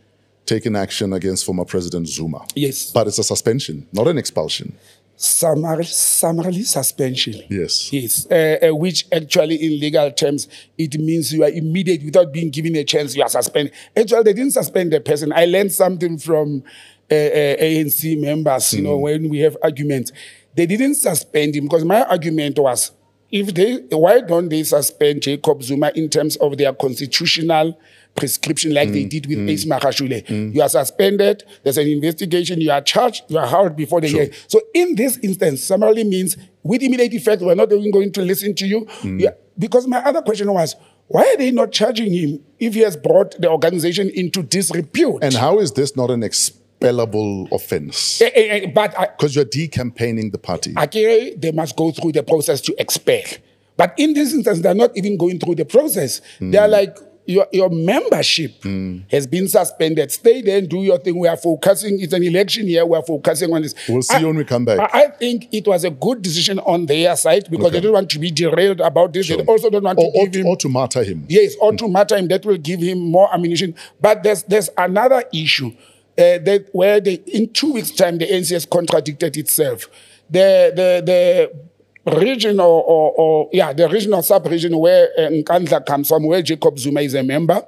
taken 0.47 0.77
action 0.77 1.13
against 1.13 1.45
former 1.45 1.65
President 1.65 2.07
Zuma. 2.09 2.47
Yes. 2.55 2.93
But 2.93 3.09
it's 3.09 3.19
a 3.19 3.25
suspension, 3.25 3.87
not 3.93 4.07
an 4.07 4.17
expulsion. 4.17 4.77
Summary, 5.19 5.85
summarily 5.87 6.63
suspension. 6.63 7.43
Yes. 7.49 7.91
Yes, 7.93 8.27
uh, 8.31 8.59
uh, 8.69 8.75
which 8.75 9.07
actually 9.11 9.57
in 9.57 9.81
legal 9.81 10.13
terms, 10.13 10.47
it 10.77 10.99
means 11.01 11.33
you 11.33 11.43
are 11.43 11.49
immediate 11.49 12.05
without 12.05 12.33
being 12.33 12.51
given 12.51 12.77
a 12.77 12.85
chance, 12.85 13.17
you 13.17 13.23
are 13.23 13.29
suspended. 13.29 13.73
Actually, 13.97 14.25
they 14.25 14.35
didn't 14.35 14.53
suspend 14.53 14.93
the 14.93 15.01
person. 15.01 15.33
I 15.33 15.47
learned 15.47 15.73
something 15.73 16.19
from 16.19 16.63
Eh, 17.09 17.15
eh, 17.15 17.53
uh, 17.53 17.63
uh, 17.63 17.65
ANC 17.65 18.21
members, 18.21 18.73
you 18.73 18.83
know, 18.83 18.97
hmm. 18.97 19.03
when 19.03 19.29
we 19.29 19.39
have 19.39 19.57
arguments. 19.63 20.11
They 20.57 20.67
didn't 20.67 20.97
suspend 20.97 21.55
him 21.55 21.65
because 21.65 21.85
my 21.85 22.03
argument 22.03 22.59
was, 22.59 22.91
if 23.31 23.55
they, 23.55 23.77
why 23.97 24.23
don't 24.23 24.49
they 24.49 24.65
suspend 24.65 25.23
Jacob 25.23 25.63
Zuma 25.63 25.93
in 25.95 26.09
terms 26.09 26.35
of 26.37 26.57
their 26.57 26.73
constitutional 26.73 27.79
prescription 28.17 28.75
like 28.75 28.91
they 28.91 29.03
hmm. 29.03 29.09
did 29.09 29.27
with 29.27 29.39
hmm. 29.39 29.49
Ace 29.49 29.67
Magashule. 29.67 30.53
You 30.53 30.61
are 30.61 30.69
suspended, 30.69 31.45
there's 31.63 31.79
an 31.79 31.87
investigation, 31.87 32.61
you 32.61 32.73
are 32.73 32.81
charged, 32.81 33.23
you 33.29 33.39
are 33.39 33.47
held 33.47 33.77
before 33.77 34.01
the 34.01 34.09
hearing. 34.09 34.33
So 34.49 34.61
in 34.75 34.97
this 34.97 35.19
instance, 35.19 35.63
summarily 35.63 36.03
means 36.03 36.37
with 36.65 36.83
immediate 36.83 37.15
effect, 37.15 37.41
we're 37.41 37.55
not 37.55 37.71
even 37.71 37.93
going 37.93 38.11
to 38.13 38.23
listen 38.23 38.53
to 38.57 38.67
you. 38.67 38.89
Yeah, 39.05 39.31
because 39.57 39.87
my 39.87 39.99
other 39.99 40.23
question 40.23 40.53
was, 40.53 40.75
why 41.09 41.23
are 41.23 41.37
they 41.37 41.53
not 41.53 41.71
charging 41.71 42.13
him 42.13 42.45
if 42.59 42.75
he 42.75 42.81
has 42.81 42.97
brought 42.97 43.41
the 43.41 43.49
organization 43.49 44.11
into 44.11 44.43
disrepute? 44.43 45.23
And 45.23 45.35
how 45.35 45.61
is 45.61 45.73
this 45.73 45.95
not 45.97 46.11
an 46.11 46.25
expellable 46.81 47.51
offense? 47.53 48.21
Eh, 48.23 48.31
eh, 48.35 48.41
eh, 48.65 48.73
but 48.75 48.99
I, 48.99 49.07
Because 49.07 49.35
you're 49.37 49.45
decampaigning 49.45 50.31
the 50.31 50.39
party. 50.39 50.75
Akere, 50.75 51.41
they 51.41 51.53
must 51.53 51.77
go 51.77 51.91
through 51.91 52.13
the 52.13 52.23
process 52.23 52.61
to 52.63 52.75
expel. 52.79 53.23
But 53.77 53.95
in 53.99 54.15
this 54.15 54.33
instance, 54.33 54.61
they're 54.61 54.75
not 54.75 54.97
even 54.97 55.17
going 55.17 55.39
through 55.39 55.57
the 55.57 55.67
process. 55.67 56.23
They're 56.41 56.69
like, 56.69 56.97
your, 57.27 57.47
your 57.53 57.69
membership 57.69 58.63
has 59.11 59.27
been 59.27 59.49
suspended. 59.49 60.11
Stay 60.13 60.43
there 60.43 60.59
and 60.59 60.69
do 60.69 60.83
your 60.83 60.99
thing. 60.99 61.19
We 61.19 61.29
are 61.29 61.37
focusing. 61.37 62.01
It's 62.01 62.13
an 62.13 62.23
election 62.23 62.69
year. 62.69 62.87
We 62.87 62.97
are 62.97 63.03
focusing 63.03 63.53
on 63.53 63.63
this. 63.63 63.75
We'll 63.89 64.03
see 64.03 64.21
you 64.21 64.29
when 64.29 64.37
we 64.37 64.45
come 64.45 64.65
back. 64.65 64.79
I, 64.95 65.05
I 65.05 65.09
think 65.09 65.49
it 65.53 65.67
was 65.67 65.85
a 65.85 65.91
good 65.91 66.23
decision 66.23 66.59
on 66.61 66.87
their 66.87 67.17
side 67.17 67.51
because 67.51 67.73
they 67.73 67.81
don't 67.81 67.93
want 67.93 68.11
to 68.11 68.19
be 68.19 68.31
derailed 68.31 68.81
about 68.81 69.13
this. 69.13 69.29
They 69.29 69.43
also 69.43 69.69
don't 69.71 69.83
want 69.83 69.99
or, 69.99 70.13
to 70.13 70.19
or, 70.19 70.27
give 70.29 70.43
him. 70.43 70.47
or 70.47 70.57
to 70.57 70.69
martyr 70.69 71.03
him. 71.03 71.27
Yes, 71.29 71.55
or 71.61 71.73
to 71.73 71.89
matter 71.89 72.17
him, 72.17 72.29
that 72.29 72.47
will 72.47 72.59
give 72.59 72.81
him 72.81 73.11
more 73.11 73.33
ammunition. 73.35 73.75
But 74.01 74.23
there's 74.23 74.45
there's 74.45 74.71
another 74.79 75.25
issue 75.35 75.73
uh, 76.19 76.39
that 76.39 76.69
where 76.73 77.01
they 77.01 77.15
in 77.27 77.53
two 77.53 77.73
weeks' 77.75 77.91
time 77.91 78.19
the 78.19 78.27
ANC 78.27 78.51
has 78.51 78.67
contradicted 78.67 79.37
itself. 79.37 79.87
The 80.31 80.73
the 80.75 81.03
the 82.05 82.17
regional 82.19 82.85
or, 82.87 83.13
or 83.17 83.51
yeah 83.53 83.73
the 83.73 83.89
regional 83.89 84.23
sub-region 84.23 84.77
where 84.79 85.09
uh, 85.19 85.23
Nkandla 85.29 85.85
comes 85.87 86.09
from, 86.09 86.25
where 86.27 86.43
Jacob 86.43 86.79
Zuma 86.79 87.01
is 87.01 87.15
a 87.15 87.23
member, 87.23 87.65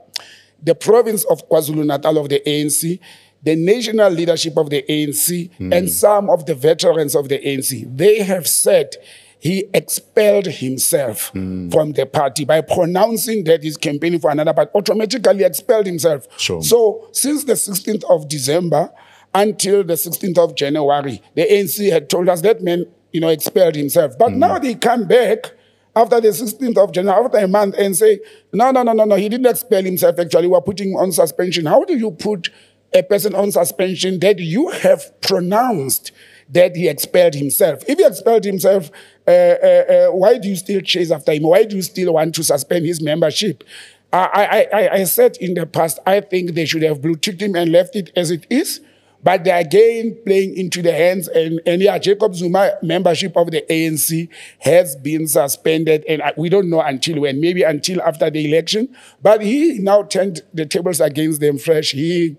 the 0.63 0.75
province 0.75 1.25
of 1.25 1.49
KwaZulu 1.49 1.87
Natal 1.87 2.19
of 2.19 2.29
the 2.29 2.43
ANC. 2.47 2.99
The 3.41 3.55
national 3.55 4.11
leadership 4.11 4.57
of 4.57 4.69
the 4.69 4.83
ANC 4.89 5.49
and 5.73 5.89
some 5.89 6.29
of 6.29 6.45
the 6.47 6.57
veterans 6.57 7.15
of 7.15 7.29
the 7.29 7.39
ANC, 7.39 7.97
they 7.97 8.19
have 8.19 8.49
said 8.49 8.97
he 9.39 9.69
expelled 9.73 10.47
himself 10.47 11.29
hmm. 11.29 11.71
from 11.71 11.93
the 11.93 12.07
party 12.07 12.45
by 12.45 12.61
pronouncing 12.61 13.45
that 13.45 13.63
he's 13.63 13.77
campaigning 13.77 14.21
for 14.21 14.31
another 14.31 14.53
party, 14.53 14.71
automatically 14.75 15.45
expelled 15.45 15.87
himself. 15.87 16.27
Sure. 16.39 16.63
So 16.63 17.09
since 17.13 17.45
the 17.45 17.53
16th 17.53 18.05
of 18.11 18.29
December 18.29 18.91
until 19.35 19.85
the 19.85 19.95
16th 19.95 20.39
of 20.39 20.55
January, 20.57 21.23
the 21.37 21.43
ANC 21.43 21.91
had 21.91 22.11
told 22.11 22.29
us 22.29 22.41
that 22.41 22.63
man, 22.63 22.87
you 23.13 23.21
know, 23.21 23.29
expelled 23.29 23.77
himself. 23.77 24.19
But 24.19 24.33
hmm. 24.33 24.41
now 24.41 24.59
they 24.59 24.75
come 24.75 25.07
back 25.07 25.53
after 25.95 26.21
the 26.21 26.29
16th 26.29 26.79
of 26.79 26.93
January, 26.93 27.25
after 27.25 27.39
a 27.39 27.49
month, 27.49 27.75
and 27.79 27.97
say, 27.97 28.21
no, 28.53 28.71
no, 28.71 28.83
no, 28.83 28.93
no, 28.93 29.05
no, 29.05 29.17
he 29.17 29.29
didn't 29.29 29.47
expel 29.47 29.83
himself. 29.83 30.19
Actually, 30.19 30.47
we're 30.49 30.61
putting 30.61 30.91
him 30.91 30.97
on 30.97 31.13
suspension. 31.13 31.67
How 31.67 31.85
do 31.85 31.97
you 31.97 32.11
put 32.13 32.51
a 32.93 33.03
person 33.03 33.35
on 33.35 33.53
suspension 33.53 34.19
that 34.21 34.39
you 34.39 34.71
have 34.71 35.21
pronounced 35.21 36.13
that 36.51 36.77
he 36.77 36.89
expelled 36.89 37.35
himself? 37.35 37.83
If 37.87 37.99
he 37.99 38.05
expelled 38.05 38.45
himself, 38.45 38.91
uh, 39.27 39.31
uh, 39.31 39.67
uh, 39.67 40.09
why 40.09 40.39
do 40.39 40.49
you 40.49 40.57
still 40.57 40.81
chase 40.81 41.11
after 41.11 41.33
him? 41.33 41.43
Why 41.43 41.65
do 41.65 41.77
you 41.77 41.83
still 41.83 42.15
want 42.15 42.35
to 42.37 42.45
suspend 42.45 42.87
his 42.87 43.01
membership? 43.01 43.65
I, 44.13 44.67
I, 44.73 44.79
I, 44.81 44.93
I 45.01 45.05
said 45.05 45.37
in 45.39 45.55
the 45.55 45.67
past, 45.67 45.99
I 46.07 46.21
think 46.21 46.55
they 46.55 46.65
should 46.65 46.83
have 46.83 47.03
blue 47.03 47.17
ticked 47.17 47.43
him 47.43 47.55
and 47.55 47.71
left 47.71 47.95
it 47.95 48.11
as 48.17 48.31
it 48.31 48.47
is. 48.49 48.81
But 49.23 49.45
they're 49.45 49.59
again 49.61 50.17
playing 50.25 50.57
into 50.57 50.81
the 50.81 50.93
hands, 50.93 51.29
and, 51.29 51.61
and 51.67 51.83
yeah, 51.83 51.99
Jacob 51.99 52.35
Zuma 52.35 52.73
membership 52.83 53.37
of 53.37 53.51
the 53.51 53.63
ANC 53.69 54.29
has 54.61 54.95
been 54.97 55.27
suspended, 55.27 56.05
and 56.09 56.23
we 56.37 56.49
don't 56.49 56.71
know 56.71 56.81
until 56.81 57.21
when, 57.21 57.41
maybe 57.41 57.63
until 57.65 58.01
after 58.03 58.31
the 58.31 58.49
election. 58.49 58.95
But 59.21 59.43
he 59.43 59.79
now 59.81 60.05
turned 60.05 60.43
the 60.55 60.67
tables 60.67 61.01
against 61.01 61.41
them 61.41 61.59
fresh. 61.59 61.91
He 61.93 62.37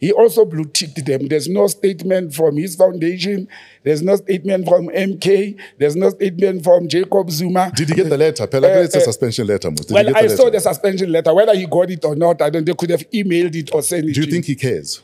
he 0.00 0.12
also 0.12 0.44
blue 0.44 0.64
ticked 0.64 1.04
them. 1.06 1.28
There's 1.28 1.48
no 1.48 1.66
statement 1.66 2.34
from 2.34 2.56
his 2.56 2.76
foundation. 2.76 3.48
There's 3.82 4.02
no 4.02 4.16
statement 4.16 4.68
from 4.68 4.88
MK. 4.88 5.58
There's 5.78 5.96
no 5.96 6.10
statement 6.10 6.64
from 6.64 6.88
Jacob 6.88 7.30
Zuma. 7.30 7.72
Did 7.74 7.90
you 7.90 7.96
get 7.96 8.08
the 8.08 8.16
letter? 8.18 8.46
Pela, 8.46 8.68
Uh, 8.68 8.82
it's 8.82 8.94
a 8.94 8.98
uh, 8.98 9.04
suspension 9.04 9.46
letter. 9.46 9.70
Did 9.70 9.90
well, 9.90 10.16
I 10.16 10.22
the 10.22 10.36
saw 10.36 10.50
the 10.50 10.60
suspension 10.60 11.10
letter. 11.10 11.34
Whether 11.34 11.54
he 11.54 11.66
got 11.66 11.90
it 11.90 12.04
or 12.04 12.14
not, 12.14 12.42
I 12.42 12.50
don't. 12.50 12.64
They 12.64 12.74
could 12.74 12.90
have 12.90 13.08
emailed 13.10 13.54
it 13.54 13.74
or 13.74 13.82
sent 13.82 14.08
it. 14.08 14.14
Do 14.14 14.20
you 14.20 14.26
think 14.30 14.44
he 14.44 14.54
cares? 14.54 15.02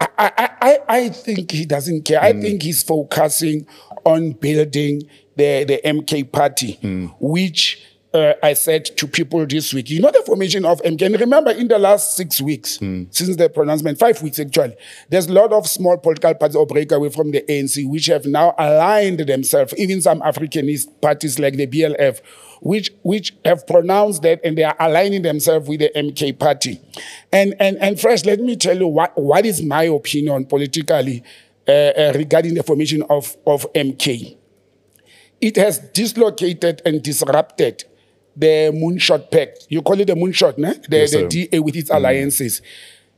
I, 0.00 0.08
I, 0.18 0.50
I, 0.60 0.78
I 0.88 1.08
think 1.08 1.50
he 1.50 1.64
doesn't 1.64 2.04
care. 2.04 2.20
I 2.20 2.32
mm. 2.32 2.42
think 2.42 2.62
he's 2.62 2.82
focusing 2.82 3.66
on 4.04 4.32
building 4.32 5.02
the, 5.36 5.64
the 5.64 5.80
MK 5.84 6.30
party, 6.30 6.78
mm. 6.82 7.14
which 7.20 7.82
uh, 8.14 8.34
I 8.42 8.52
said 8.52 8.84
to 8.96 9.06
people 9.08 9.44
this 9.46 9.74
week. 9.74 9.90
You 9.90 10.00
know 10.00 10.10
the 10.12 10.22
formation 10.24 10.64
of 10.64 10.80
MK. 10.82 11.02
And 11.02 11.20
remember, 11.20 11.50
in 11.50 11.68
the 11.68 11.78
last 11.78 12.16
six 12.16 12.40
weeks, 12.40 12.78
since 12.78 13.36
the 13.36 13.50
pronouncement, 13.52 13.98
five 13.98 14.22
weeks 14.22 14.38
actually, 14.38 14.76
there's 15.08 15.26
a 15.26 15.32
lot 15.32 15.52
of 15.52 15.66
small 15.66 15.98
political 15.98 16.34
parties 16.34 16.56
or 16.56 16.66
breakaway 16.66 17.10
from 17.10 17.32
the 17.32 17.42
ANC, 17.42 17.86
which 17.90 18.06
have 18.06 18.24
now 18.24 18.54
aligned 18.56 19.20
themselves, 19.20 19.74
even 19.76 20.00
some 20.00 20.20
Africanist 20.20 20.88
parties 21.00 21.38
like 21.38 21.56
the 21.56 21.66
BLF, 21.66 22.20
which 22.60 22.92
which 23.02 23.34
have 23.44 23.66
pronounced 23.66 24.22
that 24.22 24.40
and 24.44 24.56
they 24.56 24.62
are 24.62 24.76
aligning 24.78 25.22
themselves 25.22 25.68
with 25.68 25.80
the 25.80 25.90
MK 25.96 26.38
party. 26.38 26.80
And 27.32 27.54
and 27.58 27.76
and 27.78 28.00
first, 28.00 28.26
let 28.26 28.38
me 28.38 28.54
tell 28.54 28.78
you 28.78 28.86
what, 28.86 29.18
what 29.20 29.44
is 29.44 29.60
my 29.60 29.84
opinion 29.84 30.46
politically 30.46 31.24
uh, 31.66 31.72
uh, 31.72 32.12
regarding 32.14 32.54
the 32.54 32.62
formation 32.62 33.02
of, 33.08 33.36
of 33.46 33.66
MK. 33.72 34.36
It 35.40 35.56
has 35.56 35.78
dislocated 35.78 36.80
and 36.84 37.02
disrupted 37.02 37.84
the 38.36 38.72
moonshot 38.74 39.30
pact. 39.30 39.66
You 39.68 39.82
call 39.82 40.00
it 40.00 40.06
the 40.06 40.14
moonshot, 40.14 40.58
ne? 40.58 40.74
The, 40.88 40.96
Yes, 40.96 41.12
the. 41.12 41.26
DA 41.28 41.58
with 41.60 41.76
its 41.76 41.90
mm. 41.90 41.96
alliances. 41.96 42.62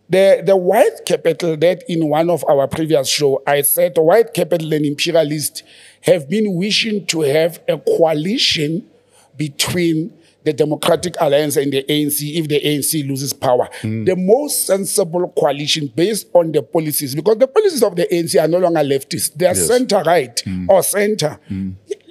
The, 0.09 0.42
the 0.44 0.57
white 0.57 1.05
capital 1.05 1.57
that 1.57 1.83
in 1.88 2.09
one 2.09 2.31
of 2.31 2.44
our 2.48 2.68
previous 2.68 3.09
show, 3.09 3.42
I 3.46 3.62
said 3.62 3.96
the 3.96 4.02
white 4.02 4.33
capital 4.35 4.72
and 4.72 4.87
imperialist 4.87 5.64
have 6.02 6.29
been 6.31 6.55
wishing 6.55 7.07
to 7.07 7.22
have 7.22 7.61
a 7.66 7.76
coalition 7.79 8.88
between 9.37 10.12
the 10.44 10.52
Democratic 10.52 11.16
Alliance 11.20 11.57
and 11.57 11.72
the 11.72 11.83
ANC 11.83 12.22
if 12.37 12.46
the 12.46 12.61
ANC 12.61 13.07
loses 13.09 13.32
power. 13.32 13.68
Mm. 13.82 14.07
The 14.07 14.14
most 14.14 14.64
sensible 14.64 15.32
coalition 15.36 15.93
based 15.95 16.28
on 16.32 16.53
the 16.53 16.62
policies, 16.62 17.16
because 17.16 17.38
the 17.38 17.49
policies 17.49 17.82
of 17.82 17.97
the 17.97 18.07
ANC 18.07 18.41
are 18.41 18.47
no 18.47 18.59
longer 18.59 18.80
leftist, 18.80 19.34
they 19.34 19.47
are 19.47 19.57
Yes. 19.57 19.66
center 19.66 20.03
right 20.07 20.36
mm. 20.47 20.66
or 20.68 20.84
center. 20.84 21.41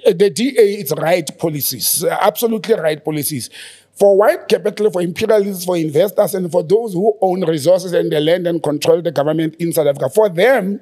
Uh, 0.06 0.12
the 0.12 0.30
DA 0.30 0.74
is 0.80 0.92
right 0.96 1.36
policies, 1.38 2.04
absolutely 2.04 2.74
right 2.74 3.04
policies. 3.04 3.50
For 3.94 4.16
white 4.16 4.46
capital, 4.46 4.90
for 4.90 5.00
imperialists, 5.00 5.64
for 5.64 5.76
investors, 5.76 6.34
and 6.34 6.52
for 6.52 6.62
those 6.62 6.92
who 6.92 7.16
own 7.22 7.48
resources 7.48 7.92
and 7.92 8.12
the 8.12 8.20
land 8.20 8.46
and 8.46 8.62
control 8.62 9.00
the 9.00 9.10
government 9.10 9.56
in 9.56 9.72
South 9.72 9.86
Africa, 9.86 10.10
for 10.10 10.28
them, 10.28 10.80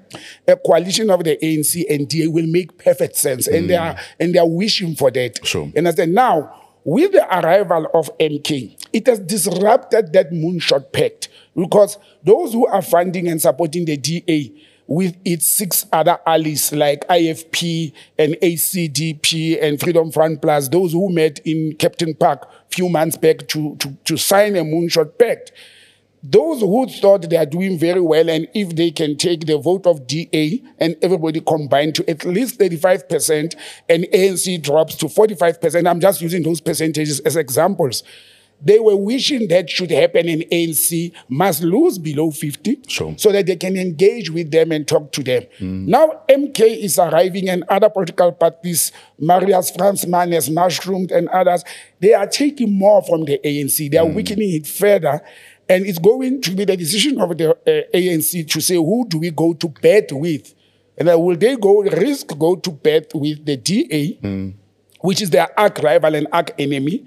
a 0.49 0.57
coalition 0.57 1.11
of 1.11 1.23
the 1.23 1.39
ANC 1.41 1.85
and 1.89 2.09
DA 2.09 2.27
will 2.27 2.49
make 2.49 2.77
perfect 2.77 3.15
sense, 3.15 3.47
and 3.47 3.71
they 3.71 3.75
mm. 3.75 3.95
are 3.95 4.01
and 4.19 4.35
they 4.35 4.39
are 4.41 4.49
wishing 4.49 4.97
for 4.97 5.13
that. 5.13 5.39
Sure. 5.47 5.71
And 5.77 5.87
I 5.87 5.93
said, 5.93 6.09
now 6.09 6.61
with 6.85 7.13
the 7.13 7.25
arrival 7.39 7.87
of 7.95 8.11
MK, 8.19 8.89
it 8.93 9.07
has 9.07 9.21
disrupted 9.21 10.13
that 10.13 10.33
moonshot 10.33 10.93
pact 10.93 11.29
because 11.57 11.99
those 12.25 12.53
who 12.53 12.67
are 12.67 12.83
funding 12.83 13.29
and 13.29 13.41
supporting 13.41 13.85
the 13.85 13.97
DA 13.97 14.53
with 14.87 15.17
its 15.25 15.47
six 15.47 15.87
other 15.93 16.19
allies 16.27 16.73
like 16.73 17.07
IFP 17.09 17.93
and 18.19 18.35
ACDP 18.43 19.63
and 19.63 19.81
Freedom 19.81 20.11
Front 20.11 20.43
Plus, 20.43 20.69
those 20.69 20.93
who 20.93 21.11
met 21.11 21.39
in 21.41 21.75
Kempton 21.77 22.15
Park 22.15 22.45
a 22.45 22.75
few 22.75 22.89
months 22.89 23.17
back 23.17 23.47
to, 23.49 23.77
to, 23.77 23.97
to 24.05 24.17
sign 24.17 24.57
a 24.57 24.61
moonshot 24.61 25.19
pact. 25.19 25.53
Those 26.27 26.61
who 26.61 26.89
thought 26.89 27.29
they 27.29 27.37
are 27.37 27.45
doing 27.45 27.79
very 27.79 28.01
well, 28.01 28.31
and 28.31 28.49
if 28.55 28.75
they 28.75 28.91
can 28.91 29.19
take 29.19 29.45
the 29.45 29.59
vote 29.59 29.87
of 29.87 30.07
DA 30.07 30.63
and 30.79 30.97
everybody 31.03 31.43
combined 31.43 31.95
to 31.97 32.11
at 32.11 32.25
least 32.25 32.59
35%, 32.59 33.55
and 33.91 34.05
ANC 34.05 34.63
drops 34.63 34.95
to 34.97 35.07
45%, 35.07 35.87
I'm 35.87 36.01
just 36.01 36.23
using 36.23 36.43
those 36.43 36.63
percentages 36.63 37.21
as 37.21 37.37
examples. 37.37 38.03
They 38.65 38.79
were 38.79 38.97
wishing 38.97 39.49
that 39.49 39.69
should 39.69 39.91
happen 39.91 40.27
in 40.27 40.41
ANC 40.51 41.13
must 41.29 41.63
lose 41.63 41.99
below 41.99 42.31
50 42.31 42.81
Sure. 42.89 43.15
so 43.19 43.31
that 43.31 43.47
they 43.47 43.57
can 43.57 43.77
engage 43.77 44.31
with 44.31 44.51
them 44.51 44.73
and 44.73 44.89
talk 44.89 45.13
to 45.13 45.23
them. 45.23 45.45
Mm. 45.61 45.87
Now, 45.87 46.23
MK 46.29 46.61
is 46.83 46.99
arriving 46.99 47.51
and 47.51 47.65
other 47.69 47.91
political 47.91 48.33
parties, 48.33 48.91
Marius 49.19 49.71
Fransman 49.71 50.33
has 50.33 50.49
mushroomed 50.49 51.13
and 51.13 51.29
others, 51.29 51.63
they 52.01 52.15
are 52.15 52.27
taking 52.27 52.73
more 52.73 53.03
from 53.03 53.27
the 53.27 53.39
ANC. 53.45 53.91
They 53.91 53.99
are 53.99 54.07
mm. 54.07 54.15
weakening 54.15 54.55
it 54.55 54.67
further. 54.67 55.21
And 55.69 55.87
it's 55.87 55.99
going 55.99 56.41
to 56.43 56.51
be 56.53 56.65
the 56.65 56.77
decision 56.77 57.21
of 57.21 57.37
the 57.37 57.51
uh, 57.51 57.97
ANC 57.97 58.49
to 58.51 58.61
say, 58.61 58.77
who 58.77 59.07
do 59.09 59.19
we 59.19 59.31
go 59.31 59.53
to 59.53 59.69
bed 59.69 60.09
with? 60.13 60.55
And 60.97 61.09
then 61.09 61.21
will 61.21 61.37
they 61.37 61.57
go 61.57 61.83
risk 61.83 62.29
go 62.39 62.57
to 62.57 62.71
bed 62.71 63.09
with 63.15 63.45
the 63.45 63.57
DA, 63.57 64.19
mm. 64.23 64.55
which 65.01 65.21
is 65.21 65.31
their 65.31 65.49
arch 65.59 65.81
rival 65.83 66.15
and 66.15 66.29
arch 66.33 66.51
enemy? 66.59 67.05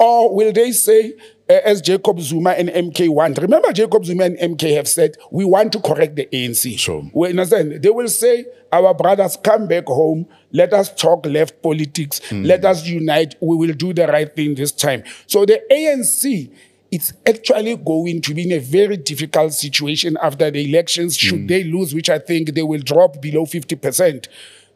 Or 0.00 0.34
will 0.34 0.50
they 0.50 0.72
say, 0.72 1.12
uh, 1.48 1.58
as 1.62 1.82
Jacob 1.82 2.20
Zuma 2.20 2.50
and 2.52 2.70
MK 2.70 3.10
want? 3.10 3.36
Remember, 3.36 3.70
Jacob 3.70 4.06
Zuma 4.06 4.24
and 4.24 4.38
MK 4.38 4.74
have 4.74 4.88
said, 4.88 5.16
we 5.30 5.44
want 5.44 5.72
to 5.74 5.80
correct 5.80 6.16
the 6.16 6.26
ANC. 6.32 6.78
Sure. 6.78 7.04
We 7.12 7.28
understand. 7.28 7.82
They 7.82 7.90
will 7.90 8.08
say, 8.08 8.46
our 8.72 8.94
brothers, 8.94 9.36
come 9.36 9.68
back 9.68 9.84
home. 9.84 10.26
Let 10.52 10.72
us 10.72 10.94
talk 10.94 11.26
left 11.26 11.62
politics. 11.62 12.22
Let 12.32 12.64
us 12.64 12.86
unite. 12.86 13.34
We 13.42 13.56
will 13.56 13.74
do 13.74 13.92
the 13.92 14.06
right 14.06 14.34
thing 14.34 14.54
this 14.54 14.72
time. 14.72 15.04
So 15.26 15.44
the 15.44 15.60
ANC, 15.70 16.50
it's 16.90 17.12
actually 17.26 17.76
going 17.76 18.22
to 18.22 18.32
be 18.32 18.50
in 18.50 18.52
a 18.52 18.58
very 18.58 18.96
difficult 18.96 19.52
situation 19.52 20.16
after 20.22 20.50
the 20.50 20.66
elections. 20.66 21.14
Should 21.16 21.46
they 21.46 21.62
lose, 21.62 21.94
which 21.94 22.08
I 22.08 22.18
think 22.18 22.54
they 22.54 22.62
will 22.62 22.80
drop 22.80 23.20
below 23.20 23.44
50%. 23.44 24.28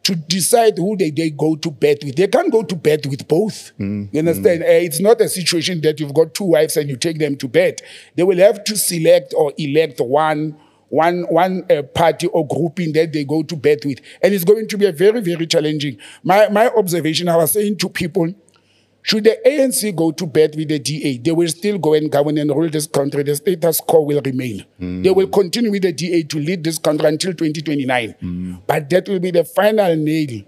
To 0.04 0.14
decide 0.14 0.76
who 0.76 0.96
they, 0.98 1.10
they 1.10 1.30
go 1.30 1.56
to 1.56 1.70
bed 1.70 1.98
with. 2.04 2.16
They 2.16 2.28
can't 2.28 2.52
go 2.52 2.62
to 2.62 2.76
bed 2.76 3.06
with 3.06 3.26
both. 3.26 3.72
You 4.12 4.18
understand? 4.18 4.62
Uh, 4.62 4.66
it's 4.68 5.00
not 5.00 5.18
a 5.20 5.28
situation 5.28 5.80
that 5.80 5.98
you've 5.98 6.12
got 6.12 6.34
two 6.34 6.44
wives 6.44 6.76
and 6.76 6.90
you 6.90 6.96
take 6.96 7.18
them 7.18 7.36
to 7.36 7.48
bed. 7.48 7.80
They 8.14 8.22
will 8.22 8.36
have 8.38 8.64
to 8.64 8.76
select 8.76 9.32
or 9.34 9.52
elect 9.56 10.00
one 10.00 10.56
one 10.90 11.22
one 11.30 11.64
uh, 11.70 11.82
party 11.82 12.26
or 12.28 12.46
grouping 12.46 12.92
that 12.92 13.12
they 13.12 13.24
go 13.24 13.42
to 13.42 13.56
bed 13.56 13.78
with, 13.84 13.98
and 14.22 14.32
it's 14.34 14.44
going 14.44 14.68
to 14.68 14.76
be 14.78 14.86
a 14.86 14.92
very 14.92 15.20
very 15.20 15.46
challenging. 15.46 15.96
My 16.22 16.48
my 16.48 16.68
observation, 16.68 17.28
I 17.28 17.36
was 17.36 17.52
saying 17.52 17.78
to 17.78 17.88
people, 17.88 18.32
should 19.06 19.24
the 19.24 19.38
ANC 19.46 19.94
go 19.94 20.12
to 20.12 20.26
bed 20.26 20.54
with 20.56 20.68
the 20.68 20.78
DA, 20.78 21.18
they 21.18 21.30
will 21.30 21.48
still 21.48 21.76
go 21.76 21.92
and 21.92 22.10
govern 22.10 22.38
and 22.38 22.48
rule 22.50 22.70
this 22.70 22.86
country. 22.86 23.22
The 23.22 23.36
status 23.36 23.78
quo 23.80 24.00
will 24.00 24.22
remain. 24.24 24.64
They 24.78 25.10
will 25.10 25.26
continue 25.28 25.70
with 25.70 25.82
the 25.82 25.92
DA 25.92 26.22
to 26.22 26.38
lead 26.38 26.64
this 26.64 26.78
country 26.78 27.06
until 27.08 27.34
2029. 27.34 28.62
But 28.66 28.88
that 28.88 29.06
will 29.06 29.20
be 29.20 29.30
the 29.30 29.44
final 29.44 29.94
nail 29.94 30.42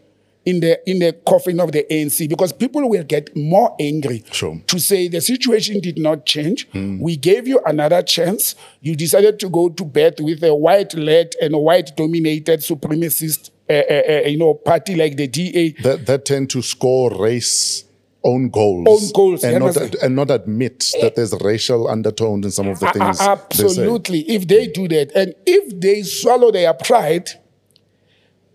in 0.46 0.60
the 0.60 0.78
in 0.88 1.00
the 1.00 1.12
coffin 1.26 1.60
of 1.60 1.72
the 1.72 1.84
ANC 1.90 2.26
because 2.28 2.52
people 2.52 2.88
will 2.88 3.02
get 3.02 3.36
more 3.36 3.76
angry 3.80 4.24
Sure. 4.32 4.58
to 4.68 4.78
say 4.78 5.08
the 5.08 5.20
situation 5.20 5.80
did 5.80 5.98
not 5.98 6.24
change. 6.24 6.66
We 6.72 7.16
gave 7.16 7.46
you 7.46 7.60
another 7.66 8.00
chance. 8.02 8.54
You 8.80 8.96
decided 8.96 9.38
to 9.40 9.50
go 9.50 9.68
to 9.68 9.84
bed 9.84 10.14
with 10.20 10.42
a 10.44 10.54
white-led 10.54 11.34
and 11.42 11.54
white-dominated 11.56 12.60
supremacist, 12.60 13.50
uh, 13.68 13.72
uh, 13.72 14.02
uh, 14.08 14.28
you 14.28 14.38
know, 14.38 14.54
party 14.54 14.94
like 14.94 15.16
the 15.16 15.26
DA. 15.26 15.72
that, 15.82 16.06
that 16.06 16.24
tend 16.24 16.48
to 16.50 16.62
score 16.62 17.10
race 17.10 17.82
own 18.26 18.50
goals, 18.50 18.86
Own 18.88 19.10
goals, 19.14 19.44
and 19.44 19.64
not 19.64 19.76
and 20.02 20.16
not 20.16 20.30
admit 20.30 20.92
that 21.00 21.14
there's 21.14 21.32
racial 21.40 21.88
undertones 21.88 22.44
in 22.44 22.50
some 22.50 22.68
of 22.68 22.80
the 22.80 22.90
things. 22.92 23.18
they 23.18 23.24
say. 23.24 23.30
absolutely. 23.30 24.20
If 24.28 24.46
they 24.48 24.66
do 24.66 24.88
that, 24.88 25.12
and 25.14 25.34
if 25.46 25.80
they 25.80 26.02
swallow 26.02 26.50
their 26.50 26.74
pride 26.74 27.30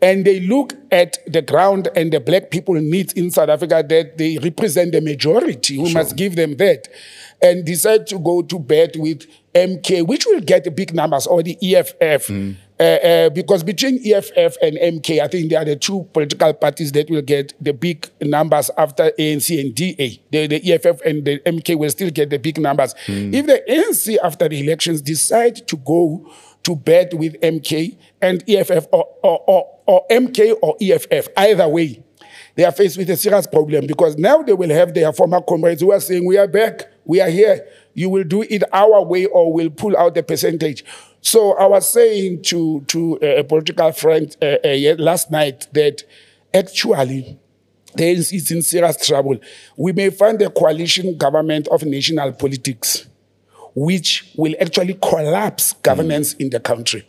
and 0.01 0.25
they 0.25 0.39
look 0.39 0.73
at 0.91 1.17
the 1.31 1.41
ground 1.41 1.87
and 1.95 2.11
the 2.11 2.19
black 2.19 2.49
people 2.49 2.73
needs 2.75 3.13
in 3.13 3.29
South 3.31 3.49
Africa 3.49 3.83
that 3.87 4.17
they 4.17 4.37
represent 4.39 4.91
the 4.91 4.99
majority, 5.01 5.77
we 5.77 5.93
must 5.93 6.15
give 6.15 6.35
them 6.35 6.57
that, 6.57 6.87
and 7.41 7.65
decide 7.65 8.07
to 8.07 8.19
go 8.19 8.41
to 8.41 8.59
bed 8.59 8.91
with 8.97 9.25
MK, 9.53 10.05
which 10.07 10.25
will 10.25 10.41
get 10.41 10.75
big 10.75 10.93
numbers, 10.93 11.27
or 11.27 11.43
the 11.43 11.57
EFF. 11.61 12.29
Uh, 12.31 12.33
uh, 12.81 13.29
because 13.29 13.63
between 13.63 13.99
EFF 14.05 14.57
and 14.61 14.77
MK, 14.77 15.21
I 15.21 15.27
think 15.27 15.49
they 15.49 15.55
are 15.55 15.65
the 15.65 15.75
two 15.75 16.07
political 16.13 16.53
parties 16.53 16.91
that 16.93 17.09
will 17.09 17.21
get 17.21 17.53
the 17.63 17.73
big 17.73 18.09
numbers 18.21 18.71
after 18.77 19.11
ANC 19.19 19.59
and 19.59 19.75
DA. 19.75 20.21
The, 20.31 20.47
the 20.47 20.73
EFF 20.73 21.01
and 21.05 21.23
the 21.25 21.39
MK 21.39 21.77
will 21.77 21.89
still 21.89 22.09
get 22.09 22.29
the 22.29 22.39
big 22.39 22.59
numbers. 22.59 22.95
If 23.07 23.45
the 23.45 23.63
ANC 23.69 24.17
after 24.23 24.49
the 24.49 24.59
elections 24.59 25.01
decide 25.01 25.67
to 25.67 25.77
go 25.77 26.31
to 26.63 26.75
bed 26.75 27.13
with 27.13 27.39
MK 27.41 27.97
and 28.21 28.43
EFF 28.49 28.87
or, 28.91 29.07
or, 29.23 29.43
or, 29.47 29.79
or 29.85 30.07
MK 30.09 30.55
or 30.61 30.75
EFF, 30.81 31.27
either 31.37 31.67
way, 31.67 32.03
they 32.55 32.65
are 32.65 32.71
faced 32.71 32.97
with 32.97 33.09
a 33.09 33.15
serious 33.15 33.47
problem 33.47 33.87
because 33.87 34.17
now 34.17 34.41
they 34.41 34.53
will 34.53 34.69
have 34.69 34.93
their 34.93 35.11
former 35.13 35.41
comrades 35.41 35.81
who 35.81 35.91
are 35.91 35.99
saying, 35.99 36.25
We 36.25 36.37
are 36.37 36.47
back, 36.47 36.87
we 37.05 37.21
are 37.21 37.29
here, 37.29 37.65
you 37.93 38.09
will 38.09 38.23
do 38.23 38.41
it 38.43 38.63
our 38.73 39.03
way 39.03 39.25
or 39.25 39.53
we'll 39.53 39.69
pull 39.69 39.95
out 39.97 40.15
the 40.15 40.23
percentage. 40.23 40.83
So 41.21 41.53
I 41.53 41.67
was 41.67 41.87
saying 41.89 42.43
to, 42.43 42.81
to 42.87 43.15
a 43.21 43.43
political 43.43 43.91
friend 43.91 44.35
uh, 44.41 44.57
uh, 44.65 44.95
last 44.97 45.31
night 45.31 45.67
that 45.73 46.03
actually 46.53 47.37
the 47.95 48.03
ANC 48.03 48.33
is 48.33 48.51
in 48.51 48.61
serious 48.61 49.05
trouble. 49.05 49.37
We 49.77 49.91
may 49.93 50.09
find 50.09 50.41
a 50.41 50.49
coalition 50.49 51.17
government 51.17 51.67
of 51.67 51.83
national 51.83 52.31
politics 52.33 53.07
which 53.75 54.31
will 54.35 54.53
actually 54.59 54.95
collapse 54.95 55.73
mm. 55.73 55.81
governance 55.83 56.33
in 56.33 56.49
the 56.49 56.59
country. 56.59 57.07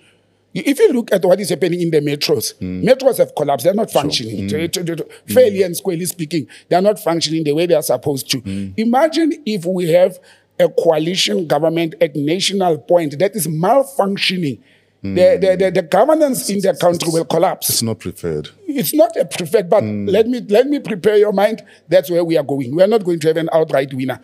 If 0.54 0.78
you 0.78 0.92
look 0.92 1.10
at 1.12 1.24
what 1.24 1.40
is 1.40 1.48
happening 1.48 1.80
in 1.80 1.90
the 1.90 2.00
metros, 2.00 2.54
mm. 2.58 2.84
metros 2.84 3.18
have 3.18 3.34
collapsed. 3.34 3.64
They're 3.64 3.74
not 3.74 3.90
functioning. 3.90 4.48
To- 4.48 4.68
to- 4.68 4.96
to- 4.96 5.08
Fairly 5.26 5.62
and 5.62 5.74
squarely 5.76 6.04
speaking, 6.04 6.46
they're 6.68 6.82
not 6.82 6.98
functioning 6.98 7.42
the 7.44 7.52
way 7.52 7.66
they 7.66 7.74
are 7.74 7.82
supposed 7.82 8.30
to. 8.32 8.42
Mm. 8.42 8.74
Imagine 8.76 9.42
if 9.46 9.64
we 9.64 9.88
have 9.90 10.18
a 10.59 10.68
coalition 10.68 11.46
government 11.46 11.94
at 12.00 12.14
national 12.14 12.78
point 12.78 13.18
that 13.18 13.34
is 13.34 13.46
malfunctioning. 13.46 14.61
The, 15.03 15.36
the, 15.40 15.57
the, 15.57 15.70
the 15.72 15.82
governance 15.82 16.48
in 16.48 16.61
the 16.61 16.76
country 16.80 17.09
will 17.11 17.24
collapse 17.24 17.68
It's 17.68 17.82
not 17.82 17.98
preferred. 17.98 18.50
it's 18.68 18.94
not 18.94 19.16
a 19.16 19.24
preferred, 19.24 19.68
but 19.68 19.82
mm. 19.82 20.09
let 20.09 20.28
me 20.28 20.40
let 20.48 20.68
me 20.68 20.78
prepare 20.78 21.16
your 21.16 21.32
mind. 21.32 21.64
That's 21.88 22.09
where 22.09 22.22
we 22.22 22.36
are 22.38 22.44
going. 22.44 22.72
We 22.76 22.84
are 22.84 22.86
not 22.86 23.03
going 23.03 23.18
to 23.18 23.26
have 23.26 23.36
an 23.36 23.48
outright 23.53 23.92
winner. 23.92 24.20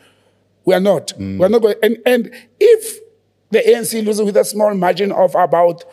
We 0.64 0.74
are 0.74 0.80
not. 0.80 1.12
We 1.18 1.24
are 1.24 1.48
mm. 1.48 1.50
not 1.50 1.62
going. 1.62 1.74
And 1.82 1.96
and 2.06 2.32
if 2.60 3.00
the 3.50 3.58
ANC 3.58 4.04
loses 4.04 4.22
with 4.22 4.36
a 4.36 4.44
small 4.44 4.72
margin 4.74 5.10
of 5.10 5.34
about 5.34 5.84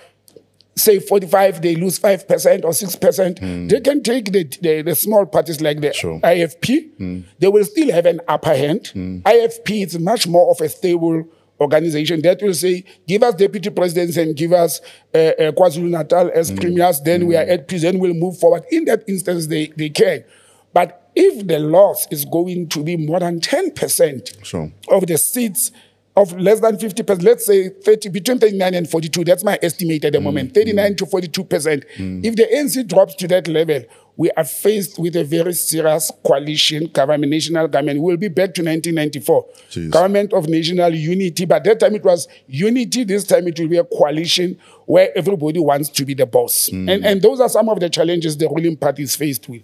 say 0.78 1.00
45, 1.00 1.62
they 1.62 1.76
lose 1.76 2.00
5% 2.00 2.64
or 2.66 2.72
6%, 2.72 3.40
hmm. 3.40 3.68
they 3.68 3.80
can 3.80 4.04
take 4.04 4.32
the, 4.32 4.44
the, 4.62 4.82
the 4.82 4.96
small 4.96 5.26
parties 5.26 5.62
like 5.62 5.80
the 5.82 5.94
Sure. 5.94 6.20
IFP. 6.20 6.98
Hmm. 6.98 7.22
They 7.40 7.48
will 7.48 7.64
still 7.64 7.92
have 7.92 8.06
an 8.06 8.20
upper 8.28 8.56
hand. 8.56 8.88
Hmm. 8.88 9.20
IFP 9.20 9.86
is 9.86 9.98
much 10.00 10.28
more 10.28 10.52
of 10.52 10.60
a 10.62 10.68
stable 10.70 11.24
organization 11.62 12.22
that 12.24 12.42
will 12.42 12.54
say, 12.54 12.84
give 13.08 13.24
us 13.24 13.36
deputy 13.36 13.70
presidents 13.70 14.18
and 14.18 14.36
give 14.36 14.52
us 14.52 14.82
uh, 15.14 15.18
uh, 15.18 15.52
KwaZulu 15.54 15.90
Natal 15.90 16.30
as 16.34 16.52
premiers, 16.52 17.00
then 17.02 17.26
we 17.28 17.38
are 17.38 17.44
at 17.44 17.68
peace, 17.70 17.84
then 17.84 17.98
we'll 18.00 18.14
move 18.14 18.38
forward. 18.38 18.64
In 18.72 18.84
that 18.86 19.04
instance, 19.08 19.48
they, 19.48 19.68
they 19.78 19.90
can. 19.90 20.26
But 20.74 21.10
if 21.16 21.48
the 21.48 21.60
loss 21.60 22.08
is 22.12 22.26
going 22.26 22.68
to 22.70 22.84
be 22.84 22.98
more 22.98 23.22
than 23.22 23.40
10% 23.40 24.44
Sure. 24.46 24.70
of 24.90 25.08
the 25.08 25.18
seats 25.18 25.72
of 26.18 26.38
less 26.40 26.62
than 26.62 26.78
50%, 26.78 27.24
let's 27.24 27.46
say 27.46 27.70
30, 27.70 28.10
between 28.10 28.40
39 28.40 28.74
and 28.74 28.90
42, 28.90 29.24
that's 29.26 29.44
my 29.44 29.60
estimate 29.62 30.06
at 30.06 30.14
the 30.14 30.20
mm, 30.20 30.24
moment, 30.24 30.54
39 30.54 30.94
mm. 30.94 30.98
to 30.98 31.06
42%. 31.06 31.84
Mm. 31.98 32.26
If 32.26 32.36
the 32.36 32.44
ANC 32.44 32.88
drops 32.88 33.16
to 33.16 33.28
that 33.28 33.48
level, 33.48 33.84
we 34.18 34.32
are 34.32 34.46
faced 34.46 34.98
with 34.98 35.18
a 35.18 35.26
very 35.26 35.52
serious 35.52 36.10
coalition 36.26 36.88
government, 36.88 37.30
national 37.32 37.68
government. 37.68 38.02
We'll 38.02 38.16
be 38.16 38.30
back 38.30 38.54
to 38.54 38.64
1994. 38.64 39.46
Jeez. 39.70 39.92
Government 39.92 40.32
of 40.32 40.48
national 40.48 40.96
unity. 40.96 41.44
But 41.44 41.66
that 41.66 41.82
time 41.82 41.96
it 41.96 42.04
was 42.04 42.30
unity. 42.48 43.04
This 43.04 43.26
time 43.26 43.46
it 43.48 43.60
will 43.60 43.68
be 43.68 43.78
a 43.78 43.84
coalition 43.84 44.58
where 44.86 45.10
everybody 45.18 45.60
wants 45.60 45.90
to 45.90 46.06
be 46.06 46.14
the 46.14 46.26
boss. 46.26 46.70
And, 46.70 46.90
and 46.90 47.22
those 47.22 47.42
are 47.42 47.50
some 47.50 47.68
of 47.68 47.82
the 47.82 47.90
challenges 47.90 48.38
the 48.38 48.48
ruling 48.48 48.78
party 48.78 49.04
is 49.04 49.18
faced 49.18 49.50
with. 49.50 49.64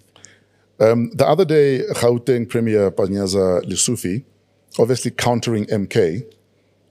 Um, 0.78 1.10
the 1.14 1.26
other 1.26 1.46
day, 1.46 1.80
Gauteng 1.94 2.46
Premier 2.46 2.90
Panyaza 2.90 3.62
Lesufi 3.62 4.24
obviously 4.78 5.10
countering 5.10 5.66
MK, 5.66 6.24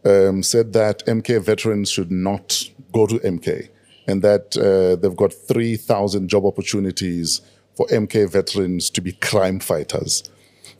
um, 0.06 0.44
said 0.44 0.74
that 0.74 1.06
MK 1.06 1.42
veterans 1.44 1.90
should 1.90 2.12
not 2.12 2.64
go 2.94 3.08
to 3.08 3.16
MK 3.20 3.70
and 4.08 4.22
that 4.22 4.58
uh, 4.58 4.96
they've 5.02 5.16
got 5.16 5.34
3,000 5.34 6.28
job 6.28 6.46
opportunities 6.46 7.42
for 7.76 7.86
MK 7.88 8.30
veterans 8.30 8.90
to 8.90 9.02
be 9.02 9.14
crime 9.14 9.60
fighters. 9.60 10.24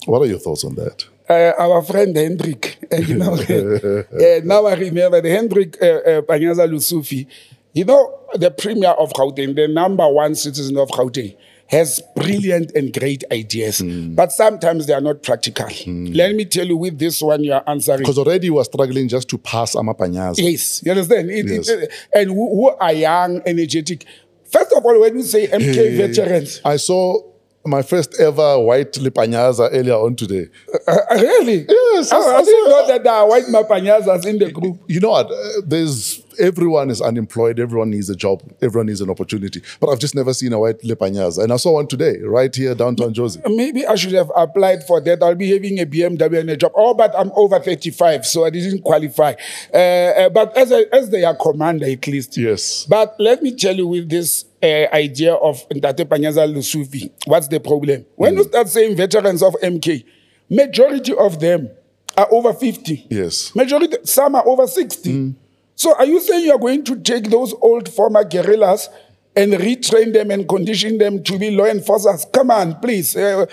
What 0.06 0.22
are 0.22 0.26
your 0.26 0.40
thoughts 0.40 0.64
on 0.64 0.76
that? 0.76 1.06
uh, 1.32 1.54
our 1.58 1.82
friend 1.82 2.16
Hendrik, 2.16 2.78
uh, 2.92 2.98
you 2.98 3.16
know, 3.16 3.34
uh, 3.34 4.42
now 4.44 4.66
I 4.66 4.76
remember 4.76 5.22
the 5.22 5.30
Hendrik 5.30 5.78
uh, 5.82 5.86
uh, 5.86 6.22
Panyaza 6.22 6.68
Lesufi, 6.68 7.26
you 7.74 7.86
know, 7.86 8.20
the 8.34 8.52
premier 8.52 8.90
of 8.90 9.14
Gauteng, 9.14 9.56
the 9.56 9.68
number 9.68 10.08
one 10.08 10.36
citizen 10.36 10.78
of 10.78 10.90
Gauteng, 10.90 11.36
has 11.72 12.02
brilliant 12.16 12.72
and 12.76 12.94
great 12.94 13.24
ideas, 13.32 13.80
hmm. 13.80 14.14
but 14.14 14.32
sometimes 14.32 14.88
they 14.88 14.94
are 14.94 15.02
not 15.02 15.24
practical. 15.24 15.68
Hmm. 15.70 16.08
Let 16.08 16.36
me 16.36 16.44
tell 16.44 16.68
you, 16.68 16.76
with 16.76 17.00
this 17.00 17.22
one, 17.22 17.44
you 17.44 17.54
are 17.54 17.64
answering. 17.66 18.00
Because 18.00 18.18
already 18.18 18.50
we 18.50 18.60
are 18.60 18.66
struggling 18.66 19.08
just 19.08 19.30
to 19.30 19.38
pass 19.38 19.74
Amapanyaza. 19.76 20.40
Yes, 20.40 20.84
you 20.84 20.92
understand? 20.92 21.30
It, 21.32 21.48
Yes. 21.48 21.70
it, 21.70 21.92
and 22.14 22.30
who, 22.30 22.56
who 22.56 22.70
are 22.70 22.94
young, 22.94 23.42
energetic. 23.46 24.06
First 24.52 24.74
of 24.74 24.86
all, 24.86 25.00
when 25.00 25.16
you 25.18 25.24
say 25.24 25.48
MK 25.48 25.96
veterans, 25.96 26.60
I 26.66 26.76
saw 26.76 27.31
my 27.66 27.82
first 27.82 28.20
ever 28.20 28.60
white 28.60 28.94
Lipanyaza 28.94 29.70
earlier 29.72 29.96
on 29.96 30.16
today. 30.16 30.48
uh, 30.88 30.98
really? 31.12 31.66
Yes, 31.68 32.12
I, 32.12 32.18
I 32.18 32.38
yes, 32.38 32.46
didn't 32.46 32.70
know 32.70 32.88
that 32.88 33.04
there 33.04 33.14
are 33.14 33.28
white 33.28 33.46
Mapanyazas 33.46 34.26
in 34.26 34.40
the 34.40 34.52
group. 34.52 34.80
You 34.88 35.00
know 35.00 35.12
what? 35.12 35.28
Uh, 35.32 35.62
there's 35.66 36.24
everyone 36.40 36.90
is 36.90 37.02
unemployed. 37.02 37.60
Everyone 37.60 37.90
needs 37.92 38.10
a 38.10 38.16
job. 38.16 38.42
Everyone 38.62 38.88
needs 38.88 39.02
an 39.02 39.10
opportunity. 39.10 39.62
But 39.80 39.90
I've 39.90 40.00
just 40.00 40.16
never 40.16 40.34
seen 40.34 40.54
a 40.54 40.60
white 40.60 40.80
Lipanyaza. 40.80 41.44
And 41.44 41.54
I 41.54 41.58
saw 41.58 41.74
one 41.74 41.88
today, 41.88 42.18
right 42.20 42.54
here 42.54 42.74
downtown 42.74 43.14
Jozi. 43.14 43.42
Maybe 43.56 43.86
I 43.86 43.96
should 43.96 44.14
have 44.14 44.32
applied 44.36 44.84
for 44.86 45.02
that. 45.02 45.22
I'll 45.22 45.36
be 45.36 45.52
having 45.52 45.80
a 45.80 45.86
BMW 45.86 46.40
and 46.40 46.50
a 46.50 46.58
job. 46.58 46.72
Oh, 46.76 46.94
but 46.94 47.14
I'm 47.18 47.32
over 47.36 47.60
35, 47.60 48.26
so 48.26 48.46
I 48.46 48.50
didn't 48.50 48.82
qualify. 48.82 49.34
Uh, 49.74 49.78
uh, 49.78 50.30
but 50.30 50.56
as, 50.58 50.72
a, 50.72 50.86
as 50.94 51.10
they 51.10 51.24
are 51.24 51.36
commander, 51.36 51.86
at 51.86 52.08
least. 52.08 52.38
Yes. 52.38 52.86
But 52.86 53.16
let 53.20 53.44
me 53.44 53.56
tell 53.56 53.76
you 53.76 53.88
with 53.88 54.10
this 54.10 54.46
uh, 54.64 54.88
idea 54.94 55.34
of 55.34 55.68
Ntate 55.70 56.06
Panyaza 56.06 56.46
Lesufi, 56.52 57.12
what's 57.26 57.48
the 57.48 57.60
problem? 57.60 58.06
When 58.16 58.36
you 58.38 58.44
start 58.44 58.70
saying 58.70 58.96
veterans 58.96 59.42
of 59.42 59.54
MK, 59.62 60.04
majority 60.50 61.14
of 61.16 61.40
them 61.40 61.70
are 62.18 62.28
over 62.32 62.54
50. 62.54 63.08
Yes. 63.10 63.56
Majority, 63.56 63.98
some 64.04 64.36
are 64.36 64.48
over 64.48 64.68
60. 64.68 65.36
So 65.76 65.96
are 65.96 66.06
you 66.06 66.20
saying 66.20 66.46
you 66.46 66.52
are 66.54 66.60
going 66.60 66.84
to 66.86 67.00
take 67.00 67.30
those 67.30 67.54
old 67.62 67.90
former 67.90 68.24
guerrillas 68.24 68.90
and 69.36 69.54
retrain 69.54 70.14
them 70.14 70.30
and 70.30 70.48
condition 70.48 70.98
them 70.98 71.24
to 71.24 71.40
be 71.40 71.52
law 71.52 71.66
enforcers? 71.66 72.26
Come 72.34 72.52
on, 72.52 72.76
please. 72.82 73.16
Uh, 73.16 73.46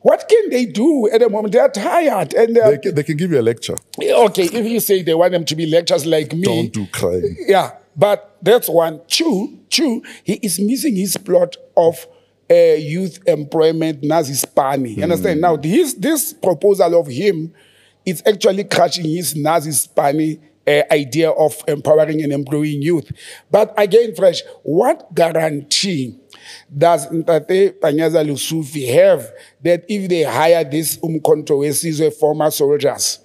what 0.00 0.28
can 0.28 0.50
they 0.50 0.64
do 0.66 1.08
at 1.10 1.20
the 1.20 1.28
moment? 1.28 1.52
They 1.52 1.58
are 1.58 1.68
tired. 1.70 2.34
And 2.34 2.56
they 2.56 2.60
are, 2.60 2.70
They 2.72 2.78
can, 2.78 2.94
they 2.94 3.02
can 3.02 3.16
give 3.16 3.30
you 3.32 3.40
a 3.40 3.42
lecture. 3.42 3.76
okay, 4.00 4.44
if 4.44 4.66
you 4.66 4.80
say 4.80 5.02
they 5.02 5.14
want 5.14 5.32
them 5.32 5.44
to 5.44 5.56
be 5.56 5.66
lecturers 5.66 6.06
like 6.06 6.32
me. 6.32 6.42
Don't 6.42 6.72
do 6.72 6.86
crime. 6.86 7.36
Yeah, 7.46 7.72
but 7.96 8.36
that's 8.42 8.68
one. 8.68 9.00
Two, 9.06 9.60
two, 9.68 10.02
he 10.24 10.34
is 10.34 10.58
missing 10.58 10.96
his 10.96 11.16
plot 11.16 11.56
of 11.76 12.06
uh, 12.50 12.54
youth 12.54 13.18
employment 13.26 14.02
Nasi 14.02 14.32
iSpani. 14.32 14.96
You 14.96 15.04
understand? 15.04 15.40
Now, 15.40 15.56
this, 15.56 15.94
this 15.94 16.32
proposal 16.32 16.98
of 16.98 17.06
him 17.06 17.52
is 18.04 18.22
actually 18.26 18.64
crushing 18.64 19.04
his 19.04 19.34
Nasi 19.36 19.70
iSpani 19.70 20.40
uh, 20.66 20.82
idea 20.90 21.30
of 21.30 21.62
empowering 21.66 22.22
and 22.22 22.32
employing 22.32 22.82
youth. 22.82 23.10
But 23.50 23.74
again, 23.76 24.14
Fresh, 24.14 24.42
what 24.62 25.14
guarantee 25.14 26.18
does 26.76 27.06
Ntate 27.08 27.78
Panyaza 27.80 28.24
Lesufi 28.24 28.92
have 28.94 29.30
that 29.62 29.84
if 29.88 30.08
they 30.08 30.22
hire 30.22 30.64
this 30.64 30.96
these 30.96 30.98
umkhonto 30.98 32.18
former 32.18 32.50
soldiers, 32.50 33.18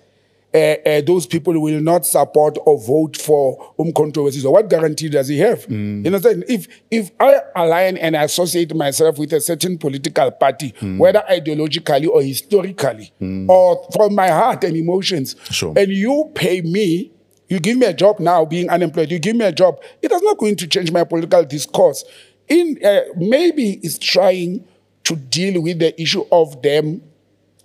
uh, 0.54 0.58
uh, 0.58 1.02
those 1.02 1.26
people 1.28 1.60
will 1.62 1.82
not 1.82 2.06
support 2.06 2.58
or 2.66 2.80
vote 2.80 3.18
for 3.18 3.74
Umkhonto 3.78 4.24
Wesizwe. 4.26 4.50
What 4.52 4.70
guarantee 4.70 5.10
does 5.10 5.28
he 5.28 5.38
have? 5.40 5.66
You 5.70 6.04
understand? 6.06 6.46
If 6.48 6.68
if 6.90 7.12
I 7.20 7.42
align 7.56 7.98
and 7.98 8.16
associate 8.16 8.74
myself 8.74 9.18
with 9.20 9.34
a 9.34 9.42
certain 9.42 9.78
political 9.78 10.32
party, 10.32 10.74
whether 10.98 11.22
ideologically 11.30 12.08
or 12.08 12.22
historically, 12.22 13.12
or 13.50 13.88
from 13.94 14.16
my 14.16 14.30
heart 14.30 14.64
and 14.64 14.76
emotions, 14.78 15.36
Sure. 15.52 15.74
and 15.78 15.92
you 15.92 16.32
pay 16.34 16.62
me, 16.62 17.12
you 17.50 17.60
give 17.60 17.78
me 17.78 17.86
a 17.86 17.94
job 17.94 18.20
now, 18.20 18.46
being 18.46 18.70
unemployed, 18.70 19.12
you 19.12 19.20
give 19.20 19.36
me 19.36 19.44
a 19.46 19.52
job, 19.52 19.80
it 20.02 20.12
is 20.12 20.22
not 20.22 20.38
going 20.38 20.56
to 20.56 20.68
change 20.68 20.92
my 20.92 21.04
political 21.04 21.44
discourse. 21.44 22.04
In 22.48 22.80
uh, 22.84 23.02
maybe 23.18 23.80
it's 23.84 23.98
trying 24.00 24.66
to 25.04 25.16
deal 25.18 25.62
with 25.62 25.80
the 25.80 26.02
issue 26.02 26.26
of 26.32 26.62
them 26.62 27.02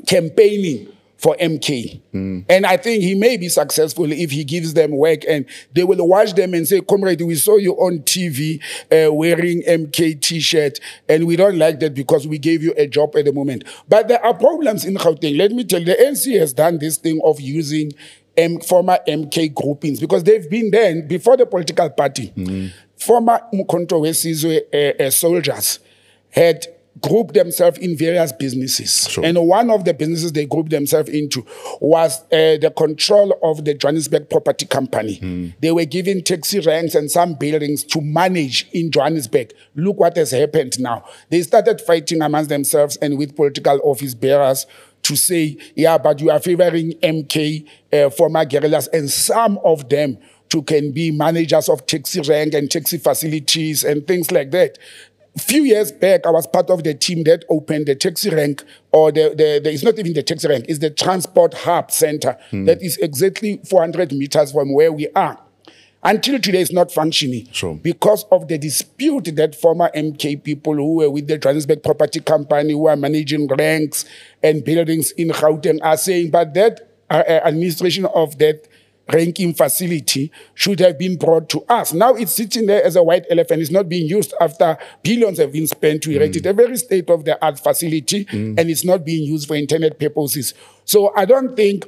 campaigning 0.06 0.88
for 1.22 1.36
MK. 1.40 2.00
And 2.48 2.66
I 2.66 2.76
think 2.76 3.02
he 3.04 3.14
may 3.14 3.36
be 3.36 3.48
successful 3.48 4.10
if 4.10 4.32
he 4.32 4.42
gives 4.42 4.74
them 4.74 4.90
work 4.90 5.20
and 5.28 5.46
they 5.72 5.84
will 5.84 6.06
watch 6.08 6.34
them 6.34 6.52
and 6.52 6.66
say, 6.66 6.80
Comrade, 6.80 7.22
we 7.22 7.36
saw 7.36 7.56
you 7.58 7.74
on 7.74 8.00
TV 8.00 8.60
uh, 8.90 9.12
wearing 9.12 9.62
MK 9.62 10.20
t 10.20 10.40
shirt 10.40 10.80
and 11.08 11.26
we 11.28 11.36
don't 11.36 11.56
like 11.58 11.78
that 11.78 11.94
because 11.94 12.26
we 12.26 12.38
gave 12.38 12.60
you 12.62 12.74
a 12.76 12.88
job 12.88 13.14
at 13.16 13.24
the 13.24 13.32
moment. 13.32 13.62
But 13.88 14.08
there 14.08 14.22
are 14.24 14.34
problems 14.34 14.84
in 14.84 14.94
Gauteng. 14.96 15.38
Let 15.38 15.52
me 15.52 15.62
tell 15.62 15.78
you, 15.80 15.86
the 15.86 15.94
NC 15.94 16.38
has 16.40 16.52
done 16.52 16.78
this 16.78 16.96
thing 16.96 17.20
of 17.24 17.40
using 17.40 17.92
M- 18.36 18.58
former 18.60 18.98
MK 19.06 19.54
groupings 19.54 20.00
because 20.00 20.24
they've 20.24 20.50
been 20.50 20.70
there 20.72 21.02
before 21.02 21.36
the 21.36 21.46
political 21.46 21.88
party. 21.90 22.32
Former 22.96 23.40
Mkonto 23.54 24.00
Wesizwe 24.00 24.62
uh, 24.72 25.04
uh, 25.04 25.10
soldiers 25.10 25.78
had 26.30 26.66
grouped 27.00 27.34
themselves 27.34 27.78
in 27.78 27.96
various 27.96 28.32
businesses. 28.32 29.08
Sure. 29.08 29.24
And 29.24 29.38
one 29.46 29.70
of 29.70 29.84
the 29.84 29.94
businesses 29.94 30.32
they 30.32 30.46
grouped 30.46 30.70
themselves 30.70 31.08
into 31.08 31.44
was 31.80 32.20
uh, 32.24 32.58
the 32.60 32.72
control 32.76 33.38
of 33.42 33.64
the 33.64 33.74
Johannesburg 33.74 34.28
Property 34.28 34.66
Company. 34.66 35.54
They 35.60 35.72
were 35.72 35.84
given 35.84 36.22
taxi 36.22 36.60
ranks 36.60 36.94
and 36.94 37.10
some 37.10 37.34
buildings 37.34 37.84
to 37.84 38.00
manage 38.00 38.68
in 38.72 38.90
Johannesburg. 38.90 39.52
Look 39.74 39.98
what 39.98 40.16
has 40.16 40.30
happened 40.30 40.78
now. 40.78 41.04
They 41.30 41.42
started 41.42 41.80
fighting 41.80 42.22
amongst 42.22 42.50
themselves 42.50 42.96
and 42.96 43.18
with 43.18 43.36
political 43.36 43.80
office 43.82 44.14
bearers 44.14 44.66
to 45.02 45.16
say, 45.16 45.56
yeah, 45.74 45.98
but 45.98 46.20
you 46.20 46.30
are 46.30 46.38
favoring 46.38 46.92
MK 47.02 47.66
uh, 47.92 48.10
former 48.10 48.44
guerrillas, 48.44 48.86
and 48.88 49.10
some 49.10 49.58
of 49.64 49.88
them 49.88 50.18
to 50.52 50.62
can 50.62 50.92
be 50.92 51.10
managers 51.10 51.68
of 51.68 51.86
taxi 51.86 52.20
rank 52.20 52.52
and 52.52 52.70
taxi 52.70 52.98
facilities 52.98 53.84
and 53.84 54.06
things 54.06 54.30
like 54.30 54.50
that 54.50 54.78
few 55.38 55.64
years 55.64 55.90
back, 55.92 56.26
I 56.26 56.30
was 56.30 56.46
part 56.46 56.68
of 56.70 56.84
the 56.84 56.94
team 56.94 57.24
that 57.24 57.44
opened 57.48 57.86
the 57.86 57.94
taxi 57.94 58.30
rank, 58.30 58.62
or 58.92 59.10
the, 59.12 59.30
the, 59.30 59.60
the 59.62 59.72
it's 59.72 59.82
not 59.82 59.98
even 59.98 60.12
the 60.12 60.22
taxi 60.22 60.48
rank, 60.48 60.66
it's 60.68 60.78
the 60.80 60.90
transport 60.90 61.54
hub 61.54 61.90
center 61.90 62.36
that 62.52 62.82
is 62.82 62.98
exactly 62.98 63.60
400 63.68 64.12
meters 64.12 64.52
from 64.52 64.72
where 64.74 64.92
we 64.92 65.08
are. 65.16 65.38
Until 66.04 66.40
today, 66.40 66.60
it's 66.60 66.72
not 66.72 66.90
functioning 66.90 67.46
Sure. 67.52 67.76
because 67.76 68.24
of 68.32 68.48
the 68.48 68.58
dispute 68.58 69.36
that 69.36 69.54
former 69.54 69.88
MK 69.94 70.42
people 70.42 70.74
who 70.74 70.94
were 70.96 71.08
with 71.10 71.28
the 71.28 71.38
Johannesburg 71.38 71.82
Property 71.84 72.18
Company, 72.18 72.72
who 72.72 72.86
are 72.88 72.96
managing 72.96 73.46
ranks 73.46 74.04
and 74.42 74.64
buildings 74.64 75.12
in 75.12 75.28
Gauteng, 75.28 75.78
are 75.80 75.96
saying, 75.96 76.30
but 76.32 76.54
that 76.54 76.88
uh, 77.08 77.22
uh, 77.28 77.40
administration 77.44 78.06
of 78.06 78.38
that 78.38 78.66
ranking 79.12 79.54
facility 79.54 80.32
should 80.54 80.80
have 80.80 80.98
been 80.98 81.16
brought 81.16 81.48
to 81.50 81.64
us. 81.68 81.92
Now 81.92 82.14
it's 82.14 82.32
sitting 82.32 82.66
there 82.66 82.82
as 82.84 82.96
a 82.96 83.02
white 83.02 83.24
elephant. 83.30 83.60
It's 83.60 83.70
not 83.70 83.88
being 83.88 84.08
used 84.08 84.34
after 84.40 84.76
billions 85.02 85.38
have 85.38 85.52
been 85.52 85.66
spent 85.66 86.02
to 86.04 86.12
erect 86.16 86.36
it. 86.36 86.46
A 86.46 86.52
very 86.52 86.76
state 86.76 87.10
of 87.10 87.24
the 87.24 87.42
art 87.44 87.58
facility, 87.58 88.26
and 88.32 88.58
it's 88.70 88.84
not 88.84 89.04
being 89.04 89.24
used 89.24 89.46
for 89.48 89.56
intended 89.56 89.98
purposes. 89.98 90.54
So 90.84 91.12
I 91.14 91.24
don't 91.24 91.54
think 91.56 91.86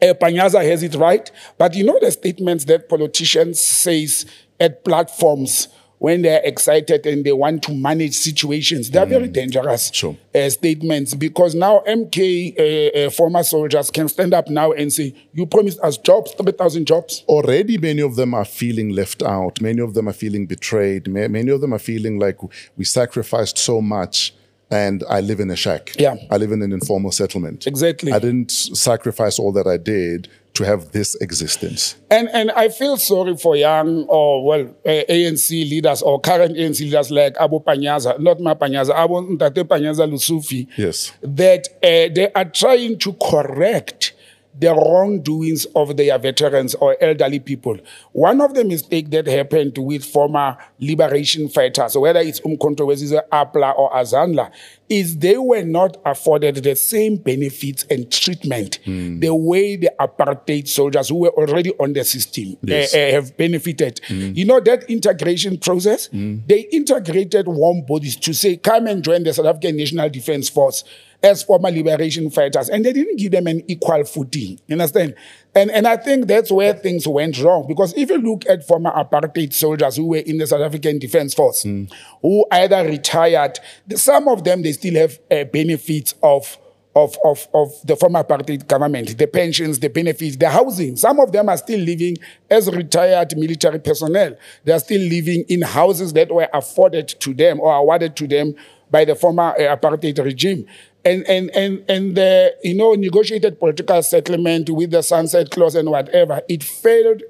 uh, 0.00 0.14
Panyaza 0.14 0.64
has 0.68 0.82
it 0.82 0.94
right, 0.94 1.30
but 1.58 1.74
you 1.74 1.84
know 1.84 1.98
the 2.00 2.10
statements 2.10 2.64
that 2.66 2.88
politicians 2.88 3.60
says 3.60 4.26
at 4.58 4.84
platforms 4.84 5.68
when 6.06 6.22
they're 6.22 6.42
excited 6.52 7.06
and 7.06 7.24
they 7.24 7.32
want 7.32 7.62
to 7.62 7.72
manage 7.72 8.14
situations, 8.28 8.90
they're 8.90 9.06
very 9.16 9.28
dangerous 9.28 9.82
Sure. 9.92 10.16
uh, 10.34 10.50
statements 10.50 11.14
because 11.14 11.54
now 11.54 11.74
MK 11.86 12.18
uh, 12.58 12.62
uh, 13.06 13.10
former 13.10 13.42
soldiers 13.44 13.88
can 13.96 14.08
stand 14.08 14.34
up 14.34 14.48
now 14.48 14.72
and 14.72 14.92
say, 14.92 15.14
"You 15.32 15.46
promised 15.46 15.78
us 15.88 15.96
jobs, 15.98 16.32
three 16.38 16.52
thousand 16.60 16.84
jobs." 16.86 17.22
already 17.28 17.78
many 17.78 18.02
of 18.02 18.16
them 18.16 18.34
are 18.34 18.44
feeling 18.44 18.88
left 19.00 19.22
out. 19.22 19.60
Many 19.60 19.80
of 19.80 19.94
them 19.94 20.08
are 20.08 20.12
feeling 20.24 20.44
betrayed. 20.46 21.06
Ma- 21.08 21.28
Many 21.28 21.50
of 21.52 21.60
them 21.62 21.72
are 21.72 21.78
feeling 21.92 22.18
like 22.18 22.38
we 22.78 22.84
sacrificed 22.84 23.56
so 23.58 23.80
much 23.80 24.34
and 24.70 25.04
I 25.08 25.20
live 25.20 25.38
in 25.44 25.50
a 25.50 25.56
shack. 25.64 25.92
Yeah. 25.98 26.16
I 26.30 26.36
live 26.42 26.50
in 26.56 26.62
an 26.62 26.72
informal 26.72 27.12
settlement. 27.12 27.66
Exactly. 27.66 28.10
I 28.10 28.18
didn't 28.18 28.50
sacrifice 28.50 29.38
all 29.38 29.52
that 29.52 29.66
I 29.66 29.76
did 29.76 30.28
to 30.54 30.64
have 30.64 30.92
this 30.92 31.14
existence. 31.16 31.96
And 32.10 32.28
and 32.28 32.50
I 32.50 32.68
feel 32.68 32.96
sorry 32.96 33.36
for 33.36 33.56
young 33.56 34.04
or 34.08 34.44
well 34.44 34.74
uh, 34.84 35.04
ANC 35.08 35.50
leaders 35.50 36.02
or 36.02 36.20
current 36.20 36.56
ANC 36.56 36.80
leaders 36.80 37.10
like 37.10 37.36
Abu 37.40 37.60
Panyaza, 37.60 38.18
not 38.20 38.40
my 38.40 38.54
Panyaza, 38.54 38.94
Abu 38.94 39.36
Ntate 39.36 39.64
Panyaza 39.64 40.06
Lesufi. 40.10 40.68
Yes. 40.76 41.12
That 41.22 41.68
uh, 41.82 42.12
they 42.14 42.30
are 42.34 42.44
trying 42.44 42.98
to 42.98 43.12
correct 43.14 44.11
the 44.58 44.74
wrongdoings 44.74 45.64
of 45.74 45.96
their 45.96 46.18
veterans 46.18 46.74
or 46.74 46.96
elderly 47.00 47.40
people. 47.40 47.76
One 48.12 48.40
of 48.40 48.54
the 48.54 48.64
mistakes 48.64 49.08
that 49.10 49.26
happened 49.26 49.78
with 49.78 50.04
former 50.04 50.58
liberation 50.78 51.48
fighters, 51.48 51.96
whether 51.96 52.20
it's 52.20 52.40
Umkhonto 52.40 52.80
Wesizwe, 52.86 53.20
Apla 53.32 53.70
or 53.72 53.90
AZANLA, 53.92 54.50
is 54.90 55.16
they 55.18 55.38
were 55.38 55.62
not 55.64 55.96
afforded 56.04 56.56
the 56.56 56.74
same 56.76 57.16
benefits 57.16 57.84
and 57.90 58.12
treatment 58.12 58.78
the 58.84 59.34
way 59.34 59.76
the 59.76 59.90
apartheid 59.98 60.68
soldiers 60.68 61.08
who 61.08 61.16
were 61.16 61.30
already 61.30 61.70
on 61.80 61.94
the 61.94 62.04
system 62.04 62.52
uh, 62.52 62.56
Yes. 62.64 62.94
uh, 62.94 62.98
have 63.12 63.34
benefited. 63.38 64.00
You 64.10 64.44
know 64.44 64.60
that 64.60 64.84
integration 64.90 65.56
process? 65.58 66.08
They 66.12 66.68
integrated 66.72 67.48
warm 67.48 67.86
bodies 67.86 68.16
to 68.16 68.34
say, 68.34 68.58
come 68.58 68.86
and 68.86 69.02
join 69.02 69.22
the 69.22 69.32
South 69.32 69.46
African 69.46 69.76
National 69.78 70.10
Defense 70.10 70.50
Force 70.50 70.84
as 71.22 71.42
former 71.42 71.70
liberation 71.70 72.30
fighters. 72.30 72.68
And 72.68 72.84
they 72.84 72.92
didn't 72.92 73.16
give 73.16 73.32
them 73.32 73.46
an 73.46 73.62
equal 73.68 74.04
footing. 74.04 74.58
You 74.66 74.74
understand? 74.74 75.14
And, 75.54 75.70
and 75.70 75.86
I 75.86 75.96
think 75.96 76.26
that's 76.26 76.50
where 76.50 76.72
things 76.72 77.06
went 77.06 77.40
wrong. 77.40 77.66
Because 77.68 77.94
if 77.96 78.10
you 78.10 78.18
look 78.18 78.44
at 78.48 78.66
former 78.66 78.90
apartheid 78.90 79.52
soldiers 79.52 79.96
who 79.96 80.06
were 80.06 80.16
in 80.16 80.38
the 80.38 80.46
South 80.46 80.62
African 80.62 80.98
Defense 80.98 81.34
Force, 81.34 81.62
who 81.62 82.46
either 82.50 82.84
retired, 82.84 83.58
some 83.94 84.28
of 84.28 84.44
them, 84.44 84.62
they 84.62 84.72
still 84.72 84.94
have 84.94 85.18
uh, 85.30 85.44
benefits 85.44 86.14
of 86.22 86.58
of, 86.94 87.16
of, 87.24 87.48
of 87.54 87.70
the 87.84 87.96
former 87.96 88.22
apartheid 88.22 88.66
government, 88.66 89.16
the 89.16 89.26
pensions, 89.26 89.78
the 89.78 89.88
benefits, 89.88 90.36
the 90.36 90.50
housing. 90.50 90.96
Some 90.96 91.20
of 91.20 91.32
them 91.32 91.48
are 91.48 91.56
still 91.56 91.80
living 91.80 92.16
as 92.50 92.70
retired 92.70 93.36
military 93.36 93.78
personnel. 93.78 94.36
They 94.64 94.72
are 94.72 94.78
still 94.78 95.00
living 95.00 95.44
in 95.48 95.62
houses 95.62 96.12
that 96.12 96.30
were 96.30 96.48
afforded 96.52 97.08
to 97.08 97.34
them 97.34 97.60
or 97.60 97.74
awarded 97.74 98.14
to 98.16 98.28
them 98.28 98.54
by 98.90 99.06
the 99.06 99.14
former 99.14 99.54
uh, 99.58 99.74
apartheid 99.76 100.22
regime. 100.22 100.66
And, 101.04 101.26
and, 101.28 101.50
and, 101.50 101.84
and 101.88 102.16
the, 102.16 102.54
you 102.62 102.74
know, 102.74 102.94
negotiated 102.94 103.58
political 103.58 104.02
settlement 104.02 104.70
with 104.70 104.92
the 104.92 105.02
sunset 105.02 105.50
clause 105.50 105.74
and 105.74 105.90
whatever, 105.90 106.42
it 106.48 106.62
failed 106.62 107.22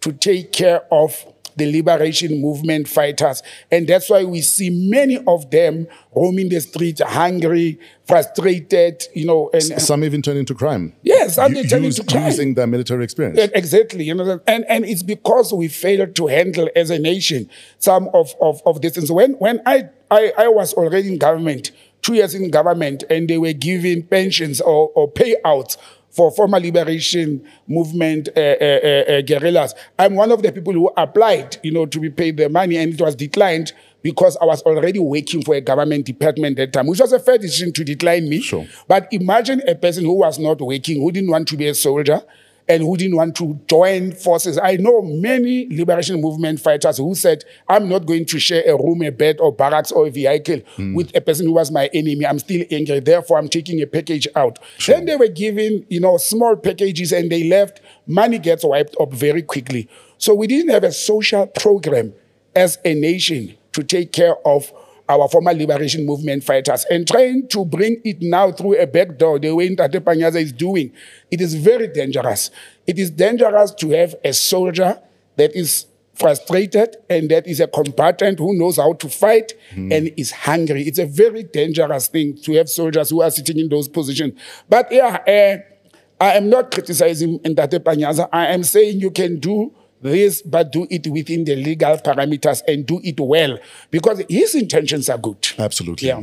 to 0.00 0.12
take 0.12 0.52
care 0.52 0.82
of 0.90 1.24
the 1.56 1.70
liberation 1.70 2.40
movement 2.40 2.88
fighters. 2.88 3.42
And 3.70 3.86
that's 3.86 4.08
why 4.08 4.24
we 4.24 4.40
see 4.40 4.70
many 4.70 5.18
of 5.26 5.50
them 5.50 5.86
roaming 6.14 6.48
the 6.48 6.60
streets, 6.60 7.02
hungry, 7.02 7.78
frustrated, 8.06 9.04
you 9.14 9.26
know. 9.26 9.50
And, 9.52 9.62
Some 9.62 10.04
even 10.04 10.22
turn 10.22 10.36
into 10.36 10.54
crime. 10.54 10.94
Yes, 11.02 11.34
some 11.34 11.52
U- 11.52 11.62
they 11.62 11.68
turn 11.68 11.84
into 11.84 12.04
crime. 12.04 12.26
Using 12.26 12.54
their 12.54 12.66
military 12.66 13.04
experience. 13.04 13.38
Exactly, 13.54 14.04
you 14.04 14.14
know, 14.14 14.40
and 14.46 14.64
and 14.68 14.84
it's 14.84 15.02
because 15.02 15.52
we 15.52 15.68
failed 15.68 16.14
to 16.16 16.26
handle 16.28 16.68
as 16.74 16.90
a 16.90 16.98
nation 16.98 17.50
some 17.78 18.08
of 18.14 18.34
of, 18.40 18.62
of 18.64 18.80
these 18.80 18.94
things. 18.94 19.12
When 19.12 19.32
when 19.34 19.60
I, 19.66 19.90
I 20.10 20.32
I 20.38 20.48
was 20.48 20.72
already 20.74 21.08
in 21.12 21.18
government, 21.18 21.72
two 22.02 22.14
years 22.14 22.34
in 22.34 22.50
government, 22.50 23.04
and 23.10 23.28
they 23.28 23.38
were 23.38 23.52
giving 23.52 24.02
pensions 24.02 24.60
or, 24.60 24.90
or 24.94 25.10
payouts 25.10 25.76
for 26.10 26.30
former 26.32 26.58
liberation 26.58 27.46
movement 27.68 28.28
uh, 28.36 28.40
uh, 28.40 28.64
uh, 28.64 29.12
uh, 29.12 29.20
guerrillas. 29.22 29.74
I'm 29.98 30.14
one 30.16 30.32
of 30.32 30.42
the 30.42 30.52
people 30.52 30.72
who 30.72 30.90
applied, 30.96 31.58
you 31.62 31.70
know, 31.70 31.86
to 31.86 32.00
be 32.00 32.10
paid 32.10 32.36
the 32.36 32.48
money, 32.48 32.76
and 32.76 32.92
it 32.92 33.00
was 33.00 33.14
declined 33.14 33.72
because 34.02 34.36
I 34.40 34.46
was 34.46 34.62
already 34.62 34.98
working 34.98 35.42
for 35.42 35.54
a 35.54 35.60
government 35.60 36.06
department 36.06 36.58
at 36.58 36.72
that 36.72 36.78
time, 36.78 36.86
which 36.86 37.00
was 37.00 37.12
a 37.12 37.18
fair 37.18 37.38
decision 37.38 37.72
to 37.74 37.84
decline 37.84 38.28
me. 38.28 38.40
Sure. 38.40 38.66
But 38.88 39.08
imagine 39.12 39.62
a 39.68 39.74
person 39.74 40.04
who 40.04 40.14
was 40.14 40.38
not 40.38 40.60
working, 40.60 41.00
who 41.00 41.12
didn't 41.12 41.30
want 41.30 41.48
to 41.48 41.56
be 41.56 41.68
a 41.68 41.74
soldier, 41.74 42.22
and 42.70 42.84
who 42.84 42.96
didn't 42.96 43.16
want 43.16 43.34
to 43.34 43.60
join 43.66 44.12
forces. 44.12 44.56
I 44.56 44.76
know 44.76 45.02
many 45.02 45.66
liberation 45.70 46.20
movement 46.20 46.60
fighters 46.60 46.98
who 46.98 47.16
said, 47.16 47.44
I'm 47.68 47.88
not 47.88 48.06
going 48.06 48.26
to 48.26 48.38
share 48.38 48.62
a 48.64 48.76
room, 48.76 49.02
a 49.02 49.10
bed, 49.10 49.40
or 49.40 49.52
barracks, 49.52 49.90
or 49.90 50.06
a 50.06 50.10
vehicle 50.10 50.60
hmm. 50.76 50.94
with 50.94 51.14
a 51.16 51.20
person 51.20 51.46
who 51.46 51.52
was 51.54 51.72
my 51.72 51.90
enemy. 51.92 52.24
I'm 52.24 52.38
still 52.38 52.64
angry. 52.70 53.00
Therefore, 53.00 53.38
I'm 53.38 53.48
taking 53.48 53.82
a 53.82 53.86
package 53.86 54.28
out. 54.36 54.60
Then 54.86 55.06
they 55.06 55.16
were 55.16 55.26
given, 55.26 55.84
you 55.88 55.98
know, 55.98 56.16
small 56.16 56.54
packages 56.54 57.10
and 57.10 57.28
they 57.28 57.48
left. 57.48 57.80
Money 58.06 58.38
gets 58.38 58.64
wiped 58.64 58.94
up 59.00 59.12
very 59.12 59.42
quickly. 59.42 59.88
So 60.18 60.32
we 60.32 60.46
didn't 60.46 60.70
have 60.70 60.84
a 60.84 60.92
social 60.92 61.48
program 61.48 62.14
as 62.54 62.78
a 62.84 62.94
nation 62.94 63.56
to 63.72 63.82
take 63.82 64.12
care 64.12 64.36
of 64.46 64.72
our 65.10 65.28
former 65.28 65.52
liberation 65.52 66.06
movement 66.06 66.44
fighters 66.44 66.86
and 66.90 67.06
trying 67.06 67.48
to 67.48 67.64
bring 67.64 68.00
it 68.04 68.22
now 68.22 68.52
through 68.52 68.80
a 68.80 68.86
back 68.86 69.18
door, 69.18 69.38
the 69.38 69.54
way 69.54 69.68
Ntate 69.68 70.00
Panyaza 70.00 70.40
is 70.40 70.52
doing, 70.52 70.92
it 71.30 71.40
is 71.40 71.54
very 71.54 71.88
dangerous. 71.88 72.50
It 72.86 72.98
is 72.98 73.10
dangerous 73.10 73.72
to 73.72 73.90
have 73.90 74.14
a 74.24 74.32
soldier 74.32 75.00
that 75.36 75.54
is 75.56 75.86
frustrated 76.14 76.96
and 77.08 77.30
that 77.30 77.46
is 77.46 77.60
a 77.60 77.66
combatant 77.66 78.38
who 78.38 78.54
knows 78.56 78.76
how 78.76 78.92
to 78.92 79.08
fight 79.08 79.52
and 79.74 80.12
is 80.16 80.30
hungry. 80.30 80.82
It's 80.82 80.98
a 80.98 81.06
very 81.06 81.42
dangerous 81.44 82.08
thing 82.08 82.36
to 82.42 82.52
have 82.54 82.68
soldiers 82.68 83.10
who 83.10 83.22
are 83.22 83.30
sitting 83.30 83.58
in 83.58 83.68
those 83.68 83.88
positions. 83.88 84.38
But 84.68 84.92
yeah, 84.92 85.16
uh, 85.26 86.22
I 86.22 86.34
am 86.36 86.50
not 86.50 86.70
criticizing 86.70 87.38
Ntate 87.40 87.78
Panyaza. 87.80 88.28
I 88.32 88.48
am 88.48 88.62
saying 88.62 89.00
you 89.00 89.10
can 89.10 89.40
do 89.40 89.74
this, 90.00 90.42
but 90.42 90.72
do 90.72 90.86
it 90.90 91.06
within 91.06 91.44
the 91.44 91.56
legal 91.56 91.96
parameters 91.98 92.62
and 92.66 92.86
do 92.86 93.00
it 93.02 93.18
well 93.20 93.58
because 93.90 94.22
his 94.28 94.54
intentions 94.54 95.08
are 95.08 95.18
good. 95.18 95.48
Absolutely. 95.58 96.08
Yeah. 96.08 96.22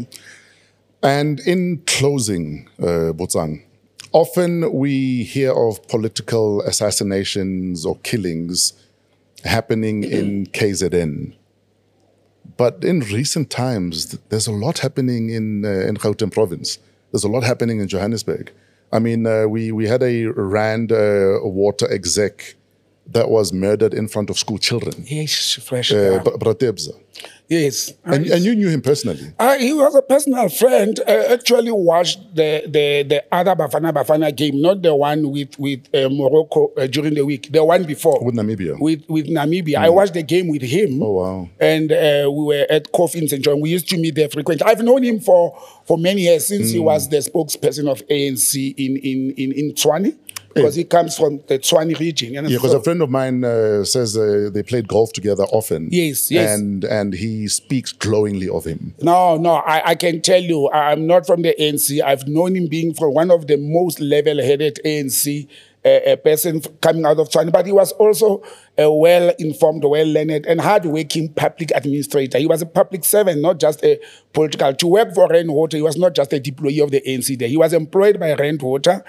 And 1.03 1.39
in 1.41 1.83
closing, 1.85 2.67
uh, 2.79 3.13
Botsang, 3.13 3.63
often 4.11 4.73
we 4.73 5.23
hear 5.23 5.53
of 5.53 5.87
political 5.87 6.61
assassinations 6.61 7.85
or 7.85 7.97
killings 7.99 8.73
happening 9.43 10.03
in 10.03 10.47
KZN. 10.47 11.35
But 12.57 12.83
in 12.83 13.01
recent 13.01 13.51
times, 13.51 14.17
there's 14.29 14.47
a 14.47 14.51
lot 14.51 14.79
happening 14.79 15.29
in 15.29 15.63
uh, 15.63 15.87
in 15.87 15.97
Gauteng 15.97 16.31
province. 16.31 16.79
There's 17.11 17.23
a 17.23 17.29
lot 17.29 17.43
happening 17.43 17.79
in 17.79 17.87
Johannesburg. 17.87 18.51
I 18.91 18.99
mean, 18.99 19.27
uh, 19.27 19.45
we 19.47 19.71
we 19.71 19.87
had 19.87 20.01
a 20.01 20.25
Rand 20.25 20.91
uh, 20.91 21.39
water 21.43 21.91
exec 21.91 22.55
that 23.11 23.29
was 23.29 23.51
murdered 23.53 23.93
in 23.93 24.07
front 24.07 24.29
of 24.29 24.37
school 24.37 24.57
children. 24.57 24.93
Yes, 25.05 25.55
fresh. 25.63 25.91
Uh, 25.91 26.19
Bratebza. 26.23 26.91
yes. 27.47 27.93
And, 28.03 28.25
and 28.27 28.43
you 28.43 28.53
knew 28.55 28.69
him 28.69 28.81
personally. 28.81 29.33
Uh, 29.39 29.57
he 29.57 29.73
was 29.73 29.95
a 29.95 30.01
personal 30.01 30.49
friend. 30.49 30.99
I 31.07 31.33
actually 31.33 31.71
watched 31.71 32.19
the, 32.35 32.63
the, 32.65 33.03
the 33.07 33.23
other 33.31 33.55
Bafana 33.55 33.93
Bafana 33.93 34.35
game, 34.35 34.61
not 34.61 34.81
the 34.81 34.93
one 34.93 35.31
with, 35.31 35.57
with 35.57 35.87
uh, 35.95 36.09
Morocco 36.09 36.71
uh, 36.77 36.85
during 36.87 37.13
the 37.15 37.25
week, 37.25 37.51
the 37.51 37.63
one 37.63 37.83
before. 37.85 38.23
With 38.23 38.35
Namibia. 38.35 38.79
With, 38.79 39.03
with 39.07 39.27
Namibia. 39.27 39.77
I 39.77 39.89
watched 39.89 40.13
the 40.13 40.23
game 40.23 40.47
with 40.49 40.61
him. 40.61 41.01
Oh, 41.01 41.11
wow. 41.13 41.49
And 41.59 41.91
uh, 41.91 42.29
we 42.31 42.43
were 42.43 42.67
at 42.69 42.91
Coffee 42.91 43.19
in 43.19 43.27
St. 43.27 43.43
John. 43.43 43.61
We 43.61 43.69
used 43.69 43.87
to 43.89 43.97
meet 43.97 44.15
there 44.15 44.29
frequently. 44.29 44.65
I've 44.67 44.81
known 44.83 45.03
him 45.03 45.19
for, 45.21 45.57
for 45.85 45.97
many 45.97 46.21
years 46.23 46.45
since 46.47 46.67
Hmm. 46.69 46.73
he 46.73 46.79
was 46.79 47.07
the 47.09 47.17
spokesperson 47.17 47.89
of 47.89 48.05
ANC 48.07 48.75
in, 48.77 48.97
in, 48.97 49.31
in, 49.37 49.51
in 49.53 49.73
Tshwane, 49.73 50.17
because 50.57 50.75
he 50.75 50.83
comes 50.83 51.17
from 51.17 51.41
the 51.47 51.59
Tshwane 51.59 51.97
region. 51.99 52.33
you 52.33 52.41
know, 52.41 52.47
Yeah, 52.49 52.57
because 52.57 52.71
so- 52.71 52.79
a 52.79 52.83
friend 52.83 53.01
of 53.01 53.09
mine 53.09 53.43
uh, 53.43 53.83
says 53.83 54.17
uh, 54.17 54.49
they 54.53 54.63
played 54.63 54.87
golf 54.87 55.13
together 55.13 55.43
often. 55.45 55.89
Yes, 55.91 56.29
yes. 56.31 56.57
And 56.57 56.83
and 56.83 57.13
he 57.13 57.47
speaks 57.47 57.91
glowingly 57.91 58.49
of 58.49 58.65
him. 58.65 58.93
No, 59.01 59.37
no, 59.37 59.53
I, 59.55 59.89
I 59.91 59.95
can 59.95 60.21
tell 60.21 60.41
you, 60.41 60.69
I'm 60.71 61.07
not 61.07 61.25
from 61.25 61.41
the 61.41 61.55
ANC. 61.59 62.01
I've 62.01 62.27
known 62.27 62.55
him 62.55 62.67
being 62.67 62.93
from 62.93 63.13
one 63.13 63.31
of 63.31 63.47
the 63.47 63.57
most 63.57 63.99
level 63.99 64.41
headed 64.41 64.79
ANC 64.85 65.47
uh, 65.87 65.99
a 66.05 66.17
person 66.17 66.59
coming 66.81 67.05
out 67.05 67.17
of 67.19 67.29
China, 67.29 67.51
but 67.51 67.65
he 67.65 67.71
was 67.71 67.91
also 67.93 68.43
a 68.77 68.91
well 68.91 69.31
informed, 69.39 69.83
well 69.85 70.05
learned, 70.07 70.45
and 70.45 70.59
hard 70.59 70.85
working 70.85 71.29
public 71.33 71.71
administrator. 71.73 72.37
He 72.39 72.45
was 72.47 72.61
a 72.61 72.65
public 72.65 73.05
servant, 73.05 73.41
not 73.41 73.59
just 73.59 73.83
a 73.83 73.99
political. 74.33 74.73
To 74.73 74.87
work 74.87 75.13
for 75.13 75.27
Rand 75.29 75.49
Water, 75.51 75.77
he 75.77 75.83
was 75.83 75.95
not 75.97 76.13
just 76.13 76.33
a 76.33 76.39
deployee 76.39 76.83
of 76.83 76.91
the 76.91 77.01
ANC 77.07 77.37
there. 77.39 77.47
He 77.47 77.57
was 77.57 77.73
employed 77.73 78.19
by 78.19 78.33
Rand 78.33 78.61
Water. 78.61 79.03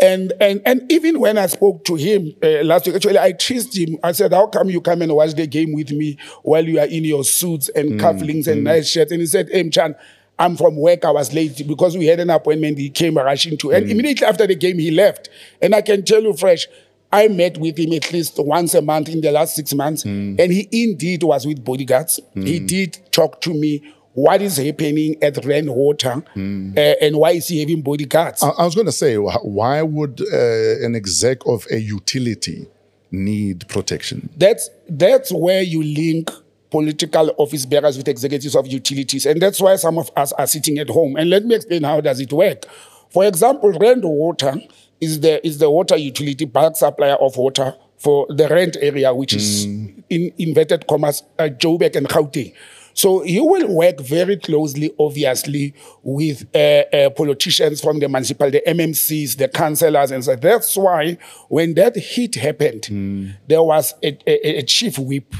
And, 0.00 0.32
and 0.40 0.62
and 0.64 0.90
even 0.92 1.18
when 1.18 1.38
I 1.38 1.46
spoke 1.46 1.84
to 1.86 1.96
him 1.96 2.32
uh, 2.42 2.62
last 2.62 2.86
week, 2.86 2.94
actually, 2.94 3.18
I 3.18 3.32
teased 3.32 3.76
him. 3.76 3.98
I 4.02 4.12
said, 4.12 4.32
How 4.32 4.46
come 4.46 4.70
you 4.70 4.80
come 4.80 5.02
and 5.02 5.12
watch 5.12 5.34
the 5.34 5.46
game 5.46 5.72
with 5.72 5.90
me 5.90 6.18
while 6.42 6.64
you 6.64 6.78
are 6.78 6.86
in 6.86 7.04
your 7.04 7.24
suits 7.24 7.68
and 7.70 7.92
mm, 7.92 8.00
cufflinks 8.00 8.46
and 8.46 8.60
mm. 8.60 8.64
nice 8.64 8.88
shirts? 8.88 9.10
And 9.10 9.20
he 9.20 9.26
said, 9.26 9.48
Hey, 9.50 9.68
Chan, 9.70 9.96
I'm 10.38 10.56
from 10.56 10.76
work. 10.76 11.04
I 11.04 11.10
was 11.10 11.34
late 11.34 11.66
because 11.66 11.96
we 11.96 12.06
had 12.06 12.20
an 12.20 12.30
appointment. 12.30 12.78
He 12.78 12.90
came 12.90 13.16
rushing 13.16 13.58
to. 13.58 13.72
And 13.72 13.86
mm. 13.86 13.90
immediately 13.90 14.26
after 14.26 14.46
the 14.46 14.54
game, 14.54 14.78
he 14.78 14.92
left. 14.92 15.30
And 15.60 15.74
I 15.74 15.82
can 15.82 16.04
tell 16.04 16.22
you, 16.22 16.32
Fresh, 16.32 16.68
I 17.10 17.26
met 17.28 17.58
with 17.58 17.78
him 17.78 17.92
at 17.92 18.12
least 18.12 18.38
once 18.38 18.74
a 18.74 18.82
month 18.82 19.08
in 19.08 19.20
the 19.20 19.32
last 19.32 19.56
six 19.56 19.74
months. 19.74 20.04
And 20.04 20.52
he 20.52 20.68
indeed 20.70 21.22
was 21.22 21.46
with 21.46 21.64
bodyguards. 21.64 22.20
He 22.34 22.60
did 22.60 22.98
talk 23.10 23.40
to 23.42 23.54
me. 23.54 23.94
What 24.18 24.42
is 24.42 24.56
happening 24.56 25.14
at 25.22 25.44
Rand 25.44 25.70
Water 25.70 26.24
uh, 26.36 26.80
and 27.04 27.16
why 27.18 27.30
is 27.32 27.46
he 27.46 27.60
having 27.60 27.82
bodyguards? 27.82 28.42
I, 28.42 28.48
I 28.48 28.64
was 28.64 28.74
going 28.74 28.86
to 28.86 28.92
say, 28.92 29.14
why 29.14 29.80
would 29.82 30.20
uh, 30.20 30.84
an 30.84 30.96
exec 30.96 31.46
of 31.46 31.64
a 31.70 31.78
utility 31.78 32.66
need 33.12 33.68
protection? 33.68 34.28
That's 34.36 34.70
that's 34.88 35.30
where 35.30 35.62
you 35.62 35.84
link 35.84 36.32
political 36.72 37.32
office 37.38 37.64
bearers 37.64 37.96
with 37.96 38.08
executives 38.08 38.56
of 38.56 38.66
utilities, 38.66 39.24
and 39.24 39.40
that's 39.40 39.60
why 39.60 39.76
some 39.76 39.98
of 39.98 40.10
us 40.16 40.32
are 40.32 40.48
sitting 40.48 40.78
at 40.78 40.90
home. 40.90 41.14
And 41.14 41.30
let 41.30 41.44
me 41.44 41.54
explain 41.54 41.84
how 41.84 42.00
does 42.00 42.18
it 42.18 42.32
work. 42.32 42.64
For 43.10 43.24
example, 43.24 43.70
Rand 43.70 44.02
Water 44.02 44.56
is 45.00 45.20
the 45.20 45.46
is 45.46 45.58
the 45.58 45.70
water 45.70 45.96
utility 45.96 46.44
bulk 46.44 46.76
supplier 46.76 47.14
of 47.14 47.36
water 47.36 47.76
for 47.98 48.26
the 48.30 48.48
Rand 48.48 48.78
area, 48.80 49.14
which 49.14 49.32
is 49.34 49.64
in 49.64 50.32
inverted 50.38 50.88
commas 50.88 51.22
uh, 51.38 51.44
Joburg 51.44 51.94
and 51.94 52.08
Gauteng. 52.08 52.52
So 52.98 53.22
you 53.22 53.44
will 53.44 53.68
work 53.68 54.00
very 54.00 54.36
closely, 54.36 54.92
obviously, 54.98 55.72
with 56.02 56.44
uh, 56.52 56.82
uh, 56.92 57.10
politicians 57.10 57.80
from 57.80 58.00
the 58.00 58.08
municipal, 58.08 58.50
the 58.50 58.60
MMCs, 58.66 59.36
the 59.36 59.46
councillors, 59.46 60.10
and 60.10 60.24
so 60.24 60.34
that's 60.34 60.76
why 60.76 61.16
when 61.48 61.74
that 61.74 61.94
hit 61.94 62.34
happened, 62.34 63.36
there 63.46 63.62
was 63.62 63.94
a, 64.02 64.18
a, 64.26 64.58
a 64.58 64.62
chief 64.64 64.98
whip 64.98 65.32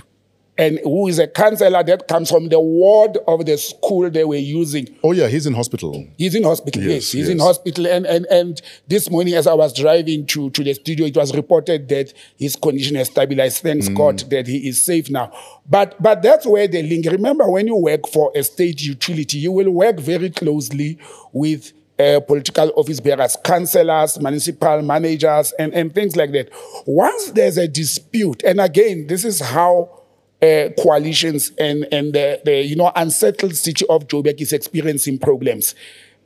and 0.58 0.80
who 0.82 1.06
is 1.06 1.20
a 1.20 1.28
councillor 1.28 1.84
that 1.84 2.08
comes 2.08 2.28
from 2.28 2.48
the 2.48 2.58
ward 2.58 3.16
of 3.28 3.46
the 3.46 3.56
school 3.56 4.10
they 4.10 4.24
were 4.24 4.34
using. 4.34 4.88
Oh, 5.04 5.12
yeah, 5.12 5.28
he's 5.28 5.46
in 5.46 5.54
hospital. 5.54 6.04
He's 6.18 6.34
in 6.34 6.42
hospital, 6.42 6.82
yes. 6.82 6.92
Yes, 6.92 7.12
He's 7.12 7.28
in 7.28 7.38
hospital. 7.38 7.86
And, 7.86 8.04
and, 8.04 8.26
and 8.26 8.60
this 8.88 9.08
morning, 9.08 9.34
as 9.34 9.46
I 9.46 9.54
was 9.54 9.72
driving 9.72 10.26
to, 10.26 10.50
to 10.50 10.64
the 10.64 10.74
studio, 10.74 11.06
it 11.06 11.16
was 11.16 11.34
reported 11.34 11.88
that 11.90 12.12
his 12.36 12.56
condition 12.56 12.96
has 12.96 13.06
stabilized. 13.06 13.62
Thanks 13.62 13.88
God 13.88 14.18
that 14.30 14.48
he 14.48 14.68
is 14.68 14.84
safe 14.84 15.08
now. 15.10 15.32
But, 15.70 16.00
but 16.02 16.22
that's 16.22 16.44
where 16.44 16.66
the 16.66 16.82
link. 16.82 17.06
Remember, 17.06 17.48
when 17.48 17.68
you 17.68 17.76
work 17.76 18.08
for 18.08 18.32
a 18.34 18.42
state 18.42 18.82
utility, 18.82 19.38
you 19.38 19.52
will 19.52 19.70
work 19.70 20.00
very 20.00 20.30
closely 20.30 20.98
with 21.32 21.72
uh, 22.00 22.20
political 22.20 22.72
office 22.76 23.00
bearers, 23.00 23.36
councillors, 23.44 24.20
municipal 24.20 24.82
managers, 24.82 25.52
and, 25.58 25.72
and 25.74 25.94
things 25.94 26.16
like 26.16 26.32
that. 26.32 26.48
Once 26.86 27.30
there's 27.32 27.58
a 27.58 27.68
dispute, 27.68 28.42
and 28.44 28.60
again, 28.60 29.06
this 29.06 29.24
is 29.24 29.40
how 29.40 29.97
uh, 30.42 30.68
coalitions 30.80 31.52
and 31.58 31.86
and 31.92 32.12
the, 32.12 32.40
the 32.44 32.62
you 32.62 32.76
know 32.76 32.92
unsettled 32.94 33.56
city 33.56 33.84
of 33.88 34.06
Joburg 34.06 34.40
is 34.40 34.52
experiencing 34.52 35.18
problems. 35.18 35.74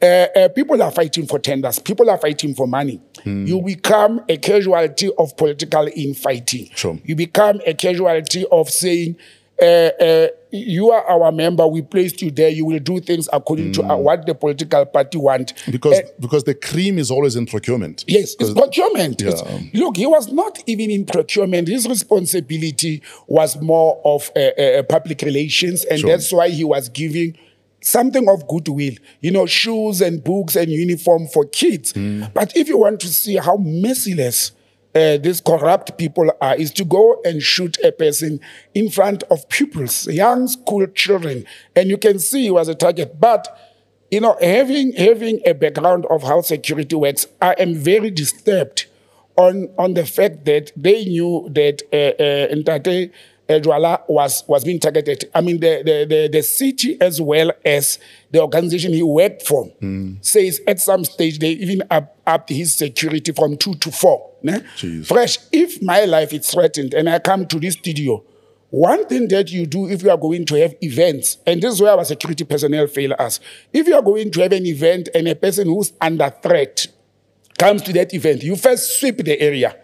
Uh, 0.02 0.26
uh, 0.34 0.48
people 0.48 0.82
are 0.82 0.90
fighting 0.90 1.26
for 1.26 1.38
tenders. 1.38 1.78
People 1.78 2.10
are 2.10 2.18
fighting 2.18 2.54
for 2.54 2.66
money. 2.66 3.00
You 3.24 3.62
become 3.62 4.20
a 4.28 4.36
casualty 4.36 5.12
of 5.16 5.36
political 5.36 5.88
infighting. 5.94 6.70
Sure. 6.74 6.98
You 7.04 7.14
become 7.14 7.60
a 7.64 7.72
casualty 7.72 8.44
of 8.50 8.68
saying, 8.68 9.16
uh, 9.60 9.64
uh, 9.64 10.26
"You 10.50 10.90
are 10.90 11.04
our 11.04 11.32
member. 11.32 11.66
We 11.66 11.82
placed 11.82 12.20
you 12.22 12.30
there. 12.30 12.48
You 12.48 12.64
will 12.64 12.78
do 12.78 13.00
things 13.00 13.28
according 13.32 13.72
to 13.72 13.82
uh, 13.84 13.96
what 13.96 14.26
the 14.26 14.34
political 14.34 14.84
party 14.86 15.18
want." 15.18 15.52
Because, 15.70 15.98
Uh, 15.98 16.02
because 16.20 16.44
the 16.44 16.54
cream 16.54 16.98
is 16.98 17.10
always 17.10 17.36
in 17.36 17.46
procurement. 17.46 18.04
Yes, 18.06 18.34
it's 18.38 18.52
procurement. 18.52 19.20
It's- 19.22 19.42
look, 19.74 19.96
he 19.96 20.06
was 20.06 20.32
not 20.32 20.62
even 20.66 20.90
in 20.90 21.04
procurement. 21.04 21.68
His 21.68 21.86
responsibility 21.88 23.02
was 23.26 23.60
more 23.60 24.00
of 24.04 24.30
uh, 24.36 24.40
uh, 24.40 24.82
public 24.84 25.22
relations, 25.22 25.84
and 25.84 26.00
Sure. 26.00 26.10
that's 26.10 26.32
why 26.32 26.48
he 26.48 26.64
was 26.64 26.88
giving 26.88 27.36
something 27.80 28.28
of 28.28 28.46
goodwill. 28.48 28.94
You 29.20 29.30
know, 29.32 29.46
shoes 29.46 30.00
and 30.00 30.22
books 30.22 30.56
and 30.56 30.70
uniform 30.70 31.26
for 31.28 31.44
kids. 31.44 31.92
Hmm. 31.92 32.24
But 32.34 32.56
if 32.56 32.68
you 32.68 32.78
want 32.78 33.00
to 33.00 33.08
see 33.08 33.36
how 33.36 33.56
merciless 33.56 34.52
uh, 34.94 35.16
these 35.16 35.40
corrupt 35.40 35.96
people 35.96 36.30
are, 36.40 36.54
is 36.56 36.70
to 36.72 36.84
go 36.84 37.20
and 37.24 37.42
shoot 37.42 37.78
a 37.82 37.92
person 37.92 38.40
in 38.74 38.90
front 38.90 39.22
of 39.24 39.48
pupils, 39.48 40.06
young 40.06 40.46
school 40.48 40.86
children, 40.88 41.44
and 41.74 41.88
you 41.88 41.96
can 41.96 42.18
see 42.18 42.42
he 42.42 42.50
was 42.50 42.68
a 42.68 42.74
target. 42.74 43.18
But 43.18 43.48
you 44.10 44.20
know, 44.20 44.36
having 44.40 44.92
having 44.92 45.40
a 45.46 45.54
background 45.54 46.04
of 46.10 46.22
how 46.22 46.42
security 46.42 46.94
works, 46.94 47.26
I 47.40 47.52
am 47.58 47.74
very 47.74 48.10
disturbed 48.10 48.86
on 49.36 49.70
on 49.78 49.94
the 49.94 50.04
fact 50.04 50.44
that 50.44 50.72
they 50.76 51.04
knew 51.04 51.48
that 51.52 51.82
uh, 51.92 52.22
uh, 52.22 52.48
Uh, 53.48 53.98
was 54.08 54.44
was 54.46 54.64
being 54.64 54.78
targeted. 54.78 55.28
I 55.34 55.40
mean, 55.40 55.58
the, 55.60 55.82
the 55.84 56.06
the 56.08 56.28
the 56.32 56.42
city 56.42 56.96
as 57.00 57.20
well 57.20 57.50
as 57.64 57.98
the 58.30 58.40
organization 58.40 58.92
he 58.92 59.02
worked 59.02 59.46
for 59.46 59.70
says 60.20 60.60
at 60.66 60.80
some 60.80 61.04
stage 61.04 61.38
they 61.38 61.50
even 61.50 61.82
up 61.90 62.16
upped 62.26 62.50
his 62.50 62.72
security 62.74 63.32
from 63.32 63.56
two 63.56 63.74
to 63.74 63.90
four. 63.90 64.30
ne? 64.42 64.60
Fresh. 65.02 65.38
If 65.50 65.82
my 65.82 66.04
life 66.04 66.32
is 66.32 66.48
threatened 66.50 66.94
and 66.94 67.10
I 67.10 67.18
come 67.18 67.46
to 67.46 67.58
this 67.58 67.74
studio. 67.74 68.24
One 68.70 69.06
thing 69.06 69.28
that 69.28 69.50
you 69.52 69.66
do 69.66 69.86
if 69.90 70.02
you 70.02 70.10
are 70.10 70.16
going 70.16 70.46
to 70.46 70.54
have 70.62 70.74
events, 70.80 71.36
and 71.46 71.60
this 71.60 71.74
is 71.74 71.82
where 71.82 71.92
our 71.92 72.06
security 72.06 72.44
personnel 72.44 72.86
fail 72.86 73.12
us. 73.18 73.38
If 73.70 73.86
you 73.86 73.94
are 73.94 74.00
going 74.00 74.30
to 74.30 74.40
have 74.40 74.52
an 74.52 74.64
event 74.64 75.10
and 75.14 75.28
a 75.28 75.34
person 75.34 75.66
who's 75.68 75.92
under 76.00 76.30
threat 76.42 76.86
comes 77.58 77.82
to 77.82 77.92
that 77.92 78.14
event, 78.14 78.42
you 78.42 78.56
first 78.56 78.98
sweep 78.98 79.18
the 79.18 79.38
area, 79.38 79.76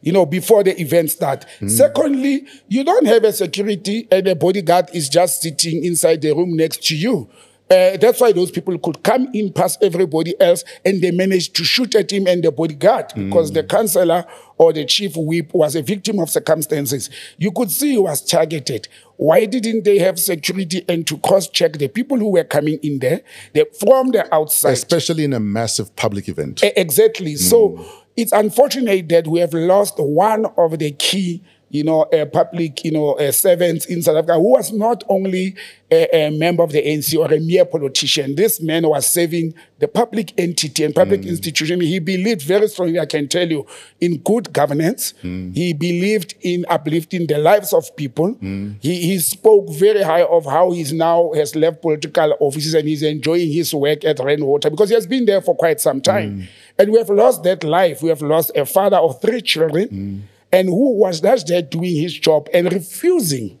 you 0.00 0.12
know, 0.12 0.26
before 0.26 0.62
the 0.62 0.80
event 0.80 1.10
start. 1.10 1.44
Hmm. 1.58 1.68
Secondly, 1.68 2.46
you 2.68 2.84
don't 2.84 3.06
have 3.06 3.24
a 3.24 3.32
security 3.32 4.06
and 4.10 4.26
a 4.28 4.34
bodyguard 4.34 4.88
is 4.94 5.08
just 5.08 5.42
sitting 5.42 5.84
inside 5.84 6.22
the 6.22 6.32
room 6.32 6.56
next 6.56 6.84
to 6.88 6.96
you. 6.96 7.28
Uh, 7.70 7.98
that's 7.98 8.18
why 8.18 8.32
those 8.32 8.50
people 8.50 8.78
could 8.78 9.02
come 9.02 9.28
in 9.34 9.52
past 9.52 9.82
everybody 9.82 10.38
else 10.40 10.64
and 10.86 11.02
they 11.02 11.10
managed 11.10 11.54
to 11.54 11.64
shoot 11.64 11.94
at 11.94 12.10
him 12.10 12.26
and 12.26 12.42
the 12.42 12.50
bodyguard 12.50 13.12
hmm. 13.12 13.26
because 13.28 13.52
the 13.52 13.62
councillor 13.62 14.24
or 14.56 14.72
the 14.72 14.86
chief 14.86 15.12
whip 15.16 15.52
was 15.52 15.76
a 15.76 15.82
victim 15.82 16.18
of 16.18 16.30
circumstances. 16.30 17.10
You 17.36 17.52
could 17.52 17.70
see 17.70 17.92
he 17.92 17.98
was 17.98 18.24
targeted. 18.24 18.88
Why 19.16 19.44
didn't 19.44 19.84
they 19.84 19.98
have 19.98 20.18
security 20.18 20.82
and 20.88 21.06
to 21.08 21.18
cross 21.18 21.48
check 21.48 21.74
the 21.74 21.88
people 21.88 22.16
who 22.16 22.30
were 22.30 22.44
coming 22.44 22.78
in 22.82 23.00
there 23.00 23.20
they, 23.52 23.66
from 23.78 24.12
the 24.12 24.32
outside? 24.34 24.72
Especially 24.72 25.24
in 25.24 25.34
a 25.34 25.40
massive 25.40 25.94
public 25.94 26.28
event. 26.28 26.64
E- 26.64 26.72
Exactly. 26.74 27.36
So 27.36 27.70
hmm. 27.70 27.82
It's 28.18 28.32
unfortunate 28.32 29.08
that 29.10 29.28
we 29.28 29.40
have 29.40 29.54
lost 29.54 29.94
one 29.98 30.46
of 30.56 30.78
the 30.78 30.90
key, 30.92 31.42
you 31.70 31.84
know, 31.84 32.02
uh, 32.04 32.24
public, 32.26 32.84
you 32.84 32.90
know, 32.90 33.12
uh, 33.14 33.30
servants 33.30 33.86
in 33.86 34.02
South 34.02 34.16
Africa 34.16 34.34
who 34.34 34.52
was 34.52 34.72
not 34.72 35.04
only 35.08 35.54
a, 35.90 36.26
a 36.26 36.30
member 36.30 36.62
of 36.62 36.72
the 36.72 36.82
ANC 36.82 37.16
or 37.18 37.32
a 37.32 37.38
mere 37.40 37.64
politician. 37.64 38.34
This 38.36 38.60
man 38.60 38.86
was 38.88 39.06
serving 39.06 39.54
the 39.78 39.88
public 39.88 40.32
entity 40.38 40.84
and 40.84 40.94
public 40.94 41.24
institution. 41.24 41.80
He 41.80 41.98
believed 41.98 42.42
very 42.42 42.68
strongly, 42.68 42.98
I 42.98 43.06
can 43.06 43.28
tell 43.28 43.48
you, 43.48 43.66
in 44.00 44.18
good 44.18 44.52
governance. 44.52 45.14
He 45.54 45.72
believed 45.72 46.34
in 46.42 46.64
uplifting 46.68 47.26
the 47.26 47.38
lives 47.38 47.72
of 47.72 47.94
people. 47.96 48.36
He, 48.80 49.00
he 49.02 49.18
spoke 49.18 49.70
very 49.70 50.02
high 50.02 50.24
of 50.24 50.44
how 50.46 50.72
he's 50.72 50.92
now 50.92 51.32
has 51.34 51.54
left 51.54 51.80
political 51.82 52.34
offices 52.40 52.74
and 52.74 52.86
he's 52.88 53.02
enjoying 53.02 53.52
his 53.52 53.72
work 53.74 54.04
at 54.04 54.18
Rand 54.18 54.44
Water 54.44 54.70
because 54.70 54.88
he 54.88 54.94
has 54.94 55.06
been 55.06 55.24
there 55.26 55.40
for 55.40 55.54
quite 55.54 55.80
some 55.80 56.00
time. 56.00 56.48
And 56.78 56.92
we 56.92 56.98
have 56.98 57.10
lost 57.10 57.42
that 57.44 57.64
life. 57.64 58.02
We 58.02 58.08
have 58.10 58.22
lost 58.22 58.52
a 58.56 58.64
father 58.66 58.96
of 58.98 59.20
three 59.20 59.40
children 59.42 60.28
and 60.52 60.68
who 60.68 60.94
was 60.94 61.20
just 61.20 61.46
there 61.48 61.62
doing 61.62 61.96
his 61.96 62.18
job 62.18 62.48
and 62.52 62.72
refusing 62.72 63.58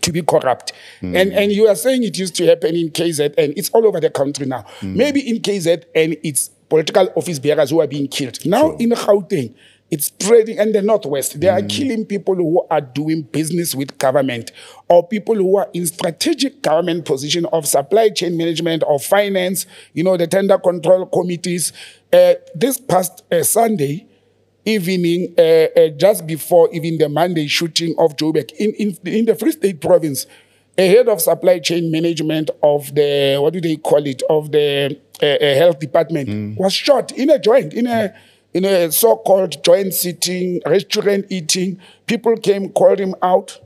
to 0.00 0.12
be 0.12 0.22
corrupt. 0.22 0.72
And 1.00 1.32
and 1.32 1.52
you 1.52 1.66
are 1.68 1.74
saying 1.74 2.02
it 2.04 2.16
used 2.18 2.34
to 2.36 2.46
happen 2.46 2.74
in 2.74 2.90
KZN. 2.90 3.54
It's 3.56 3.70
all 3.70 3.86
over 3.86 4.00
the 4.00 4.10
country 4.10 4.46
now. 4.46 4.64
Maybe 4.82 5.20
in 5.28 5.40
KZN 5.42 6.18
it's 6.22 6.48
political 6.68 7.08
office 7.16 7.38
bearers 7.38 7.70
who 7.70 7.80
are 7.80 7.86
being 7.86 8.08
killed. 8.08 8.44
Now 8.46 8.72
in 8.76 8.90
Gauteng, 8.90 9.54
it's 9.90 10.06
spreading 10.06 10.56
in 10.56 10.72
the 10.72 10.80
northwest. 10.80 11.38
They 11.38 11.48
are 11.48 11.60
killing 11.60 12.06
people 12.06 12.34
who 12.34 12.66
are 12.70 12.80
doing 12.80 13.22
business 13.22 13.74
with 13.74 13.98
government 13.98 14.50
or 14.88 15.06
people 15.06 15.34
who 15.34 15.58
are 15.58 15.68
in 15.74 15.84
strategic 15.86 16.62
government 16.62 17.04
position 17.04 17.44
of 17.52 17.66
supply 17.66 18.08
chain 18.08 18.38
management 18.38 18.82
or 18.86 18.98
finance, 18.98 19.66
you 19.92 20.02
know, 20.02 20.16
the 20.16 20.26
tender 20.26 20.56
control 20.56 21.04
committees. 21.04 21.74
Uh, 22.10 22.34
this 22.54 22.80
past 22.80 23.22
uh, 23.30 23.42
Sunday, 23.42 24.06
evening, 24.64 25.34
uh, 25.38 25.42
uh, 25.42 25.88
just 25.96 26.26
before 26.26 26.68
even 26.72 26.98
the 26.98 27.08
Monday 27.08 27.46
shooting 27.46 27.94
of 27.98 28.16
Joburg 28.16 28.50
in, 28.52 28.72
in, 28.74 28.96
in 29.04 29.24
the 29.24 29.34
Free 29.34 29.52
State 29.52 29.80
province, 29.80 30.26
a 30.78 30.88
head 30.88 31.08
of 31.08 31.20
supply 31.20 31.58
chain 31.58 31.90
management 31.90 32.50
of 32.62 32.94
the, 32.94 33.38
what 33.40 33.52
do 33.52 33.60
they 33.60 33.76
call 33.76 34.06
it, 34.06 34.22
of 34.30 34.52
the 34.52 34.98
uh, 35.22 35.26
uh, 35.26 35.54
health 35.54 35.78
department 35.78 36.58
was 36.58 36.72
shot 36.72 37.12
in 37.12 37.28
a 37.30 37.38
joint, 37.38 37.74
in 37.74 37.86
a, 37.86 38.14
in 38.54 38.64
a 38.64 38.90
so-called 38.90 39.62
joint 39.64 39.92
sitting, 39.92 40.60
restaurant 40.66 41.26
eating. 41.28 41.78
People 42.06 42.36
came, 42.36 42.70
called 42.70 42.98
him 42.98 43.14
out. 43.22 43.58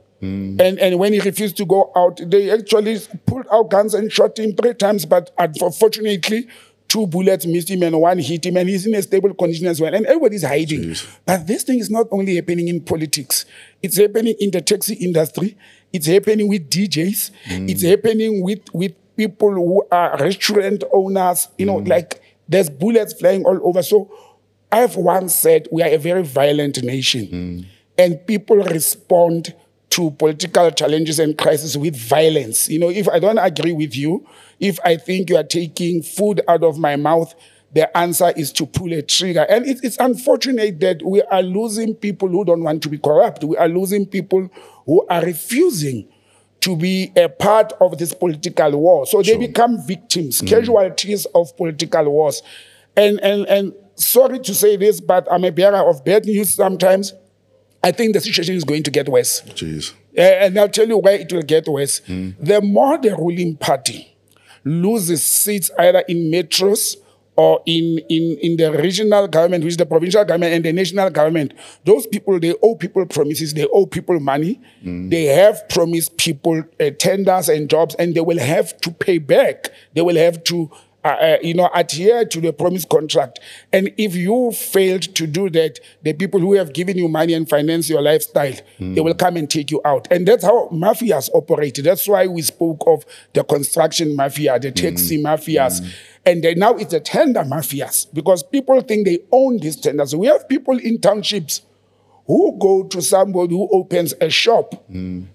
And, 0.59 0.79
and 0.81 0.99
when 0.99 1.13
he 1.13 1.21
refused 1.21 1.57
to 1.59 1.65
go 1.67 1.93
out, 1.95 2.21
they 2.25 2.51
actually 2.51 2.99
pulled 3.27 3.47
out 3.53 3.71
guns 3.71 3.95
and 3.95 4.11
shot 4.11 4.37
him 4.39 4.57
three 4.57 4.75
times. 4.75 5.05
But 5.07 5.31
unfortunately, 5.39 6.49
two 6.89 7.07
bullets 7.07 7.47
missed 7.47 7.71
him 7.71 7.83
and 7.83 8.01
one 8.01 8.19
hit 8.19 8.47
him, 8.47 8.57
and 8.57 8.69
he's 8.69 8.87
in 8.87 8.95
a 8.95 9.03
stable 9.03 9.35
condition 9.35 9.67
as 9.67 9.81
well. 9.81 9.95
And 9.95 10.07
everybody's 10.07 10.45
hiding. 10.45 10.95
But 11.25 11.47
this 11.47 11.63
thing 11.63 11.79
is 11.79 11.91
not 11.91 12.07
only 12.11 12.37
happening 12.37 12.69
in 12.69 12.81
politics, 12.81 13.45
it's 13.83 13.97
happening 13.97 14.35
in 14.39 14.51
the 14.51 14.61
taxi 14.61 14.95
industry, 14.95 15.57
it's 15.93 16.07
happening 16.07 16.49
with 16.49 16.69
DJs, 16.71 17.31
mm. 17.47 17.71
it's 17.71 17.83
happening 17.83 18.43
with, 18.43 18.61
with 18.73 18.95
people 19.17 19.53
who 19.53 19.85
are 19.91 20.17
restaurant 20.19 20.85
owners, 20.93 21.49
you 21.59 21.67
know, 21.67 21.81
mm. 21.81 21.89
like 21.89 22.23
there's 22.49 22.71
bullets 22.71 23.13
flying 23.15 23.45
all 23.45 23.59
over. 23.63 23.83
So 23.83 24.11
I've 24.71 24.97
once 24.97 25.35
said 25.35 25.69
we 25.73 25.83
are 25.83 25.91
a 25.91 25.99
very 25.99 26.23
violent 26.23 26.83
nation, 26.83 27.27
mm. 27.27 27.67
and 27.99 28.27
people 28.27 28.57
respond 28.57 29.55
to 29.97 30.11
political 30.11 30.71
challenges 30.73 31.19
and 31.19 31.39
crises 31.39 31.79
with 31.79 31.97
violence. 31.97 32.69
You 32.69 32.79
know, 32.79 32.91
if 32.91 33.09
I 33.09 33.19
don't 33.19 33.39
agree 33.39 33.73
with 33.73 33.97
you, 33.97 34.29
if 34.61 34.79
I 34.85 34.99
think 34.99 35.31
you 35.31 35.39
are 35.39 35.43
taking 35.43 36.03
food 36.03 36.43
out 36.47 36.63
of 36.63 36.79
my 36.79 36.97
mouth, 36.97 37.35
the 37.73 37.97
answer 37.97 38.31
is 38.37 38.53
to 38.53 38.67
pull 38.67 38.93
a 38.93 39.01
trigger. 39.01 39.47
And 39.49 39.65
it, 39.67 39.79
it's 39.83 39.97
unfortunate 39.99 40.81
that 40.81 41.03
we 41.03 41.23
are 41.23 41.43
losing 41.43 41.95
people 41.95 42.29
who 42.29 42.45
don't 42.45 42.63
want 42.63 42.83
to 42.83 42.91
be 42.91 42.99
corrupt. 42.99 43.43
We 43.43 43.57
are 43.57 43.69
losing 43.69 44.05
people 44.05 44.51
who 44.85 45.07
are 45.09 45.25
refusing 45.25 46.07
to 46.61 46.77
be 46.77 47.11
a 47.17 47.31
part 47.31 47.73
of 47.81 47.97
this 47.97 48.13
political 48.13 48.79
war. 48.79 49.07
So 49.07 49.23
they 49.23 49.39
become 49.39 49.81
victims, 49.87 50.43
mm. 50.43 50.49
casualties 50.49 51.25
of 51.35 51.57
political 51.57 52.05
wars. 52.11 52.43
And, 52.99 53.19
and, 53.21 53.47
and 53.47 53.73
sorry 53.95 54.41
to 54.41 54.55
say 54.55 54.77
this, 54.77 55.01
but 55.01 55.27
I'm 55.33 55.45
a 55.45 55.51
bearer 55.51 55.89
of 55.89 56.05
bad 56.05 56.27
news 56.27 56.55
sometimes. 56.55 57.15
I 57.83 57.93
think 57.93 58.15
the 58.15 58.21
situation 58.21 58.55
is 58.55 58.65
going 58.65 58.83
to 58.83 58.91
get 58.91 59.09
worse. 59.09 59.43
Jeez. 59.43 59.93
Uh, 60.17 60.21
and 60.21 60.59
I'll 60.59 60.69
tell 60.69 60.89
you 60.89 60.99
why 60.99 61.13
it 61.13 61.33
will 61.33 61.43
get 61.43 61.69
worse. 61.69 62.01
The 62.01 62.61
more 62.63 62.99
the 62.99 63.15
ruling 63.17 63.57
party 63.57 64.17
loses 64.65 65.23
seats 65.25 65.71
either 65.79 66.01
in 66.09 66.31
metros 66.31 66.97
or 67.37 67.63
in, 67.67 67.99
in, 68.09 68.39
in 68.41 68.57
the 68.57 68.73
regional 68.73 69.29
government, 69.29 69.63
which 69.63 69.73
is 69.73 69.77
the 69.77 69.85
provincial 69.85 70.25
government 70.25 70.55
and 70.55 70.65
the 70.65 70.73
national 70.73 71.11
government, 71.11 71.53
those 71.85 72.07
people, 72.07 72.41
they 72.41 72.55
owe 72.63 72.75
people 72.75 73.05
promises, 73.05 73.53
they 73.53 73.67
owe 73.67 73.85
people 73.85 74.19
money. 74.19 74.59
They 74.83 75.25
have 75.27 75.69
promised 75.69 76.17
people 76.17 76.65
uh, 76.81 76.91
tenders 76.99 77.51
and 77.51 77.69
jobs, 77.69 77.95
and 77.97 78.15
they 78.15 78.23
will 78.23 78.39
have 78.39 78.81
to 78.81 78.91
pay 78.91 79.19
back. 79.19 79.71
They 79.93 80.01
will 80.01 80.17
have 80.17 80.43
to 80.45 80.71
uh, 81.07 81.09
uh, 81.09 81.37
you 81.41 81.55
know, 81.55 81.71
adhere 81.73 82.25
to 82.25 82.41
the 82.41 82.53
promised 82.53 82.89
contract. 82.89 83.39
And 83.73 83.93
if 83.97 84.17
you 84.17 84.51
failed 84.51 85.03
to 85.15 85.25
do 85.29 85.49
that, 85.51 85.79
the 86.03 86.13
people 86.15 86.41
who 86.41 86.55
have 86.55 86.73
given 86.73 86.99
you 86.99 87.07
money 87.07 87.33
and 87.33 87.49
finance 87.49 87.89
your 87.89 88.03
lifestyle, 88.03 88.55
they 88.81 89.01
will 89.01 89.15
come 89.15 89.37
and 89.37 89.49
take 89.49 89.71
you 89.71 89.81
out. 89.85 90.09
And 90.11 90.27
that's 90.27 90.43
how 90.43 90.69
mafias 90.71 91.31
operate. 91.33 91.79
That's 91.81 92.09
why 92.09 92.27
we 92.27 92.43
spoke 92.43 92.83
of 92.89 93.05
the 93.35 93.45
construction 93.45 94.17
mafia, 94.17 94.59
the 94.59 94.73
taxi 94.73 95.23
mafias. 95.23 95.81
And 96.25 96.43
then 96.43 96.59
now 96.59 96.75
it's 96.75 96.91
the 96.91 96.99
tender 96.99 97.43
mafias 97.45 98.13
because 98.13 98.43
people 98.43 98.81
think 98.81 99.07
they 99.07 99.21
own 99.31 99.59
these 99.59 99.77
tenders. 99.77 100.13
We 100.17 100.27
have 100.27 100.49
people 100.49 100.77
in 100.77 101.01
townships 101.01 101.63
who 102.27 102.59
go 102.59 102.83
to 102.83 103.01
somebody 103.01 103.55
who 103.55 103.69
opens 103.71 104.13
a 104.21 104.29
shop 104.29 104.85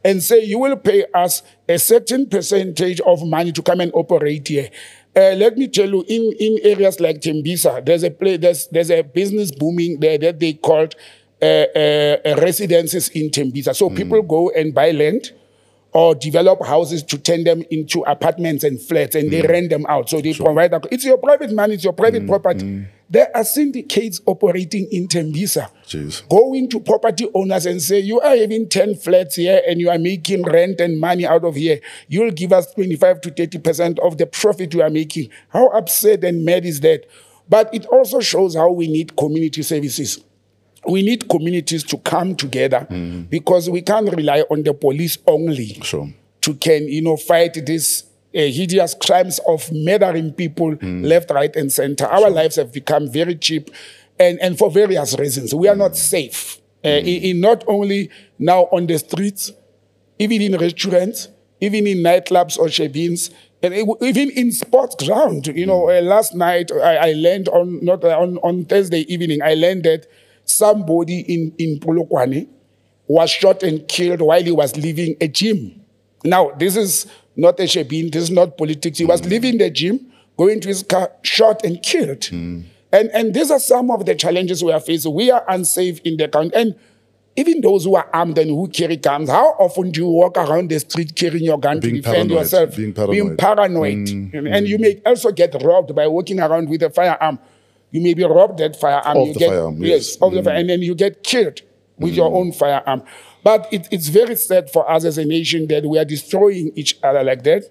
and 0.03 0.21
say, 0.21 0.43
You 0.43 0.59
will 0.59 0.75
pay 0.75 1.05
us 1.13 1.41
a 1.69 1.79
certain 1.79 2.27
percentage 2.27 2.99
of 3.01 3.23
money 3.25 3.53
to 3.53 3.61
come 3.61 3.79
and 3.79 3.91
operate 3.93 4.47
here. 4.49 4.69
Uh, 5.13 5.33
let 5.35 5.57
me 5.57 5.67
tell 5.67 5.89
you, 5.89 6.05
in, 6.07 6.33
in 6.39 6.59
areas 6.63 6.99
like 6.99 7.19
Tembisa, 7.19 7.83
there's 7.85 8.03
a 8.03 8.11
place, 8.11 8.39
there's, 8.39 8.67
there's 8.67 8.89
a 8.89 9.01
business 9.01 9.51
booming 9.51 9.99
there 9.99 10.17
that 10.17 10.39
they 10.39 10.53
called 10.53 10.95
uh, 11.41 11.65
uh, 11.75 12.17
uh, 12.25 12.35
residences 12.41 13.09
in 13.09 13.29
Tembisa. 13.29 13.75
So 13.75 13.89
people 13.89 14.21
go 14.21 14.51
and 14.51 14.73
buy 14.73 14.91
land 14.91 15.31
or 15.91 16.15
develop 16.15 16.63
houses 16.65 17.03
to 17.03 17.17
turn 17.17 17.43
them 17.43 17.63
into 17.69 18.01
apartments 18.03 18.63
and 18.63 18.79
flats 18.81 19.15
and 19.15 19.31
they 19.31 19.41
rent 19.41 19.69
them 19.69 19.85
out. 19.89 20.09
So 20.09 20.21
they 20.21 20.33
provide, 20.33 20.71
that. 20.71 20.87
it's 20.91 21.03
your 21.03 21.17
private 21.17 21.51
money, 21.51 21.73
it's 21.73 21.83
your 21.83 21.93
private 21.93 22.25
property. 22.27 22.85
There 23.11 23.29
are 23.35 23.43
syndicates 23.43 24.21
operating 24.25 24.87
in 24.89 25.09
Tembisa. 25.09 25.69
Jeez. 25.85 26.27
Going 26.29 26.69
to 26.69 26.79
property 26.79 27.27
owners 27.33 27.65
and 27.65 27.81
say, 27.81 27.99
you 27.99 28.21
are 28.21 28.37
having 28.37 28.69
10 28.69 28.95
flats 28.95 29.35
here 29.35 29.61
and 29.67 29.81
you 29.81 29.89
are 29.89 29.99
making 29.99 30.43
rent 30.43 30.79
and 30.79 30.97
money 30.97 31.25
out 31.25 31.43
of 31.43 31.55
here. 31.55 31.81
You'll 32.07 32.31
give 32.31 32.53
us 32.53 32.73
25 32.73 33.19
to 33.21 33.31
30% 33.31 33.99
of 33.99 34.17
the 34.17 34.27
profit 34.27 34.73
you 34.73 34.81
are 34.81 34.89
making. 34.89 35.29
How 35.49 35.67
upset 35.71 36.23
and 36.23 36.45
mad 36.45 36.65
is 36.65 36.79
that? 36.79 37.05
But 37.49 37.69
it 37.73 37.85
also 37.87 38.21
shows 38.21 38.55
how 38.55 38.71
we 38.71 38.87
need 38.87 39.17
community 39.17 39.61
services 39.61 40.23
we 40.87 41.03
need 41.03 41.29
communities 41.29 41.83
to 41.83 41.97
come 41.97 42.35
together 42.35 42.87
mm-hmm. 42.89 43.23
because 43.23 43.69
we 43.69 43.81
can't 43.81 44.09
rely 44.15 44.41
on 44.49 44.63
the 44.63 44.73
police 44.73 45.17
only 45.27 45.79
Sure. 45.83 46.09
to 46.41 46.53
can 46.55 46.87
you 46.87 47.01
know 47.01 47.17
fight 47.17 47.53
these 47.65 48.03
uh, 48.35 48.39
hideous 48.39 48.93
crimes 48.93 49.39
of 49.47 49.69
murdering 49.71 50.31
people 50.33 50.75
left 51.01 51.29
right 51.31 51.55
and 51.55 51.71
center. 51.71 52.05
Our 52.05 52.29
lives 52.29 52.55
have 52.55 52.71
become 52.71 53.09
very 53.11 53.35
cheap 53.35 53.69
and 54.19 54.39
and 54.41 54.57
for 54.57 54.69
various 54.71 55.17
reasons. 55.17 55.53
We 55.53 55.67
are 55.67 55.75
not 55.75 55.95
safe 55.95 56.59
uh, 56.85 56.89
in, 56.89 57.23
in 57.23 57.39
not 57.41 57.63
only 57.67 58.09
now 58.39 58.63
on 58.71 58.87
the 58.87 58.97
streets 58.99 59.51
even 60.19 60.41
in 60.41 60.57
restaurants 60.57 61.29
even 61.59 61.85
in 61.87 61.99
nightclubs 61.99 62.57
or 62.57 62.67
shebeens 62.67 63.31
and 63.63 63.73
it- 63.73 63.87
even 64.01 64.29
in 64.31 64.51
sports 64.51 64.95
ground. 65.05 65.47
You 65.47 65.65
know 65.65 65.89
uh, 65.89 66.01
last 66.01 66.33
night 66.35 66.71
I, 66.71 67.09
I 67.09 67.13
learned 67.13 67.47
on 67.49 67.83
not 67.83 68.03
uh, 68.03 68.17
on 68.19 68.37
on 68.37 68.65
thursday 68.65 69.01
evening 69.13 69.41
i 69.43 69.53
learned 69.53 69.83
that 69.83 70.07
somebody 70.45 71.19
in 71.21 71.53
in 71.57 71.79
Polokwane 71.79 72.47
was 73.07 73.29
shot 73.29 73.63
and 73.63 73.87
killed 73.87 74.21
while 74.21 74.41
he 74.43 74.51
was 74.51 74.75
leaving 74.77 75.15
a 75.21 75.27
gym. 75.27 75.81
Now, 76.23 76.51
this 76.51 76.75
is 76.77 77.07
not 77.35 77.59
a 77.59 77.63
shebeen, 77.63 78.11
this 78.11 78.23
is 78.23 78.31
not 78.31 78.57
politics. 78.57 78.97
He 78.97 79.05
was 79.05 79.21
mm. 79.21 79.29
leaving 79.29 79.57
the 79.57 79.69
gym, 79.69 80.11
going 80.37 80.59
to 80.61 80.67
his 80.67 80.83
car, 80.83 81.11
shot 81.23 81.63
and 81.63 81.81
killed. 81.81 82.21
Mm. 82.21 82.65
And, 82.91 83.09
and 83.11 83.33
these 83.33 83.51
are 83.51 83.59
some 83.59 83.89
of 83.89 84.05
the 84.05 84.15
challenges 84.15 84.63
we 84.63 84.71
are 84.71 84.79
facing. 84.79 85.13
We 85.13 85.31
are 85.31 85.45
unsafe 85.47 85.99
in 86.01 86.17
the 86.17 86.27
country. 86.27 86.59
And 86.59 86.75
even 87.37 87.61
those 87.61 87.85
who 87.85 87.95
are 87.95 88.09
armed 88.13 88.37
and 88.37 88.49
who 88.49 88.67
carry 88.67 88.97
guns, 88.97 89.29
how 89.29 89.51
often 89.59 89.91
do 89.91 90.01
you 90.01 90.07
walk 90.07 90.37
around 90.37 90.69
the 90.69 90.79
street 90.79 91.15
carrying 91.15 91.45
your 91.45 91.57
gun 91.57 91.79
Being 91.79 91.95
to 91.95 92.01
defend 92.01 92.15
paranoid, 92.29 92.37
yourself? 92.39 92.75
being 92.75 92.93
paranoid. 92.93 93.15
Being 93.15 93.37
paranoid. 93.37 94.07
Mm. 94.07 94.55
And 94.55 94.67
you 94.67 94.77
may 94.77 95.01
also 95.05 95.31
get 95.31 95.55
robbed 95.63 95.95
by 95.95 96.07
walking 96.07 96.41
around 96.41 96.69
with 96.69 96.83
a 96.83 96.89
firearm. 96.89 97.39
You 97.91 98.01
may 98.01 98.13
be 98.13 98.23
robbed 98.23 98.59
that 98.59 98.75
firearm. 98.75 99.17
Of 99.17 99.27
you 99.27 99.33
the 99.33 99.39
get, 99.39 99.49
firearm, 99.49 99.77
yes. 99.77 99.89
yes. 99.89 100.17
of 100.21 100.33
the 100.33 100.43
fire, 100.43 100.55
and 100.55 100.69
then 100.69 100.81
you 100.81 100.95
get 100.95 101.23
killed 101.23 101.61
with 101.97 102.13
your 102.13 102.33
own 102.33 102.51
firearm. 102.51 103.03
But 103.43 103.67
it, 103.71 103.87
it's 103.91 104.07
very 104.07 104.35
sad 104.35 104.69
for 104.69 104.89
us 104.89 105.05
as 105.05 105.17
a 105.17 105.25
nation 105.25 105.67
that 105.67 105.85
we 105.85 105.97
are 105.97 106.05
destroying 106.05 106.71
each 106.75 106.97
other 107.03 107.23
like 107.23 107.43
that. 107.43 107.63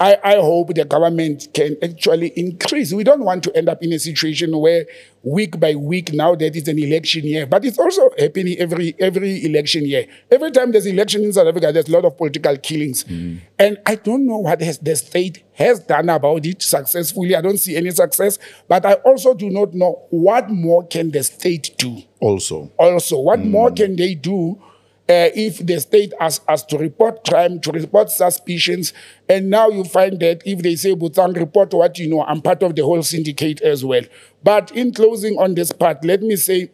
I, 0.00 0.18
I 0.24 0.34
hope 0.36 0.74
the 0.74 0.84
government 0.84 1.48
can 1.54 1.76
actually 1.80 2.32
increase. 2.36 2.92
We 2.92 3.04
don't 3.04 3.24
want 3.24 3.44
to 3.44 3.56
end 3.56 3.68
up 3.68 3.80
in 3.80 3.92
a 3.92 3.98
situation 3.98 4.58
where 4.58 4.86
week 5.22 5.58
by 5.60 5.76
week 5.76 6.12
now 6.12 6.34
that 6.34 6.56
it's 6.56 6.66
an 6.68 6.80
election 6.80 7.24
year, 7.24 7.46
but 7.46 7.64
it's 7.64 7.78
also 7.78 8.10
happening 8.18 8.58
every 8.58 8.96
every 8.98 9.44
election 9.44 9.86
year. 9.86 10.06
Every 10.32 10.50
time 10.50 10.72
there's 10.72 10.86
election 10.86 11.22
in 11.22 11.32
South 11.32 11.46
Africa, 11.46 11.70
there's 11.72 11.88
a 11.88 11.92
lot 11.92 12.04
of 12.04 12.16
political 12.18 12.56
killings, 12.56 13.04
mm. 13.04 13.40
and 13.56 13.78
I 13.86 13.94
don't 13.94 14.26
know 14.26 14.38
what 14.38 14.60
has, 14.62 14.78
the 14.78 14.96
state 14.96 15.44
has 15.52 15.78
done 15.78 16.08
about 16.08 16.44
it 16.44 16.60
successfully. 16.60 17.36
I 17.36 17.40
don't 17.40 17.58
see 17.58 17.76
any 17.76 17.92
success, 17.92 18.40
but 18.66 18.84
I 18.84 18.94
also 18.94 19.32
do 19.32 19.48
not 19.48 19.74
know 19.74 20.06
what 20.10 20.50
more 20.50 20.84
can 20.88 21.12
the 21.12 21.22
state 21.22 21.70
do 21.78 22.02
Also. 22.18 22.72
also 22.78 23.20
what 23.20 23.38
more 23.38 23.70
mm. 23.70 23.76
can 23.76 23.96
they 23.96 24.16
do 24.16 24.60
uh, 25.06 25.28
if 25.34 25.58
the 25.58 25.78
state 25.80 26.12
asks 26.18 26.62
to 26.62 26.78
report 26.78 27.24
crime, 27.24 27.60
to 27.60 27.70
report 27.72 28.10
suspicions, 28.10 28.94
and 29.28 29.50
now 29.50 29.68
you 29.68 29.84
find 29.84 30.18
that 30.20 30.42
if 30.46 30.62
they 30.62 30.76
say, 30.76 30.94
Botsang, 30.94 31.36
report 31.36 31.74
what 31.74 31.98
you 31.98 32.08
know, 32.08 32.24
I'm 32.24 32.40
part 32.40 32.62
of 32.62 32.74
the 32.74 32.84
whole 32.84 33.02
syndicate 33.02 33.60
as 33.60 33.84
well. 33.84 34.02
But 34.42 34.70
in 34.72 34.94
closing 34.94 35.38
on 35.38 35.54
this 35.54 35.72
part, 35.72 36.04
let 36.04 36.22
me 36.22 36.36
say, 36.36 36.70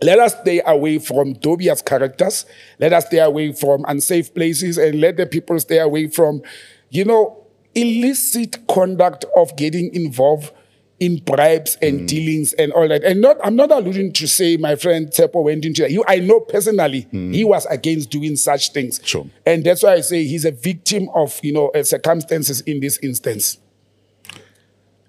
let 0.00 0.18
us 0.18 0.34
stay 0.40 0.62
away 0.64 0.98
from 0.98 1.34
dubious 1.34 1.82
characters. 1.82 2.46
Let 2.78 2.92
us 2.92 3.06
stay 3.06 3.18
away 3.18 3.52
from 3.52 3.84
unsafe 3.88 4.32
places 4.32 4.78
and 4.78 5.00
let 5.00 5.16
the 5.16 5.26
people 5.26 5.58
stay 5.60 5.78
away 5.78 6.06
from, 6.06 6.40
you 6.88 7.04
know, 7.04 7.44
illicit 7.74 8.66
conduct 8.68 9.24
of 9.36 9.56
getting 9.56 9.94
involved 9.94 10.52
in 11.00 11.18
bribes 11.18 11.76
and 11.80 12.08
dealings 12.08 12.52
and 12.54 12.72
all 12.72 12.88
that. 12.88 13.04
And 13.04 13.20
not, 13.20 13.36
I'm 13.44 13.54
not 13.54 13.70
alluding 13.70 14.12
to 14.14 14.26
say 14.26 14.56
my 14.56 14.74
friend 14.74 15.08
Tepo 15.08 15.44
went 15.44 15.64
into 15.64 15.82
that. 15.82 15.90
You, 15.90 16.04
I 16.08 16.18
know 16.18 16.40
personally 16.40 17.06
he 17.12 17.44
was 17.44 17.66
against 17.66 18.10
doing 18.10 18.36
such 18.36 18.72
things. 18.72 19.00
Sure. 19.04 19.26
And 19.46 19.64
that's 19.64 19.82
why 19.82 19.94
I 19.94 20.00
say 20.00 20.24
he's 20.24 20.44
a 20.44 20.50
victim 20.50 21.08
of, 21.14 21.38
you 21.42 21.52
know, 21.52 21.68
uh, 21.68 21.84
circumstances 21.84 22.62
in 22.62 22.80
this 22.80 22.98
instance. 22.98 23.58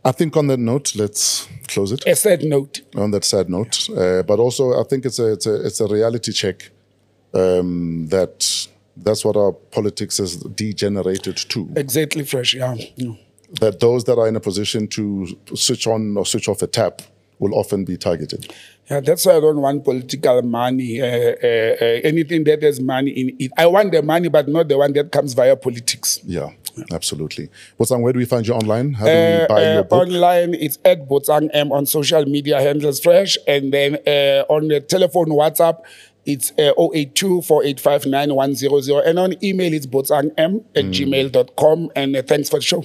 I 0.06 0.12
think 0.12 0.38
on 0.38 0.48
that 0.48 0.60
note, 0.60 0.96
let's 0.96 1.48
close 1.68 1.92
it. 1.92 2.06
A 2.08 2.16
sad 2.16 2.44
note. 2.44 2.82
on 2.96 3.12
that 3.12 3.26
sad 3.26 3.50
note. 3.50 3.90
Uh, 3.90 4.24
but 4.24 4.40
also, 4.40 4.80
I 4.80 4.84
think 4.84 5.06
it's 5.06 5.20
a 5.20 5.34
it's 5.34 5.46
a 5.46 5.66
it's 5.66 5.82
a 5.82 5.88
reality 5.88 6.32
check 6.32 6.72
um, 7.34 8.08
that 8.08 8.68
that's 8.96 9.26
what 9.26 9.36
our 9.36 9.52
politics 9.52 10.18
has 10.18 10.38
degenerated 10.38 11.38
to. 11.50 11.70
Exactly 11.76 12.24
fresh, 12.24 12.54
yeah. 12.54 12.76
yeah. 12.96 13.14
That 13.62 13.80
those 13.80 14.04
that 14.04 14.18
are 14.20 14.28
in 14.28 14.36
a 14.36 14.40
position 14.40 14.88
to 14.90 15.28
switch 15.56 15.88
on 15.88 16.16
or 16.18 16.26
switch 16.26 16.48
off 16.48 16.62
a 16.62 16.68
tap 16.68 17.02
will 17.40 17.56
often 17.56 17.84
be 17.86 17.98
targeted. 17.98 18.54
Yeah, 18.92 19.00
that's 19.00 19.26
why 19.26 19.38
I 19.38 19.40
don't 19.40 19.62
want 19.62 19.84
political 19.86 20.42
money, 20.42 21.02
uh, 21.02 21.06
uh, 21.06 21.08
uh, 21.08 21.86
anything 22.04 22.44
that 22.46 22.62
has 22.64 22.80
money 22.82 23.12
in 23.12 23.36
it. 23.40 23.52
I 23.58 23.66
want 23.68 23.92
the 23.92 24.02
money, 24.02 24.28
but 24.30 24.48
not 24.48 24.68
the 24.68 24.78
one 24.78 24.94
that 24.94 25.12
comes 25.12 25.34
via 25.34 25.56
politics. 25.56 26.20
Yeah, 26.26 26.50
absolutely. 26.92 27.50
Botsang, 27.80 28.02
where 28.02 28.14
do 28.14 28.20
we 28.20 28.26
find 28.26 28.46
you 28.48 28.54
online? 28.54 28.94
How 28.94 29.06
do 29.06 29.12
we 29.12 29.18
Uh, 29.18 29.48
buy 29.48 29.66
uh, 29.66 29.74
your 29.76 29.84
book? 29.84 30.02
online, 30.08 30.54
it's 30.56 30.80
at 30.84 31.08
Botsang 31.08 31.50
M 31.54 31.72
on 31.72 31.86
social 31.86 32.26
media 32.26 32.60
handles 32.62 33.00
fresh. 33.00 33.38
And 33.48 33.72
then 33.74 33.96
uh, 34.06 34.44
on 34.50 34.68
the 34.68 34.80
telephone 34.82 35.28
WhatsApp, 35.30 35.78
it's 36.26 36.52
uh, 36.60 36.74
082 36.78 37.42
4859 37.44 38.36
100. 38.36 39.06
And 39.08 39.18
on 39.20 39.44
email, 39.44 39.74
it's 39.74 39.88
botsangm 39.88 40.32
at 40.76 40.86
Mm. 40.86 40.92
gmail.com. 40.94 41.92
And 41.96 42.16
uh, 42.16 42.22
thanks 42.24 42.50
for 42.50 42.58
the 42.60 42.64
show. 42.66 42.84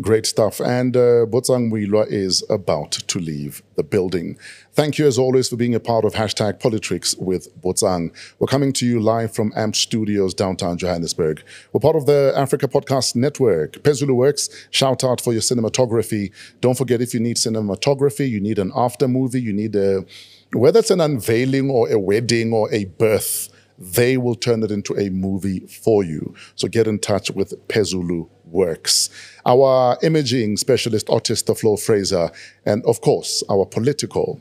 Great 0.00 0.24
stuff. 0.24 0.58
And 0.58 0.96
uh, 0.96 1.26
Botsang 1.26 1.70
is 2.10 2.42
about 2.48 2.92
to 2.92 3.18
leave 3.18 3.62
the 3.76 3.82
building. 3.82 4.38
Thank 4.72 4.96
you, 4.96 5.06
as 5.06 5.18
always, 5.18 5.50
for 5.50 5.56
being 5.56 5.74
a 5.74 5.80
part 5.80 6.06
of 6.06 6.14
hashtag 6.14 6.60
PoliTricks 6.60 7.20
with 7.20 7.54
Botsang. 7.60 8.10
We're 8.38 8.46
coming 8.46 8.72
to 8.74 8.86
you 8.86 9.00
live 9.00 9.34
from 9.34 9.52
AMP 9.54 9.76
Studios, 9.76 10.32
downtown 10.32 10.78
Johannesburg. 10.78 11.42
We're 11.72 11.80
part 11.80 11.96
of 11.96 12.06
the 12.06 12.32
Africa 12.34 12.68
Podcast 12.68 13.16
Network. 13.16 13.74
Pezulu 13.82 14.14
Works, 14.14 14.48
shout 14.70 15.04
out 15.04 15.20
for 15.20 15.34
your 15.34 15.42
cinematography. 15.42 16.32
Don't 16.62 16.78
forget, 16.78 17.02
if 17.02 17.12
you 17.12 17.20
need 17.20 17.36
cinematography, 17.36 18.30
you 18.30 18.40
need 18.40 18.58
an 18.58 18.72
after 18.74 19.06
movie, 19.06 19.42
you 19.42 19.52
need 19.52 19.76
a, 19.76 20.06
whether 20.54 20.78
it's 20.78 20.90
an 20.90 21.02
unveiling 21.02 21.68
or 21.68 21.90
a 21.90 21.98
wedding 21.98 22.54
or 22.54 22.72
a 22.72 22.86
birth, 22.86 23.50
they 23.78 24.16
will 24.16 24.36
turn 24.36 24.62
it 24.62 24.70
into 24.70 24.94
a 24.98 25.10
movie 25.10 25.60
for 25.60 26.04
you. 26.04 26.34
So 26.54 26.68
get 26.68 26.86
in 26.86 26.98
touch 26.98 27.30
with 27.30 27.52
Pezulu 27.68 28.28
Works. 28.52 29.10
Our 29.44 29.98
imaging 30.02 30.58
specialist, 30.58 31.10
artist, 31.10 31.46
the 31.46 31.54
Flo 31.54 31.76
Fraser, 31.76 32.30
and 32.64 32.84
of 32.84 33.00
course, 33.00 33.42
our 33.50 33.66
political, 33.66 34.40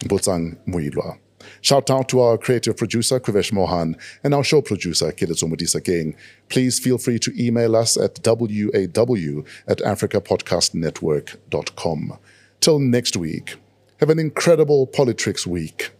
Botsang 0.00 0.56
Moiloa. 0.66 1.18
Shout 1.62 1.90
out 1.90 2.08
to 2.10 2.20
our 2.20 2.36
creative 2.38 2.76
producer, 2.76 3.18
Kuvesh 3.20 3.52
Mohan, 3.52 3.96
and 4.22 4.34
our 4.34 4.44
show 4.44 4.60
producer, 4.62 5.10
Kiletso 5.12 5.50
Modisa 5.50 5.84
King. 5.84 6.14
Please 6.48 6.78
feel 6.78 6.98
free 6.98 7.18
to 7.18 7.32
email 7.42 7.74
us 7.76 7.96
at 7.96 8.22
waw 8.22 9.46
at 9.66 9.78
africapodcastnetwork.com. 9.78 12.18
Till 12.60 12.78
next 12.78 13.16
week, 13.16 13.56
have 13.98 14.10
an 14.10 14.18
incredible 14.18 14.86
PoliTricks 14.86 15.46
week 15.46 15.92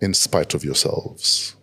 in 0.00 0.14
spite 0.14 0.52
of 0.54 0.64
yourselves. 0.64 1.54